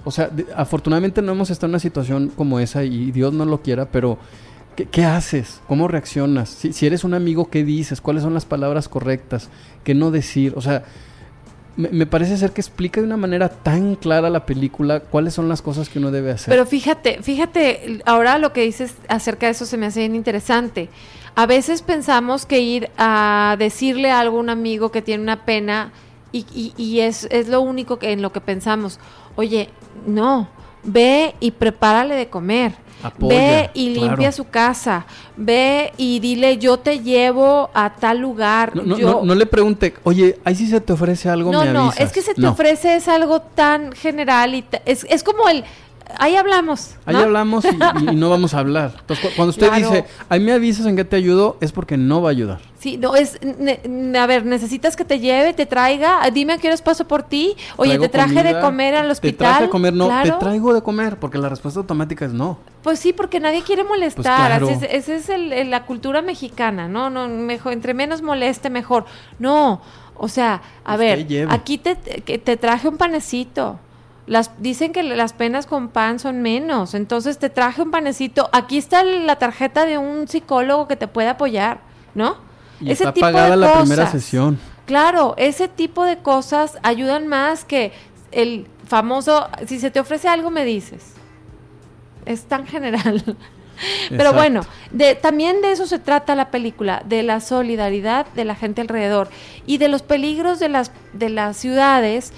O 0.04 0.12
sea, 0.12 0.28
de- 0.28 0.46
afortunadamente 0.56 1.22
no 1.22 1.32
hemos 1.34 1.50
estado 1.50 1.68
en 1.68 1.72
una 1.72 1.80
situación 1.80 2.32
como 2.36 2.60
esa 2.60 2.84
y 2.84 3.12
Dios 3.12 3.34
no 3.34 3.46
lo 3.46 3.62
quiera, 3.62 3.90
pero 3.92 4.18
¿Qué, 4.76 4.86
qué 4.86 5.06
haces? 5.06 5.60
¿Cómo 5.68 5.88
reaccionas? 5.88 6.50
Si, 6.50 6.72
si 6.72 6.86
eres 6.86 7.04
un 7.04 7.16
amigo, 7.16 7.50
¿qué 7.50 7.64
dices? 7.64 8.00
¿Cuáles 8.00 8.22
son 8.22 8.36
las 8.36 8.46
palabras 8.46 8.88
correctas? 8.88 9.50
¿Qué 9.84 9.96
no 9.96 10.12
decir? 10.12 10.54
O 10.56 10.62
sea, 10.62 10.84
me, 11.78 11.90
me 11.90 12.06
parece 12.06 12.36
ser 12.38 12.52
que 12.52 12.60
explica 12.62 13.00
de 13.00 13.08
una 13.08 13.18
manera 13.18 13.50
tan 13.50 13.96
clara 13.96 14.30
la 14.30 14.46
película 14.46 15.00
cuáles 15.00 15.34
son 15.34 15.48
las 15.48 15.62
cosas 15.62 15.88
que 15.90 16.00
uno 16.00 16.12
debe 16.12 16.32
hacer. 16.32 16.52
Pero 16.52 16.66
fíjate, 16.66 17.22
fíjate, 17.22 18.02
ahora 18.06 18.38
lo 18.40 18.52
que 18.52 18.62
dices 18.64 18.96
acerca 19.08 19.46
de 19.46 19.54
eso 19.54 19.66
se 19.66 19.78
me 19.78 19.86
hace 19.86 20.00
bien 20.02 20.16
interesante. 20.16 20.90
A 21.36 21.46
veces 21.46 21.84
pensamos 21.84 22.46
que 22.46 22.60
ir 22.60 22.90
a 22.98 23.56
decirle 23.60 24.12
a 24.12 24.28
un 24.30 24.50
amigo 24.50 24.92
que 24.92 25.02
tiene 25.04 25.22
una 25.24 25.46
pena 25.46 25.92
y, 26.32 26.46
y- 26.54 26.74
y 26.78 27.00
es, 27.02 27.28
es 27.32 27.48
lo 27.48 27.62
único 27.62 28.00
que 28.00 28.12
en 28.12 28.22
lo 28.22 28.32
que 28.34 28.42
pensamos. 28.42 29.00
Oye, 29.36 29.70
no, 30.08 30.50
ve 30.84 31.36
y 31.40 31.52
prepárale 31.52 32.16
de 32.16 32.28
comer. 32.28 32.74
Apoya, 33.04 33.38
ve 33.38 33.70
y 33.74 33.94
claro. 33.94 34.08
limpia 34.10 34.32
su 34.32 34.46
casa. 34.46 35.06
Ve 35.36 35.94
y 35.98 36.20
dile, 36.20 36.58
yo 36.58 36.78
te 36.78 37.00
llevo 37.00 37.70
a 37.74 37.94
tal 37.94 38.18
lugar. 38.20 38.76
no, 38.76 38.84
no, 38.84 38.98
yo, 38.98 39.12
no- 39.12 39.24
no 39.24 39.36
le 39.36 39.46
pregunte, 39.46 39.94
oye, 40.04 40.40
ahí 40.44 40.56
sí 40.56 40.68
se 40.68 40.82
te 40.82 40.94
ofrece 40.94 41.30
algo, 41.30 41.52
no, 41.52 41.64
me 41.64 41.72
no, 41.74 41.82
avisas. 41.84 42.00
es 42.02 42.12
que 42.12 42.22
se 42.22 42.34
te 42.34 42.48
ofrece 42.48 42.96
es 42.96 43.08
algo 43.08 43.42
tan 43.42 43.92
general 43.92 44.56
y 44.56 44.66
es, 44.86 45.06
es 45.10 45.24
como 45.24 45.48
el, 45.48 45.64
ahí 46.18 46.36
hablamos. 46.36 46.96
Ahí 47.06 47.16
¿no? 47.16 47.22
hablamos 47.22 47.66
y, 47.66 48.16
no 48.16 48.30
vamos 48.30 48.54
a 48.54 48.60
hablar. 48.60 48.94
Entonces, 49.00 49.26
cu- 49.30 49.36
cuando 49.36 49.50
usted 49.52 49.68
Claro. 49.68 49.90
dice, 49.90 50.06
ahí 50.30 50.40
me 50.40 50.54
avisas 50.54 50.86
en 50.86 50.96
qué 50.96 51.04
te 51.06 51.16
ayudo, 51.16 51.58
es 51.62 51.72
porque 51.72 51.98
no 51.98 52.22
va 52.22 52.30
a 52.30 52.32
ayudar. 52.32 52.60
Sí, 52.80 52.98
no, 52.98 53.16
es, 53.16 53.40
ne- 53.42 54.18
a 54.18 54.26
ver, 54.28 54.46
necesitas 54.46 54.96
que 54.96 55.04
te 55.04 55.20
lleve, 55.20 55.54
te 55.54 55.66
traiga, 55.66 56.20
ah, 56.22 56.30
dime 56.30 56.54
a 56.54 56.58
qué 56.60 56.68
horas 56.68 56.82
paso 56.82 57.08
por 57.08 57.24
ti, 57.24 57.56
oye, 57.76 57.92
Traigo 57.98 58.04
te 58.04 58.10
traje 58.10 58.44
de 58.44 58.60
comer 58.62 58.96
al 58.96 59.06
Te 59.08 59.12
hospital. 59.14 59.38
traje 59.38 59.64
de 59.64 59.70
comer, 59.70 59.94
no, 59.94 60.08
Claro. 60.08 60.34
te 60.34 60.40
traigo 60.40 60.74
de 60.74 60.82
comer, 60.82 61.18
porque 61.18 61.38
la 61.38 61.50
respuesta 61.50 61.80
automática 61.80 62.26
es 62.26 62.34
no. 62.34 62.60
Pues 62.84 63.00
sí, 63.00 63.14
porque 63.14 63.40
nadie 63.40 63.64
quiere 63.64 63.84
molestar, 63.84 64.24
claro. 64.24 64.68
así 64.70 64.86
es- 64.86 64.94
esa 64.94 65.16
es 65.16 65.30
el- 65.30 65.52
el- 65.54 65.72
la 65.72 65.86
cultura 65.86 66.22
mexicana, 66.22 66.88
¿no? 66.88 67.10
no 67.10 67.28
mejor, 67.28 67.74
entre 67.74 67.94
menos 67.94 68.22
moleste, 68.22 68.70
mejor. 68.70 69.06
No, 69.40 69.82
o 70.16 70.28
sea, 70.28 70.62
a 70.86 70.94
Usted 70.94 71.00
ver, 71.06 71.28
lleve. 71.28 71.54
aquí 71.54 71.78
te, 71.80 71.96
te 71.96 72.58
traje 72.58 72.88
un 72.88 72.98
panecito. 72.98 73.80
Las, 74.28 74.52
dicen 74.60 74.92
que 74.92 75.04
las 75.04 75.34
penas 75.34 75.66
con 75.66 75.88
pan 75.88 76.20
son 76.20 76.42
menos, 76.42 76.94
entonces 76.94 77.40
te 77.40 77.50
traje 77.50 77.82
un 77.82 77.92
panecito. 77.92 78.50
Aquí 78.52 78.78
está 78.78 79.04
la 79.04 79.38
tarjeta 79.38 79.86
de 79.86 79.98
un 79.98 80.28
psicólogo 80.28 80.88
que 80.88 80.98
te 80.98 81.08
puede 81.08 81.30
apoyar, 81.30 81.80
¿no? 82.14 82.36
Y 82.82 82.92
está 82.92 83.14
pagada 83.14 83.56
la 83.56 83.80
primera 83.80 84.12
sesión. 84.12 84.60
Claro, 84.86 85.34
ese 85.38 85.68
tipo 85.68 86.04
de 86.04 86.18
cosas 86.18 86.78
ayudan 86.84 87.28
más 87.28 87.66
que 87.66 87.92
el 88.32 88.68
famoso, 88.86 89.48
si 89.66 89.80
se 89.80 89.92
te 89.92 90.00
ofrece 90.00 90.28
algo 90.28 90.50
me 90.50 90.66
dices. 90.66 91.14
Es 92.26 92.44
tan 92.46 92.68
general. 92.68 93.24
Pero 94.10 94.16
Exacto. 94.16 94.38
bueno, 94.38 94.62
de, 94.92 95.16
también 95.16 95.62
de 95.62 95.72
eso 95.72 95.86
se 95.86 96.00
trata 96.00 96.36
la 96.36 96.50
película, 96.50 97.04
de 97.06 97.22
la 97.24 97.42
solidaridad 97.42 98.26
de 98.34 98.44
la 98.44 98.56
gente 98.56 98.82
alrededor 98.82 99.30
y 99.66 99.78
de 99.78 99.88
los 99.88 100.02
peligros 100.02 100.60
de 100.60 100.70
las, 100.70 100.92
de 101.14 101.30
las 101.30 101.58
ciudades 101.58 102.34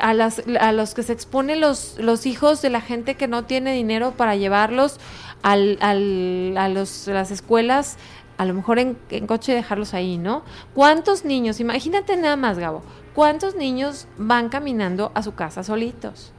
a, 0.00 0.14
las, 0.14 0.42
a 0.60 0.72
los 0.72 0.94
que 0.94 1.02
se 1.02 1.12
exponen 1.12 1.60
los, 1.60 1.96
los 1.98 2.26
hijos 2.26 2.62
de 2.62 2.70
la 2.70 2.80
gente 2.80 3.14
que 3.14 3.28
no 3.28 3.44
tiene 3.44 3.72
dinero 3.72 4.12
para 4.12 4.36
llevarlos 4.36 4.98
al, 5.42 5.78
al- 5.80 6.54
a 6.56 6.68
los, 6.68 7.06
las 7.06 7.30
escuelas, 7.30 7.96
a 8.38 8.44
lo 8.44 8.54
mejor 8.54 8.78
en, 8.78 8.96
en 9.10 9.26
coche 9.26 9.52
y 9.52 9.54
dejarlos 9.54 9.94
ahí, 9.94 10.18
¿no? 10.18 10.42
¿Cuántos 10.74 11.24
niños, 11.24 11.60
imagínate 11.60 12.16
nada 12.16 12.36
más, 12.36 12.58
Gabo, 12.58 12.82
cuántos 13.14 13.54
niños 13.54 14.06
van 14.16 14.48
caminando 14.48 15.12
a 15.14 15.22
su 15.22 15.34
casa 15.34 15.62
solitos? 15.62 16.32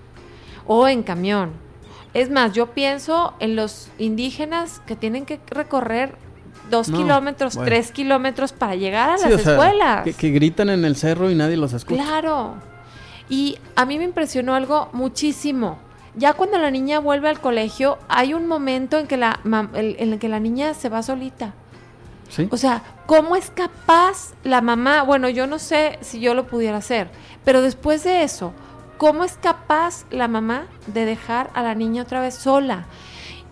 O 0.67 0.87
en 0.87 1.03
camión. 1.03 1.51
Es 2.13 2.29
más, 2.29 2.53
yo 2.53 2.67
pienso 2.67 3.33
en 3.39 3.55
los 3.55 3.89
indígenas 3.97 4.81
que 4.85 4.95
tienen 4.95 5.25
que 5.25 5.39
recorrer 5.49 6.15
dos 6.69 6.89
No, 6.89 6.97
kilómetros, 6.97 7.55
bueno. 7.55 7.67
tres 7.69 7.91
kilómetros 7.91 8.51
para 8.53 8.75
llegar 8.75 9.09
a 9.09 9.17
Sí, 9.17 9.29
las 9.29 9.41
sea, 9.41 9.53
escuelas. 9.53 10.03
Que, 10.03 10.13
que 10.13 10.29
gritan 10.31 10.69
en 10.69 10.85
el 10.85 10.95
cerro 10.95 11.29
y 11.31 11.35
nadie 11.35 11.57
los 11.57 11.73
escucha. 11.73 12.01
Claro. 12.03 12.55
Y 13.31 13.57
a 13.75 13.85
mí 13.85 13.97
me 13.97 14.03
impresionó 14.03 14.53
algo 14.53 14.89
muchísimo. 14.93 15.79
Ya 16.15 16.33
cuando 16.33 16.59
la 16.59 16.69
niña 16.69 16.99
vuelve 16.99 17.29
al 17.29 17.39
colegio, 17.39 17.97
hay 18.09 18.33
un 18.33 18.45
momento 18.45 18.99
en 18.99 19.07
que 19.07 19.15
la, 19.17 19.39
en 19.73 20.13
el 20.13 20.19
que 20.19 20.27
la 20.29 20.39
niña 20.41 20.73
se 20.73 20.89
va 20.89 21.01
solita. 21.01 21.53
¿Sí? 22.29 22.47
O 22.51 22.57
sea, 22.57 22.83
¿cómo 23.07 23.35
es 23.35 23.49
capaz 23.49 24.33
la 24.43 24.61
mamá? 24.61 25.03
Bueno, 25.03 25.29
yo 25.29 25.47
no 25.47 25.57
sé 25.59 25.97
si 26.01 26.19
yo 26.19 26.33
lo 26.33 26.45
pudiera 26.47 26.77
hacer, 26.77 27.09
pero 27.45 27.61
después 27.61 28.03
de 28.03 28.23
eso, 28.23 28.53
¿cómo 28.97 29.23
es 29.23 29.33
capaz 29.41 30.05
la 30.11 30.27
mamá 30.27 30.65
de 30.87 31.05
dejar 31.05 31.49
a 31.53 31.61
la 31.63 31.73
niña 31.73 32.03
otra 32.03 32.19
vez 32.21 32.35
sola? 32.35 32.85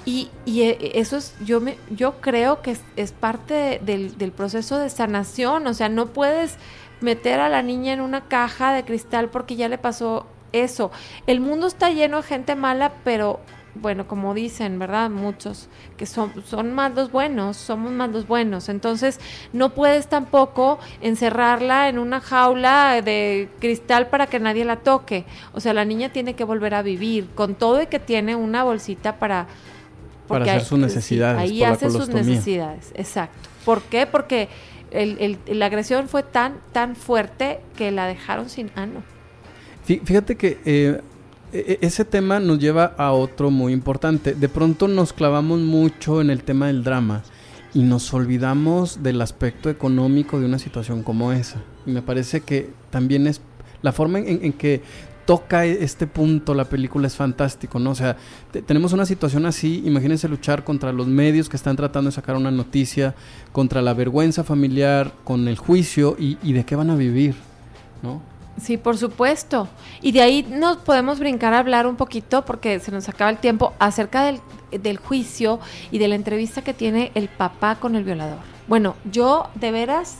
Y, 0.05 0.29
y, 0.45 0.61
eh, 0.63 0.91
eso 0.95 1.17
es, 1.17 1.35
yo 1.45 1.59
me, 1.61 1.77
yo 1.89 2.19
creo 2.21 2.61
que 2.61 2.71
es, 2.71 2.81
es 2.97 3.11
parte 3.11 3.53
de- 3.53 3.79
del, 3.79 4.17
del 4.17 4.31
proceso 4.31 4.77
de 4.77 4.89
sanación. 4.89 5.67
O 5.67 5.73
sea, 5.73 5.87
no 5.89 6.07
puedes 6.07 6.55
meter 7.01 7.39
a 7.39 7.49
la 7.49 7.61
niña 7.61 7.93
en 7.93 8.01
una 8.01 8.21
caja 8.21 8.73
de 8.73 8.83
cristal 8.83 9.29
porque 9.29 9.55
ya 9.55 9.69
le 9.69 9.77
pasó 9.77 10.25
eso. 10.51 10.91
El 11.27 11.39
mundo 11.39 11.67
está 11.67 11.89
lleno 11.89 12.17
de 12.17 12.23
gente 12.23 12.55
mala, 12.55 12.93
pero 13.03 13.39
bueno, 13.75 14.07
como 14.07 14.33
dicen, 14.33 14.79
¿verdad? 14.79 15.09
Muchos, 15.09 15.69
que 15.97 16.05
son, 16.05 16.31
son 16.45 16.73
más 16.73 16.93
los 16.95 17.11
buenos, 17.11 17.57
somos 17.57 17.91
más 17.91 18.09
los 18.09 18.27
buenos. 18.27 18.69
Entonces, 18.69 19.19
no 19.53 19.73
puedes 19.73 20.07
tampoco 20.07 20.79
encerrarla 21.01 21.87
en 21.89 21.99
una 21.99 22.19
jaula 22.19 23.01
de 23.01 23.49
cristal 23.59 24.07
para 24.07 24.27
que 24.27 24.39
nadie 24.39 24.65
la 24.65 24.77
toque. 24.77 25.25
O 25.53 25.59
sea, 25.59 25.73
la 25.73 25.85
niña 25.85 26.09
tiene 26.09 26.33
que 26.33 26.43
volver 26.43 26.73
a 26.73 26.81
vivir, 26.81 27.29
con 27.35 27.55
todo 27.55 27.81
y 27.81 27.87
que 27.87 27.99
tiene 27.99 28.35
una 28.35 28.63
bolsita 28.63 29.17
para... 29.17 29.47
Para 30.27 30.45
hacer 30.45 30.61
sus 30.61 30.77
necesidades, 30.77 31.41
ahí 31.41 31.63
hace 31.63 31.89
sus 31.89 32.09
necesidades, 32.09 32.91
exacto. 32.93 33.49
¿Por 33.65 33.81
qué? 33.81 34.05
Porque 34.05 34.47
el- 34.91 35.37
el- 35.47 35.59
la 35.59 35.65
agresión 35.67 36.07
fue 36.07 36.23
tan, 36.23 36.55
tan 36.71 36.95
fuerte 36.95 37.59
que 37.77 37.91
la 37.91 38.07
dejaron 38.07 38.49
sin 38.49 38.71
ano. 38.75 39.03
Fí- 39.87 40.01
Fíjate 40.03 40.35
que 40.35 40.57
eh, 40.65 41.01
e- 41.53 41.77
e- 41.81 41.85
ese 41.85 42.05
tema 42.05 42.39
nos 42.39 42.59
lleva 42.59 42.93
a 42.97 43.11
otro 43.11 43.49
muy 43.51 43.73
importante. 43.73 44.33
De 44.33 44.49
pronto 44.49 44.87
nos 44.87 45.13
clavamos 45.13 45.59
mucho 45.59 46.21
en 46.21 46.29
el 46.29 46.43
tema 46.43 46.67
del 46.67 46.83
drama 46.83 47.23
y 47.73 47.83
nos 47.83 48.13
olvidamos 48.13 49.03
del 49.03 49.21
aspecto 49.21 49.69
económico 49.69 50.39
de 50.39 50.45
una 50.45 50.59
situación 50.59 51.03
como 51.03 51.31
esa. 51.31 51.61
Y 51.85 51.91
me 51.91 52.01
parece 52.01 52.41
que 52.41 52.69
también 52.89 53.27
es 53.27 53.41
la 53.81 53.91
forma 53.91 54.19
en 54.19 54.51
que 54.53 54.81
toca 55.29 55.63
e- 55.63 55.83
este 55.83 56.07
punto 56.07 56.55
la 56.55 56.65
película 56.65 57.05
es 57.05 57.15
fantástico, 57.15 57.77
¿no? 57.77 57.91
O 57.91 57.95
sea, 57.95 58.17
te- 58.51 58.63
tenemos 58.63 58.93
una 58.93 59.05
situación 59.05 59.45
así, 59.45 59.83
imagínense 59.85 60.27
luchar 60.27 60.63
contra 60.63 60.91
los 60.91 61.05
medios 61.05 61.47
que 61.49 61.55
están 61.55 61.75
tratando 61.75 62.09
de 62.09 62.15
sacar 62.15 62.35
una 62.35 62.49
noticia, 62.49 63.13
contra 63.51 63.83
la 63.83 63.93
vergüenza 63.93 64.43
familiar, 64.43 65.11
con 65.23 65.47
el 65.47 65.55
juicio 65.59 66.15
y, 66.17 66.39
y 66.41 66.53
de 66.53 66.63
qué 66.65 66.75
van 66.75 66.89
a 66.89 66.95
vivir, 66.95 67.35
¿no? 68.01 68.23
Sí, 68.59 68.77
por 68.77 68.97
supuesto. 68.97 69.67
Y 70.01 70.13
de 70.13 70.21
ahí 70.23 70.47
nos 70.49 70.77
podemos 70.77 71.19
brincar 71.19 71.53
a 71.53 71.59
hablar 71.59 71.85
un 71.85 71.95
poquito, 71.95 72.43
porque 72.43 72.79
se 72.79 72.91
nos 72.91 73.07
acaba 73.07 73.29
el 73.29 73.37
tiempo, 73.37 73.73
acerca 73.77 74.23
del, 74.25 74.39
del 74.71 74.97
juicio 74.97 75.59
y 75.91 75.99
de 75.99 76.07
la 76.07 76.15
entrevista 76.15 76.63
que 76.63 76.73
tiene 76.73 77.11
el 77.13 77.29
papá 77.29 77.75
con 77.75 77.95
el 77.95 78.03
violador. 78.03 78.39
Bueno, 78.67 78.95
yo 79.11 79.47
de 79.53 79.69
veras 79.71 80.17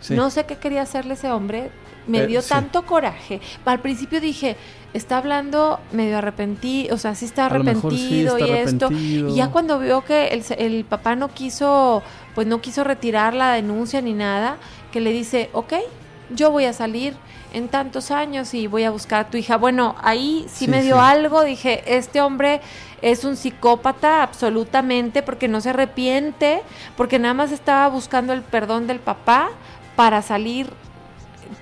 Sí. 0.00 0.14
no 0.14 0.30
sé 0.30 0.46
qué 0.46 0.56
quería 0.56 0.80
hacerle 0.82 1.12
ese 1.14 1.30
hombre. 1.30 1.70
Me 2.06 2.18
Eh, 2.18 2.26
dio 2.26 2.42
sí. 2.42 2.48
tanto 2.50 2.84
coraje. 2.86 3.40
Al 3.64 3.80
principio 3.80 4.20
dije, 4.20 4.56
está 4.94 5.18
hablando 5.18 5.80
medio 5.92 6.18
arrepentido, 6.18 6.94
o 6.94 6.98
sea, 6.98 7.14
sí 7.14 7.24
está 7.24 7.48
sí 7.48 7.54
arrepentido 7.54 8.36
está 8.36 8.46
y 8.46 8.50
esto. 8.58 8.88
Y 8.92 9.34
ya 9.34 9.48
cuando 9.50 9.78
vio 9.78 10.04
que 10.04 10.28
el, 10.28 10.44
el 10.58 10.84
papá 10.84 11.16
no 11.16 11.28
quiso, 11.28 12.02
pues 12.34 12.46
no 12.46 12.60
quiso 12.60 12.84
retirar 12.84 13.34
la 13.34 13.52
denuncia 13.54 14.00
ni 14.00 14.12
nada, 14.12 14.56
que 14.92 15.00
le 15.00 15.10
dice, 15.12 15.50
ok, 15.52 15.74
yo 16.34 16.50
voy 16.50 16.64
a 16.64 16.72
salir 16.72 17.14
en 17.52 17.68
tantos 17.68 18.10
años 18.10 18.52
y 18.54 18.66
voy 18.66 18.84
a 18.84 18.90
buscar 18.90 19.26
a 19.26 19.30
tu 19.30 19.36
hija. 19.36 19.56
Bueno, 19.56 19.94
ahí 20.02 20.44
sí, 20.48 20.64
Sí, 20.66 20.70
me 20.70 20.82
dio 20.82 20.96
sí. 20.96 21.02
algo, 21.02 21.42
dije, 21.44 21.82
este 21.86 22.20
hombre 22.20 22.60
es 23.02 23.24
un 23.24 23.36
psicópata 23.36 24.22
absolutamente 24.22 25.22
porque 25.22 25.48
no 25.48 25.60
se 25.60 25.70
arrepiente, 25.70 26.62
porque 26.96 27.18
nada 27.18 27.34
más 27.34 27.52
estaba 27.52 27.88
buscando 27.88 28.32
el 28.32 28.42
perdón 28.42 28.86
del 28.86 28.98
papá 29.00 29.48
para 29.94 30.22
salir 30.22 30.68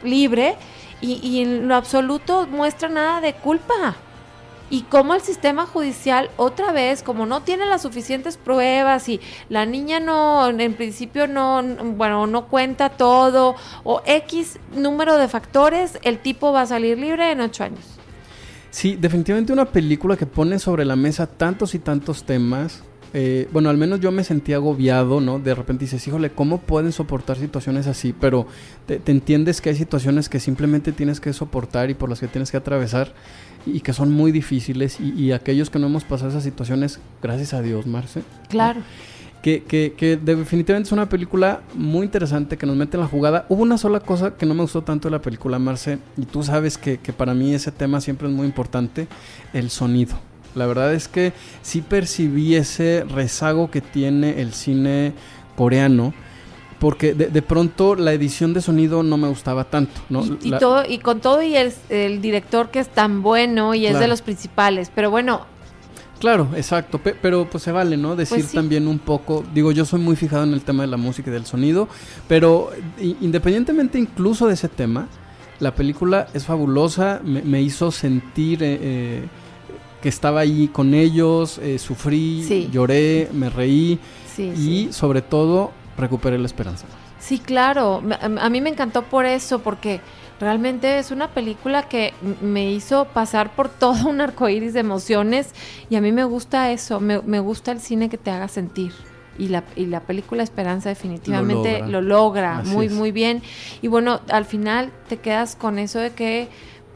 libre 0.02 0.56
y, 1.00 1.14
y 1.26 1.42
en 1.42 1.68
lo 1.68 1.74
absoluto 1.74 2.46
muestra 2.46 2.88
nada 2.88 3.20
de 3.20 3.34
culpa. 3.34 3.96
Y 4.70 4.82
como 4.82 5.14
el 5.14 5.20
sistema 5.20 5.66
judicial, 5.66 6.30
otra 6.36 6.72
vez, 6.72 7.02
como 7.02 7.26
no 7.26 7.42
tiene 7.42 7.66
las 7.66 7.82
suficientes 7.82 8.38
pruebas 8.38 9.08
y 9.08 9.20
la 9.48 9.66
niña 9.66 10.00
no, 10.00 10.48
en 10.48 10.74
principio 10.74 11.28
no, 11.28 11.62
bueno, 11.62 12.26
no 12.26 12.46
cuenta 12.46 12.88
todo, 12.88 13.56
o 13.84 14.02
X 14.06 14.58
número 14.74 15.18
de 15.18 15.28
factores, 15.28 15.98
el 16.02 16.18
tipo 16.18 16.52
va 16.52 16.62
a 16.62 16.66
salir 16.66 16.98
libre 16.98 17.30
en 17.30 17.42
ocho 17.42 17.64
años. 17.64 17.84
Sí, 18.70 18.96
definitivamente 18.96 19.52
una 19.52 19.66
película 19.66 20.16
que 20.16 20.26
pone 20.26 20.58
sobre 20.58 20.84
la 20.84 20.96
mesa 20.96 21.28
tantos 21.28 21.74
y 21.74 21.78
tantos 21.78 22.24
temas 22.24 22.82
eh, 23.14 23.48
bueno, 23.52 23.70
al 23.70 23.78
menos 23.78 24.00
yo 24.00 24.12
me 24.12 24.24
sentí 24.24 24.52
agobiado, 24.52 25.20
¿no? 25.20 25.38
De 25.38 25.54
repente 25.54 25.84
dices, 25.84 26.06
híjole, 26.06 26.30
¿cómo 26.30 26.58
pueden 26.58 26.92
soportar 26.92 27.38
situaciones 27.38 27.86
así? 27.86 28.12
Pero 28.12 28.46
te, 28.86 28.98
te 28.98 29.12
entiendes 29.12 29.60
que 29.60 29.70
hay 29.70 29.76
situaciones 29.76 30.28
que 30.28 30.40
simplemente 30.40 30.92
tienes 30.92 31.20
que 31.20 31.32
soportar 31.32 31.88
y 31.90 31.94
por 31.94 32.10
las 32.10 32.20
que 32.20 32.26
tienes 32.26 32.50
que 32.50 32.56
atravesar 32.56 33.14
y 33.66 33.80
que 33.80 33.92
son 33.92 34.12
muy 34.12 34.32
difíciles 34.32 34.98
y, 35.00 35.12
y 35.12 35.32
aquellos 35.32 35.70
que 35.70 35.78
no 35.78 35.86
hemos 35.86 36.04
pasado 36.04 36.30
esas 36.30 36.42
situaciones, 36.42 36.98
gracias 37.22 37.54
a 37.54 37.62
Dios, 37.62 37.86
Marce. 37.86 38.22
Claro. 38.48 38.82
Que, 39.42 39.62
que, 39.62 39.94
que 39.96 40.16
definitivamente 40.16 40.88
es 40.88 40.92
una 40.92 41.08
película 41.08 41.60
muy 41.74 42.06
interesante 42.06 42.56
que 42.56 42.66
nos 42.66 42.76
mete 42.76 42.96
en 42.96 43.02
la 43.02 43.08
jugada. 43.08 43.44
Hubo 43.48 43.62
una 43.62 43.78
sola 43.78 44.00
cosa 44.00 44.36
que 44.36 44.46
no 44.46 44.54
me 44.54 44.62
gustó 44.62 44.82
tanto 44.82 45.08
de 45.08 45.12
la 45.12 45.20
película, 45.20 45.58
Marce, 45.58 45.98
y 46.16 46.24
tú 46.24 46.42
sabes 46.42 46.78
que, 46.78 46.98
que 46.98 47.12
para 47.12 47.34
mí 47.34 47.54
ese 47.54 47.70
tema 47.70 48.00
siempre 48.00 48.26
es 48.26 48.34
muy 48.34 48.46
importante, 48.46 49.06
el 49.52 49.70
sonido. 49.70 50.16
La 50.54 50.66
verdad 50.66 50.94
es 50.94 51.08
que 51.08 51.32
sí 51.62 51.80
percibí 51.82 52.54
ese 52.54 53.04
rezago 53.08 53.70
que 53.70 53.80
tiene 53.80 54.40
el 54.40 54.52
cine 54.52 55.12
coreano. 55.56 56.12
Porque 56.80 57.14
de, 57.14 57.28
de 57.28 57.40
pronto 57.40 57.94
la 57.94 58.12
edición 58.12 58.52
de 58.52 58.60
sonido 58.60 59.02
no 59.02 59.16
me 59.16 59.28
gustaba 59.28 59.64
tanto, 59.64 60.00
¿no? 60.10 60.22
Y, 60.24 60.38
y 60.42 60.50
La- 60.50 60.58
todo, 60.58 60.82
y 60.86 60.98
con 60.98 61.20
todo 61.20 61.40
y 61.42 61.56
el, 61.56 61.72
el 61.88 62.20
director 62.20 62.70
que 62.70 62.80
es 62.80 62.88
tan 62.88 63.22
bueno 63.22 63.74
y 63.74 63.86
es 63.86 63.98
de 63.98 64.06
los 64.08 64.20
principales. 64.22 64.90
Pero 64.94 65.10
bueno, 65.10 65.46
Claro, 66.20 66.48
exacto, 66.56 66.98
pe- 66.98 67.14
pero 67.20 67.48
pues 67.50 67.62
se 67.64 67.72
vale, 67.72 67.96
¿no? 67.96 68.16
Decir 68.16 68.38
Pues 68.38 68.50
sí. 68.50 68.56
también 68.56 68.86
un 68.88 68.98
poco, 68.98 69.44
digo, 69.52 69.72
yo 69.72 69.84
soy 69.84 70.00
muy 70.00 70.16
fijado 70.16 70.44
en 70.44 70.54
el 70.54 70.62
tema 70.62 70.82
de 70.82 70.86
la 70.88 70.96
música 70.96 71.28
y 71.30 71.32
del 71.34 71.44
sonido, 71.44 71.88
pero 72.28 72.70
independientemente 73.20 73.98
incluso 73.98 74.46
de 74.46 74.54
ese 74.54 74.68
tema, 74.68 75.08
la 75.60 75.74
película 75.74 76.26
es 76.32 76.44
fabulosa, 76.44 77.20
me, 77.24 77.42
me 77.42 77.60
hizo 77.62 77.90
sentir 77.90 78.62
eh, 78.62 78.78
eh, 78.80 79.24
que 80.04 80.10
estaba 80.10 80.40
ahí 80.40 80.68
con 80.68 80.92
ellos, 80.92 81.56
eh, 81.62 81.78
sufrí, 81.78 82.44
Sí. 82.46 82.68
lloré, 82.70 83.30
me 83.32 83.48
reí 83.48 83.98
sí, 84.36 84.42
y 84.54 84.54
sí. 84.54 84.88
sobre 84.92 85.22
todo 85.22 85.70
recuperé 85.96 86.38
la 86.38 86.44
esperanza. 86.44 86.84
Sí, 87.18 87.38
claro. 87.38 88.02
A 88.38 88.50
mí 88.50 88.60
me 88.60 88.68
encantó 88.68 89.04
por 89.04 89.24
eso, 89.24 89.60
porque 89.60 90.02
realmente 90.38 90.98
es 90.98 91.10
una 91.10 91.28
película 91.28 91.88
que 91.88 92.12
me 92.42 92.70
hizo 92.70 93.06
pasar 93.06 93.56
por 93.56 93.68
todo 93.84 94.06
un 94.10 94.20
arcoíris 94.20 94.74
de 94.74 94.80
emociones 94.80 95.48
y 95.88 95.96
a 95.96 96.02
mí 96.02 96.12
me 96.12 96.24
gusta 96.24 96.70
eso, 96.70 97.00
me, 97.00 97.22
me 97.22 97.40
gusta 97.40 97.72
el 97.72 97.80
cine 97.80 98.10
que 98.10 98.18
te 98.18 98.30
haga 98.30 98.48
sentir. 98.48 98.92
Y 99.38 99.48
la, 99.48 99.64
y 99.74 99.86
la 99.86 100.00
película 100.00 100.42
Esperanza 100.42 100.90
definitivamente 100.90 101.78
logra. 101.80 101.88
lo 101.88 102.00
logra, 102.02 102.62
muy, 102.66 102.86
es. 102.86 102.92
muy 102.92 103.10
bien. 103.10 103.40
Y 103.80 103.88
bueno, 103.88 104.20
al 104.28 104.44
final 104.44 104.92
te 105.08 105.16
quedas 105.16 105.56
con 105.56 105.78
eso 105.78 105.98
de 105.98 106.10
que, 106.10 106.48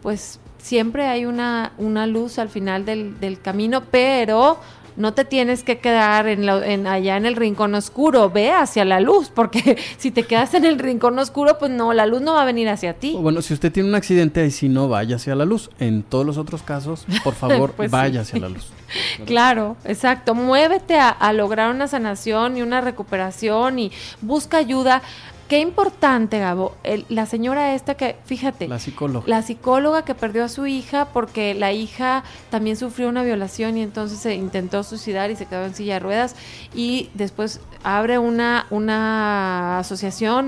pues, 0.03 0.41
siempre 0.59 1.07
hay 1.07 1.25
una, 1.25 1.73
una 1.79 2.07
luz 2.07 2.39
al 2.39 2.49
final 2.49 2.85
del, 2.85 3.19
del 3.21 3.41
camino, 3.41 3.83
pero 3.91 4.59
no 4.97 5.15
te 5.15 5.25
tienes 5.25 5.63
que 5.63 5.79
quedar 5.79 6.27
en 6.27 6.45
la- 6.45 6.67
en, 6.67 6.89
allá 6.89 7.17
en 7.17 7.25
el 7.25 7.37
rincón 7.37 7.73
oscuro, 7.77 8.31
ve 8.31 8.51
hacia 8.51 8.85
la 8.85 8.99
luz, 8.99 9.31
porque 9.33 9.79
si 9.97 10.11
te 10.11 10.25
quedas 10.25 10.55
en 10.55 10.65
el 10.65 10.77
rincón 10.81 11.17
oscuro, 11.21 11.57
pues 11.57 11.71
no, 11.71 11.93
la 11.93 12.05
luz 12.07 12.21
no 12.21 12.33
va 12.35 12.43
a 12.43 12.45
venir 12.45 12.69
hacia 12.69 12.95
ti. 12.95 13.17
Bueno, 13.17 13.41
si 13.41 13.55
usted 13.55 13.71
tiene 13.71 13.89
un 13.89 13.95
accidente, 13.95 14.41
ahí 14.41 14.51
sí 14.51 14.69
no 14.69 14.89
vaya 14.89 15.15
hacia 15.15 15.37
la 15.37 15.45
luz. 15.45 15.71
En 15.79 16.03
todos 16.03 16.27
los 16.27 16.37
otros 16.37 16.63
casos, 16.65 17.07
por 17.23 17.35
favor, 17.37 17.73
Pues 17.77 17.91
sí. 17.91 17.93
vaya 17.93 18.23
hacia 18.23 18.41
la 18.41 18.49
luz. 18.49 18.67
Claro, 19.27 19.77
exacto. 19.85 20.35
Muévete 20.35 20.99
a, 20.99 21.11
a 21.11 21.33
lograr 21.33 21.73
una 21.75 21.87
sanación 21.89 22.57
y 22.57 22.63
una 22.63 22.81
recuperación 22.81 23.79
y 23.79 23.93
busca 24.23 24.57
ayuda. 24.57 25.03
Qué 25.49 25.61
importante, 25.61 26.39
Gabo. 26.39 26.75
el- 26.85 27.07
la 27.09 27.25
señora 27.25 27.75
esta 27.75 27.95
que, 27.95 28.17
fíjate, 28.27 28.69
La 28.69 28.79
psicóloga. 28.79 29.27
la 29.27 29.41
psicóloga 29.41 30.05
que 30.05 30.15
perdió 30.15 30.45
a 30.45 30.49
su 30.49 30.67
hija 30.67 31.07
porque 31.07 31.55
la 31.55 31.73
hija 31.73 32.23
también 32.51 32.77
sufrió 32.77 33.09
una 33.09 33.23
violación 33.23 33.79
y 33.79 33.83
entonces 33.83 34.19
se 34.19 34.35
intentó 34.35 34.83
suicidar 34.85 35.31
y 35.31 35.37
se 35.37 35.47
quedó 35.47 35.65
en 35.65 35.75
silla 35.75 35.95
de 35.95 36.01
ruedas 36.01 36.37
y 36.75 37.09
después 37.15 37.61
abre 37.83 38.19
una, 38.19 38.67
una 38.69 39.79
asociación, 39.79 40.47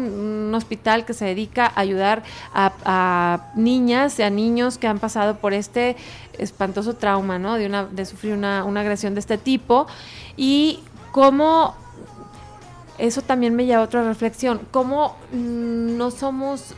un 0.48 0.54
hospital 0.54 1.06
que 1.06 1.14
se 1.14 1.24
dedica 1.24 1.72
a 1.74 1.80
ayudar 1.80 2.22
a, 2.52 2.72
a 2.84 3.52
niñas 3.56 4.18
y 4.18 4.22
a 4.22 4.28
niños 4.28 4.76
que 4.76 4.86
han 4.86 4.98
pasado 4.98 5.36
por 5.38 5.54
este 5.54 5.96
espantoso 6.36 6.94
trauma, 6.96 7.38
¿no? 7.38 7.54
De, 7.54 7.64
una, 7.66 7.84
de 7.86 8.04
sufrir 8.04 8.34
una, 8.34 8.64
una 8.64 8.80
agresión 8.80 9.14
de 9.14 9.20
este 9.20 9.38
tipo 9.38 9.86
y 10.36 10.80
cómo 11.12 11.74
eso 13.00 13.22
también 13.22 13.54
me 13.56 13.64
lleva 13.66 13.80
a 13.82 13.84
otra 13.84 14.04
reflexión. 14.04 14.60
¿Cómo 14.70 15.16
mm, 15.32 15.96
no 15.96 16.10
somos 16.10 16.74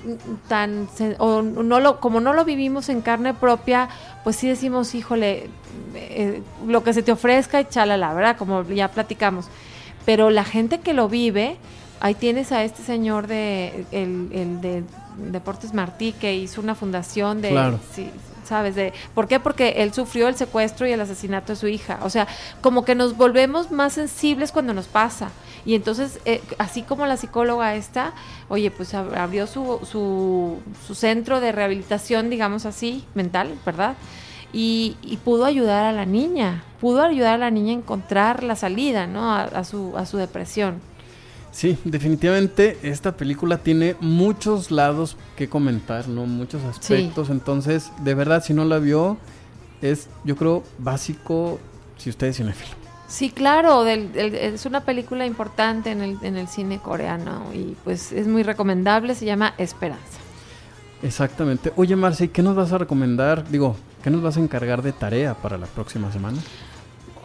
tan, 0.48 0.88
o 1.18 1.42
no 1.42 1.80
lo, 1.80 2.00
como 2.00 2.20
no 2.20 2.32
lo 2.32 2.44
vivimos 2.44 2.88
en 2.88 3.00
carne 3.00 3.34
propia, 3.34 3.88
pues 4.24 4.36
sí 4.36 4.48
decimos, 4.48 4.94
híjole, 4.94 5.50
eh, 5.94 6.42
lo 6.66 6.82
que 6.84 6.92
se 6.92 7.02
te 7.02 7.12
ofrezca 7.12 7.60
y 7.60 7.64
chalala, 7.66 8.14
¿verdad? 8.14 8.36
Como 8.36 8.62
ya 8.62 8.88
platicamos. 8.88 9.46
Pero 10.04 10.30
la 10.30 10.44
gente 10.44 10.80
que 10.80 10.94
lo 10.94 11.08
vive, 11.08 11.56
ahí 12.00 12.14
tienes 12.14 12.52
a 12.52 12.64
este 12.64 12.82
señor 12.82 13.26
de, 13.26 13.84
el, 13.92 14.28
el 14.32 14.60
de 14.60 14.84
Deportes 15.16 15.74
Martí, 15.74 16.12
que 16.12 16.34
hizo 16.34 16.60
una 16.60 16.74
fundación 16.74 17.42
de, 17.42 17.50
Claro. 17.50 17.78
sí, 17.94 18.10
¿sabes? 18.52 18.74
De, 18.74 18.92
¿Por 19.14 19.28
qué? 19.28 19.40
Porque 19.40 19.76
él 19.78 19.94
sufrió 19.94 20.28
el 20.28 20.34
secuestro 20.34 20.86
y 20.86 20.92
el 20.92 21.00
asesinato 21.00 21.52
de 21.54 21.56
su 21.56 21.68
hija. 21.68 21.98
O 22.02 22.10
sea, 22.10 22.26
como 22.60 22.84
que 22.84 22.94
nos 22.94 23.16
volvemos 23.16 23.70
más 23.70 23.94
sensibles 23.94 24.52
cuando 24.52 24.74
nos 24.74 24.88
pasa. 24.88 25.30
Y 25.64 25.74
entonces, 25.74 26.18
eh, 26.26 26.42
así 26.58 26.82
como 26.82 27.06
la 27.06 27.16
psicóloga 27.16 27.74
esta, 27.76 28.12
oye, 28.50 28.70
pues 28.70 28.92
ab- 28.92 29.16
abrió 29.16 29.46
su, 29.46 29.80
su, 29.90 30.58
su 30.86 30.94
centro 30.94 31.40
de 31.40 31.50
rehabilitación, 31.52 32.28
digamos 32.28 32.66
así, 32.66 33.04
mental, 33.14 33.54
¿verdad? 33.64 33.94
Y, 34.52 34.96
y 35.00 35.16
pudo 35.16 35.46
ayudar 35.46 35.86
a 35.86 35.92
la 35.92 36.04
niña, 36.04 36.62
pudo 36.78 37.02
ayudar 37.02 37.34
a 37.36 37.38
la 37.38 37.50
niña 37.50 37.70
a 37.72 37.76
encontrar 37.78 38.42
la 38.42 38.54
salida, 38.54 39.06
¿no? 39.06 39.32
A, 39.34 39.44
a 39.44 39.64
su, 39.64 39.94
a 39.96 40.04
su 40.04 40.18
depresión. 40.18 40.82
Sí, 41.52 41.76
definitivamente 41.84 42.78
esta 42.82 43.16
película 43.16 43.58
tiene 43.58 43.94
muchos 44.00 44.70
lados 44.70 45.16
que 45.36 45.48
comentar, 45.48 46.08
¿no? 46.08 46.24
Muchos 46.26 46.62
aspectos. 46.64 47.28
Entonces, 47.30 47.90
de 48.02 48.14
verdad, 48.14 48.42
si 48.42 48.54
no 48.54 48.64
la 48.64 48.78
vio, 48.78 49.18
es, 49.82 50.08
yo 50.24 50.34
creo, 50.36 50.62
básico 50.78 51.60
si 51.98 52.08
usted 52.10 52.28
es 52.28 52.38
cinéfilo. 52.38 52.72
Sí, 53.06 53.28
claro, 53.30 53.84
del- 53.84 54.12
del- 54.12 54.34
es 54.34 54.64
una 54.64 54.80
película 54.80 55.26
importante 55.26 55.90
en 55.90 56.00
el, 56.00 56.18
en 56.22 56.38
el 56.38 56.48
cine 56.48 56.78
coreano 56.78 57.44
y 57.54 57.76
pues 57.84 58.10
es 58.12 58.26
muy 58.26 58.42
recomendable, 58.42 59.14
se 59.14 59.26
llama 59.26 59.52
Esperanza. 59.58 60.18
Exactamente. 61.02 61.72
Oye, 61.76 61.96
Marce, 61.96 62.30
¿qué 62.30 62.42
nos 62.42 62.54
vas 62.56 62.72
a 62.72 62.78
recomendar? 62.78 63.46
Digo, 63.50 63.76
¿qué 64.02 64.08
nos 64.10 64.22
vas 64.22 64.36
a 64.36 64.40
encargar 64.40 64.82
de 64.82 64.92
tarea 64.92 65.34
para 65.34 65.58
la 65.58 65.66
próxima 65.66 66.10
semana? 66.12 66.38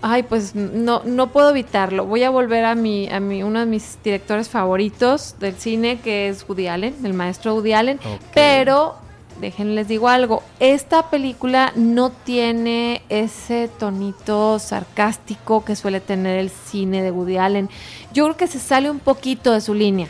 Ay, 0.01 0.23
pues 0.23 0.53
no, 0.53 1.01
no 1.05 1.31
puedo 1.31 1.49
evitarlo. 1.49 2.05
Voy 2.05 2.23
a 2.23 2.29
volver 2.29 2.65
a 2.65 2.75
mi, 2.75 3.09
a 3.09 3.19
mi, 3.19 3.41
uno 3.41 3.59
de 3.59 3.65
mis 3.65 3.97
directores 4.03 4.47
favoritos 4.47 5.35
del 5.39 5.55
cine, 5.55 5.99
que 5.99 6.29
es 6.29 6.47
Woody 6.47 6.67
Allen, 6.67 6.95
el 7.03 7.13
maestro 7.13 7.55
Woody 7.55 7.73
Allen. 7.73 7.99
Pero, 8.33 8.95
déjenles 9.41 9.87
digo 9.87 10.07
algo, 10.07 10.43
esta 10.59 11.09
película 11.09 11.73
no 11.75 12.11
tiene 12.11 13.01
ese 13.09 13.69
tonito 13.79 14.59
sarcástico 14.59 15.65
que 15.65 15.75
suele 15.75 15.99
tener 15.99 16.37
el 16.37 16.51
cine 16.51 17.01
de 17.01 17.09
Woody 17.09 17.37
Allen. 17.37 17.69
Yo 18.13 18.25
creo 18.25 18.37
que 18.37 18.47
se 18.47 18.59
sale 18.59 18.91
un 18.91 18.99
poquito 18.99 19.51
de 19.51 19.61
su 19.61 19.73
línea. 19.73 20.09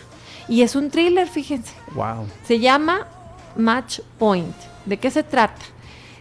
Y 0.49 0.63
es 0.63 0.75
un 0.75 0.89
thriller, 0.89 1.27
fíjense. 1.27 1.73
Wow. 1.93 2.27
Se 2.45 2.59
llama 2.59 3.07
Match 3.55 4.01
Point. 4.19 4.55
¿De 4.85 4.97
qué 4.97 5.11
se 5.11 5.23
trata? 5.23 5.61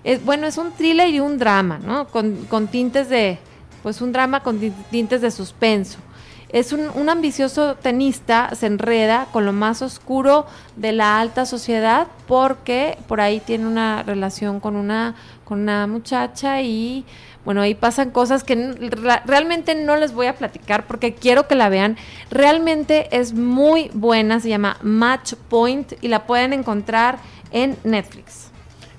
Es, 0.05 0.25
bueno, 0.25 0.47
es 0.47 0.57
un 0.57 0.71
thriller 0.71 1.09
y 1.09 1.19
un 1.19 1.37
drama, 1.37 1.79
¿no? 1.79 2.07
Con, 2.09 2.47
con 2.49 2.69
tintes 2.69 3.09
de, 3.09 3.39
pues 3.83 4.01
un 4.01 4.13
drama 4.13 4.43
con 4.43 4.61
tin- 4.61 4.75
tintes 4.91 5.21
de 5.21 5.31
suspenso. 5.31 5.99
Es 6.49 6.73
un, 6.73 6.89
un 6.95 7.09
ambicioso 7.09 7.75
tenista, 7.75 8.55
se 8.55 8.67
enreda 8.67 9.27
con 9.33 9.45
lo 9.45 9.53
más 9.53 9.83
oscuro 9.83 10.47
de 10.77 10.93
la 10.93 11.19
alta 11.19 11.45
sociedad 11.45 12.07
porque 12.29 12.97
por 13.09 13.21
ahí 13.21 13.41
tiene 13.41 13.67
una 13.67 14.05
relación 14.05 14.61
con 14.61 14.77
una, 14.77 15.17
con 15.45 15.61
una 15.61 15.87
muchacha 15.89 16.63
y 16.63 17.05
bueno, 17.45 17.61
ahí 17.61 17.75
pasan 17.75 18.11
cosas 18.11 18.43
que 18.45 18.55
realmente 19.25 19.75
no 19.75 19.97
les 19.97 20.13
voy 20.13 20.27
a 20.27 20.37
platicar 20.37 20.87
porque 20.87 21.15
quiero 21.15 21.47
que 21.49 21.57
la 21.57 21.69
vean. 21.69 21.97
Realmente 22.31 23.09
es 23.17 23.35
muy 23.35 23.91
buena, 23.93 24.41
se 24.41 24.49
llama 24.49 24.79
Match 24.83 25.35
Point 25.49 25.95
y 26.01 26.09
la 26.09 26.27
pueden 26.27 26.53
encontrar 26.53 27.19
en 27.51 27.77
Netflix. 27.85 28.46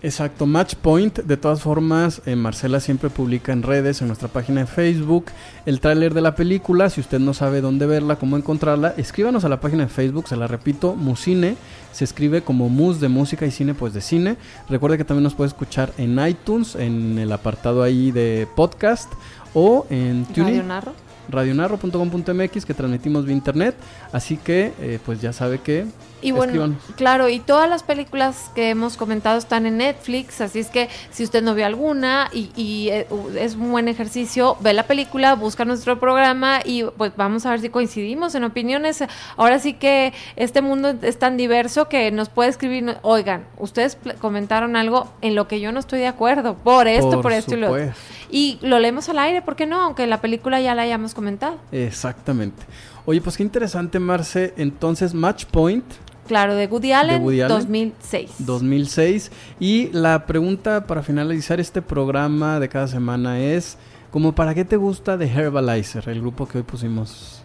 Exacto, 0.03 0.45
Match 0.45 0.75
Point. 0.75 1.19
De 1.19 1.37
todas 1.37 1.61
formas, 1.61 2.21
eh, 2.25 2.35
Marcela 2.35 2.79
siempre 2.79 3.09
publica 3.09 3.51
en 3.51 3.63
redes, 3.63 4.01
en 4.01 4.07
nuestra 4.07 4.27
página 4.27 4.61
de 4.61 4.67
Facebook, 4.67 5.25
el 5.65 5.79
tráiler 5.79 6.13
de 6.13 6.21
la 6.21 6.35
película. 6.35 6.89
Si 6.89 7.01
usted 7.01 7.19
no 7.19 7.33
sabe 7.33 7.61
dónde 7.61 7.87
verla, 7.87 8.17
cómo 8.17 8.37
encontrarla, 8.37 8.93
escríbanos 8.97 9.43
a 9.43 9.49
la 9.49 9.59
página 9.59 9.83
de 9.83 9.89
Facebook, 9.89 10.27
se 10.27 10.35
la 10.35 10.47
repito, 10.47 10.95
Musine. 10.95 11.55
Se 11.91 12.03
escribe 12.03 12.43
como 12.43 12.69
Mus 12.69 12.99
de 12.99 13.09
música 13.09 13.47
y 13.47 13.51
cine, 13.51 13.73
pues 13.73 13.93
de 13.93 14.01
cine. 14.01 14.37
Recuerde 14.69 14.97
que 14.97 15.03
también 15.03 15.23
nos 15.23 15.33
puede 15.33 15.47
escuchar 15.47 15.91
en 15.97 16.19
iTunes, 16.27 16.75
en 16.75 17.17
el 17.17 17.31
apartado 17.31 17.81
ahí 17.81 18.11
de 18.11 18.47
podcast 18.55 19.11
o 19.55 19.87
en 19.89 20.25
Radio 20.25 20.35
TuneIn. 20.35 20.67
Narro. 20.67 20.93
radionarro.com.mx 21.29 22.65
que 22.65 22.73
transmitimos 22.75 23.25
vía 23.25 23.33
internet. 23.33 23.75
Así 24.11 24.37
que, 24.37 24.73
eh, 24.79 24.99
pues 25.03 25.21
ya 25.21 25.33
sabe 25.33 25.57
que 25.59 25.87
Y 26.22 26.32
bueno, 26.32 26.76
claro, 26.95 27.30
y 27.30 27.39
todas 27.39 27.70
las 27.70 27.84
películas 27.84 28.49
que 28.55 28.72
hemos 28.72 28.97
comentado 28.97 29.38
están 29.38 29.65
en 29.65 29.78
Netflix, 29.78 30.41
así 30.41 30.59
es 30.59 30.70
que 30.70 30.89
si 31.11 31.24
usted 31.24 31.43
no 31.43 31.53
vio 31.53 31.65
alguna 31.65 32.30
y, 32.34 32.49
y, 32.55 32.89
eh, 32.89 33.07
es 33.39 33.55
un 33.55 33.72
buen 33.72 33.88
ejercicio, 33.88 34.57
ve 34.61 34.74
la 34.74 34.84
película, 34.84 35.36
busca 35.36 35.63
nuestro 35.63 35.99
programa 35.99 36.61
y 36.65 36.84
pues 36.84 37.11
vamos 37.15 37.45
a 37.45 37.51
ver 37.51 37.59
si 37.59 37.70
coincidimos 37.70 38.34
en 38.34 38.43
opiniones. 38.43 39.03
Ahora 39.36 39.59
sí 39.59 39.74
que 39.74 40.13
este 40.36 40.61
mundo 40.61 40.95
es 41.01 41.20
tan 41.20 41.38
diverso 41.38 41.88
que 41.88 42.11
nos 42.11 42.30
puede 42.30 42.49
escribir, 42.49 42.97
oigan, 43.03 43.45
ustedes 43.57 43.97
comentaron 44.20 44.76
algo 44.76 45.07
en 45.22 45.36
lo 45.36 45.47
que 45.47 45.59
yo 45.59 45.72
no 45.72 45.80
estoy 45.80 45.99
de 45.99 46.07
acuerdo, 46.07 46.55
por 46.55 46.88
esto, 46.88 47.11
por, 47.11 47.22
Por 47.24 47.34
esto 47.34 47.55
y 47.55 47.59
lo 47.59 47.72
otro. 47.72 47.93
Y 48.30 48.57
lo 48.61 48.80
leemos 48.80 49.07
al 49.09 49.20
aire, 49.20 49.41
¿por 49.41 49.55
qué 49.55 49.65
no? 49.65 49.82
Aunque 49.82 50.07
la 50.07 50.20
película 50.20 50.59
ya 50.59 50.76
la 50.76 50.82
hayamos 50.82 51.13
comentado. 51.13 51.57
Exactamente. 51.72 52.63
Oye, 53.10 53.22
pues 53.22 53.38
qué 53.38 53.43
interesante, 53.43 53.99
Marce. 53.99 54.53
Entonces, 54.58 55.14
Match 55.14 55.45
Point 55.45 55.86
Claro, 56.28 56.55
de 56.55 56.68
Woody 56.68 56.91
Allen, 56.91 57.24
Woody 57.24 57.39
Allen. 57.39 57.55
2006. 57.55 58.32
2006. 58.39 59.32
Y 59.62 59.88
la 59.93 60.26
pregunta 60.26 60.86
para 60.86 61.01
finalizar 61.01 61.62
este 61.62 61.82
programa 61.82 62.60
de 62.60 62.68
cada 62.68 62.86
semana 62.89 63.39
es, 63.39 63.78
como 64.12 64.36
para 64.36 64.53
qué 64.53 64.66
te 64.66 64.76
gusta 64.76 65.18
The 65.18 65.26
Herbalizer, 65.26 66.10
el 66.10 66.20
grupo 66.20 66.49
que 66.49 66.58
hoy 66.58 66.66
pusimos 66.66 67.41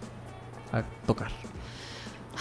a 0.72 0.82
tocar? 1.06 1.30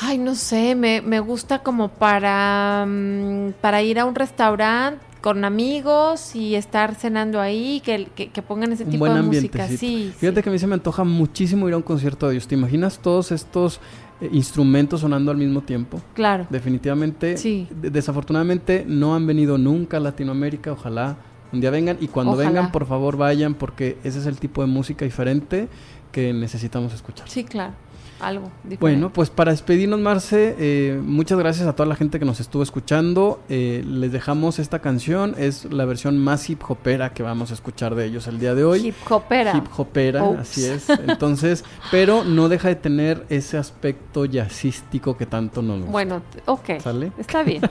Ay, 0.02 0.18
no 0.18 0.34
sé, 0.34 0.74
me, 0.74 1.02
me 1.02 1.20
gusta 1.20 1.60
como 1.60 1.90
para, 1.90 2.86
mm, 2.88 3.52
para 3.62 3.84
ir 3.84 4.00
a 4.00 4.06
un 4.06 4.16
restaurante 4.16 5.11
con 5.22 5.46
amigos 5.46 6.36
y 6.36 6.56
estar 6.56 6.96
cenando 6.96 7.40
ahí, 7.40 7.82
que, 7.86 8.08
que, 8.16 8.30
que 8.30 8.42
pongan 8.42 8.72
ese 8.72 8.86
tipo 8.86 9.06
de 9.06 9.22
música. 9.22 9.68
Sí, 9.68 10.12
Fíjate 10.18 10.40
sí. 10.40 10.44
que 10.44 10.50
a 10.50 10.52
mí 10.52 10.60
se 10.60 10.68
me 10.68 10.74
antoja 10.74 11.04
muchísimo 11.04 11.68
ir 11.68 11.76
a 11.76 11.78
un 11.78 11.84
concierto 11.84 12.28
de 12.28 12.34
ellos. 12.36 12.48
¿Te 12.48 12.56
imaginas 12.56 12.98
todos 13.00 13.32
estos 13.32 13.80
eh, 14.20 14.30
instrumentos 14.34 15.02
sonando 15.02 15.30
al 15.32 15.38
mismo 15.38 15.62
tiempo? 15.62 16.02
Claro. 16.16 16.48
Definitivamente, 16.50 17.38
Sí. 17.38 17.68
de- 17.70 17.92
desafortunadamente 17.92 18.84
no 18.88 19.14
han 19.16 19.28
venido 19.28 19.58
nunca 19.60 19.98
a 19.98 20.00
Latinoamérica, 20.00 20.72
ojalá 20.72 21.18
un 21.54 21.60
día 21.62 21.70
vengan 21.70 21.98
y 22.00 22.08
cuando 22.08 22.32
Ojalá. 22.34 22.48
vengan 22.50 22.72
por 22.72 22.86
favor 22.86 23.18
vayan 23.18 23.54
porque 23.54 23.98
ese 24.04 24.20
es 24.20 24.26
el 24.26 24.38
tipo 24.38 24.62
de 24.62 24.68
música 24.68 25.06
diferente 25.06 25.68
que 26.12 26.34
necesitamos 26.34 26.94
escuchar. 26.94 27.30
Sí, 27.30 27.44
claro. 27.44 27.74
Algo 28.22 28.52
diferente. 28.64 28.78
Bueno, 28.80 29.12
pues 29.12 29.30
para 29.30 29.52
despedirnos, 29.52 30.00
Marce, 30.00 30.56
eh, 30.60 31.02
muchas 31.04 31.40
gracias 31.40 31.68
a 31.68 31.74
toda 31.74 31.88
la 31.88 31.96
gente 31.96 32.20
que 32.20 32.26
nos 32.26 32.40
estuvo 32.40 32.62
escuchando. 32.62 33.42
Eh, 33.50 33.84
les 33.86 34.12
dejamos 34.12 34.60
esta 34.60 34.80
canción, 34.80 35.34
es 35.38 35.66
la 35.66 35.86
versión 35.86 36.18
más 36.18 36.50
hip 36.50 36.62
hopera 36.68 37.14
que 37.14 37.24
vamos 37.24 37.52
a 37.52 37.56
escuchar 37.56 37.96
de 37.96 38.06
ellos 38.06 38.28
el 38.28 38.40
día 38.40 38.54
de 38.54 38.64
hoy. 38.64 38.88
Hip 38.88 38.96
hopera. 39.10 39.58
Hip 39.58 39.66
hopera, 39.76 40.24
Oops. 40.24 40.40
así 40.40 40.66
es. 40.66 40.90
Entonces, 40.90 41.64
pero 41.90 42.24
no 42.24 42.48
deja 42.48 42.68
de 42.68 42.76
tener 42.76 43.26
ese 43.30 43.58
aspecto 43.58 44.26
jazzístico 44.26 45.18
que 45.18 45.26
tanto 45.26 45.62
nos 45.62 45.78
gusta. 45.78 45.92
Bueno, 45.92 46.22
ok. 46.46 46.80
¿Sale? 46.80 47.12
Está 47.18 47.44
bien. 47.44 47.62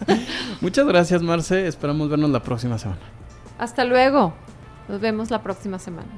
Muchas 0.60 0.86
gracias, 0.86 1.22
Marce. 1.22 1.66
Esperamos 1.66 2.08
vernos 2.08 2.30
la 2.30 2.42
próxima 2.42 2.78
semana. 2.78 3.00
Hasta 3.58 3.84
luego. 3.84 4.32
Nos 4.88 5.00
vemos 5.00 5.30
la 5.30 5.42
próxima 5.42 5.78
semana. 5.78 6.10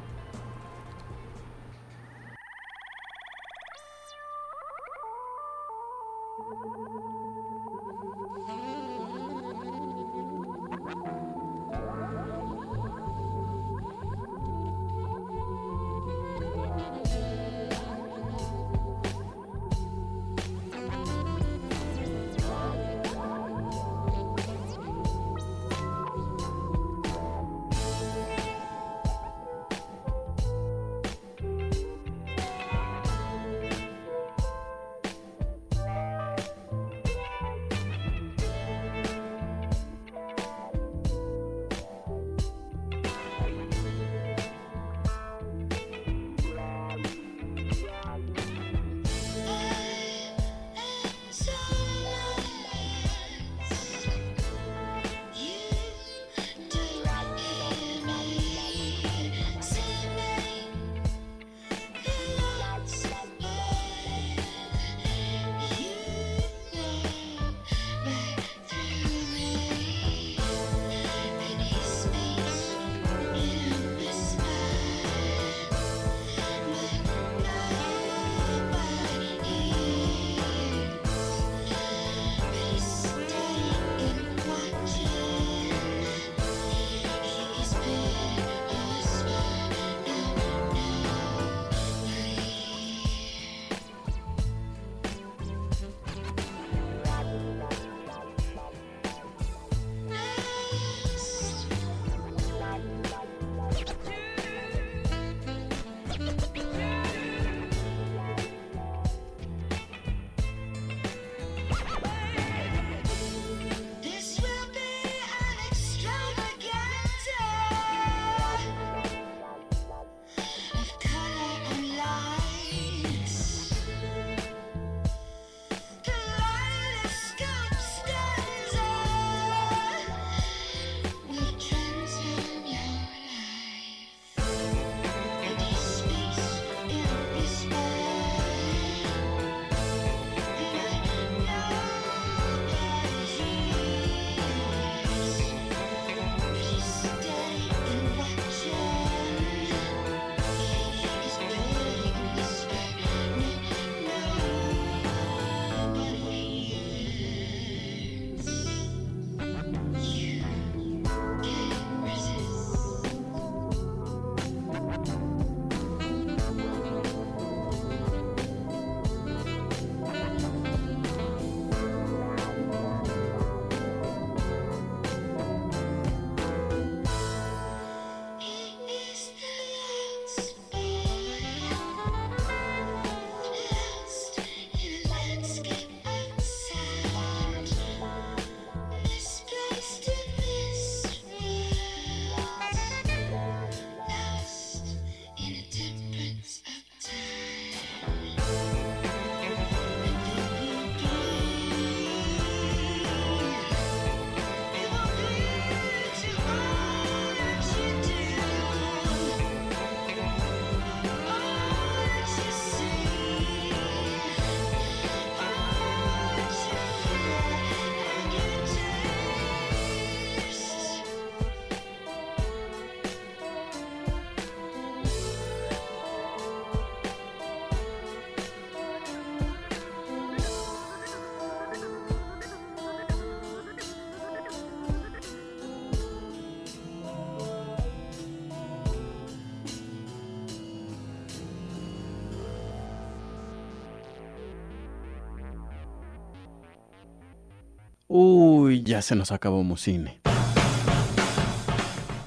Ya 248.84 249.02
se 249.02 249.16
nos 249.16 249.32
acabó 249.32 249.62
Musine. 249.64 250.20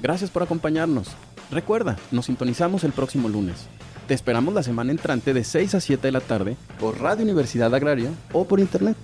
Gracias 0.01 0.29
por 0.29 0.43
acompañarnos. 0.43 1.09
Recuerda, 1.51 1.97
nos 2.11 2.25
sintonizamos 2.25 2.83
el 2.83 2.91
próximo 2.91 3.29
lunes. 3.29 3.67
Te 4.07 4.13
esperamos 4.13 4.53
la 4.53 4.63
semana 4.63 4.91
entrante 4.91 5.33
de 5.33 5.43
6 5.43 5.75
a 5.75 5.81
7 5.81 6.07
de 6.07 6.11
la 6.11 6.21
tarde 6.21 6.57
por 6.79 6.99
Radio 6.99 7.23
Universidad 7.23 7.73
Agraria 7.73 8.09
o 8.33 8.45
por 8.45 8.59
internet. 8.59 8.97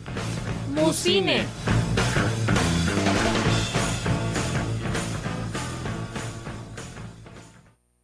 Musine. 0.74 1.44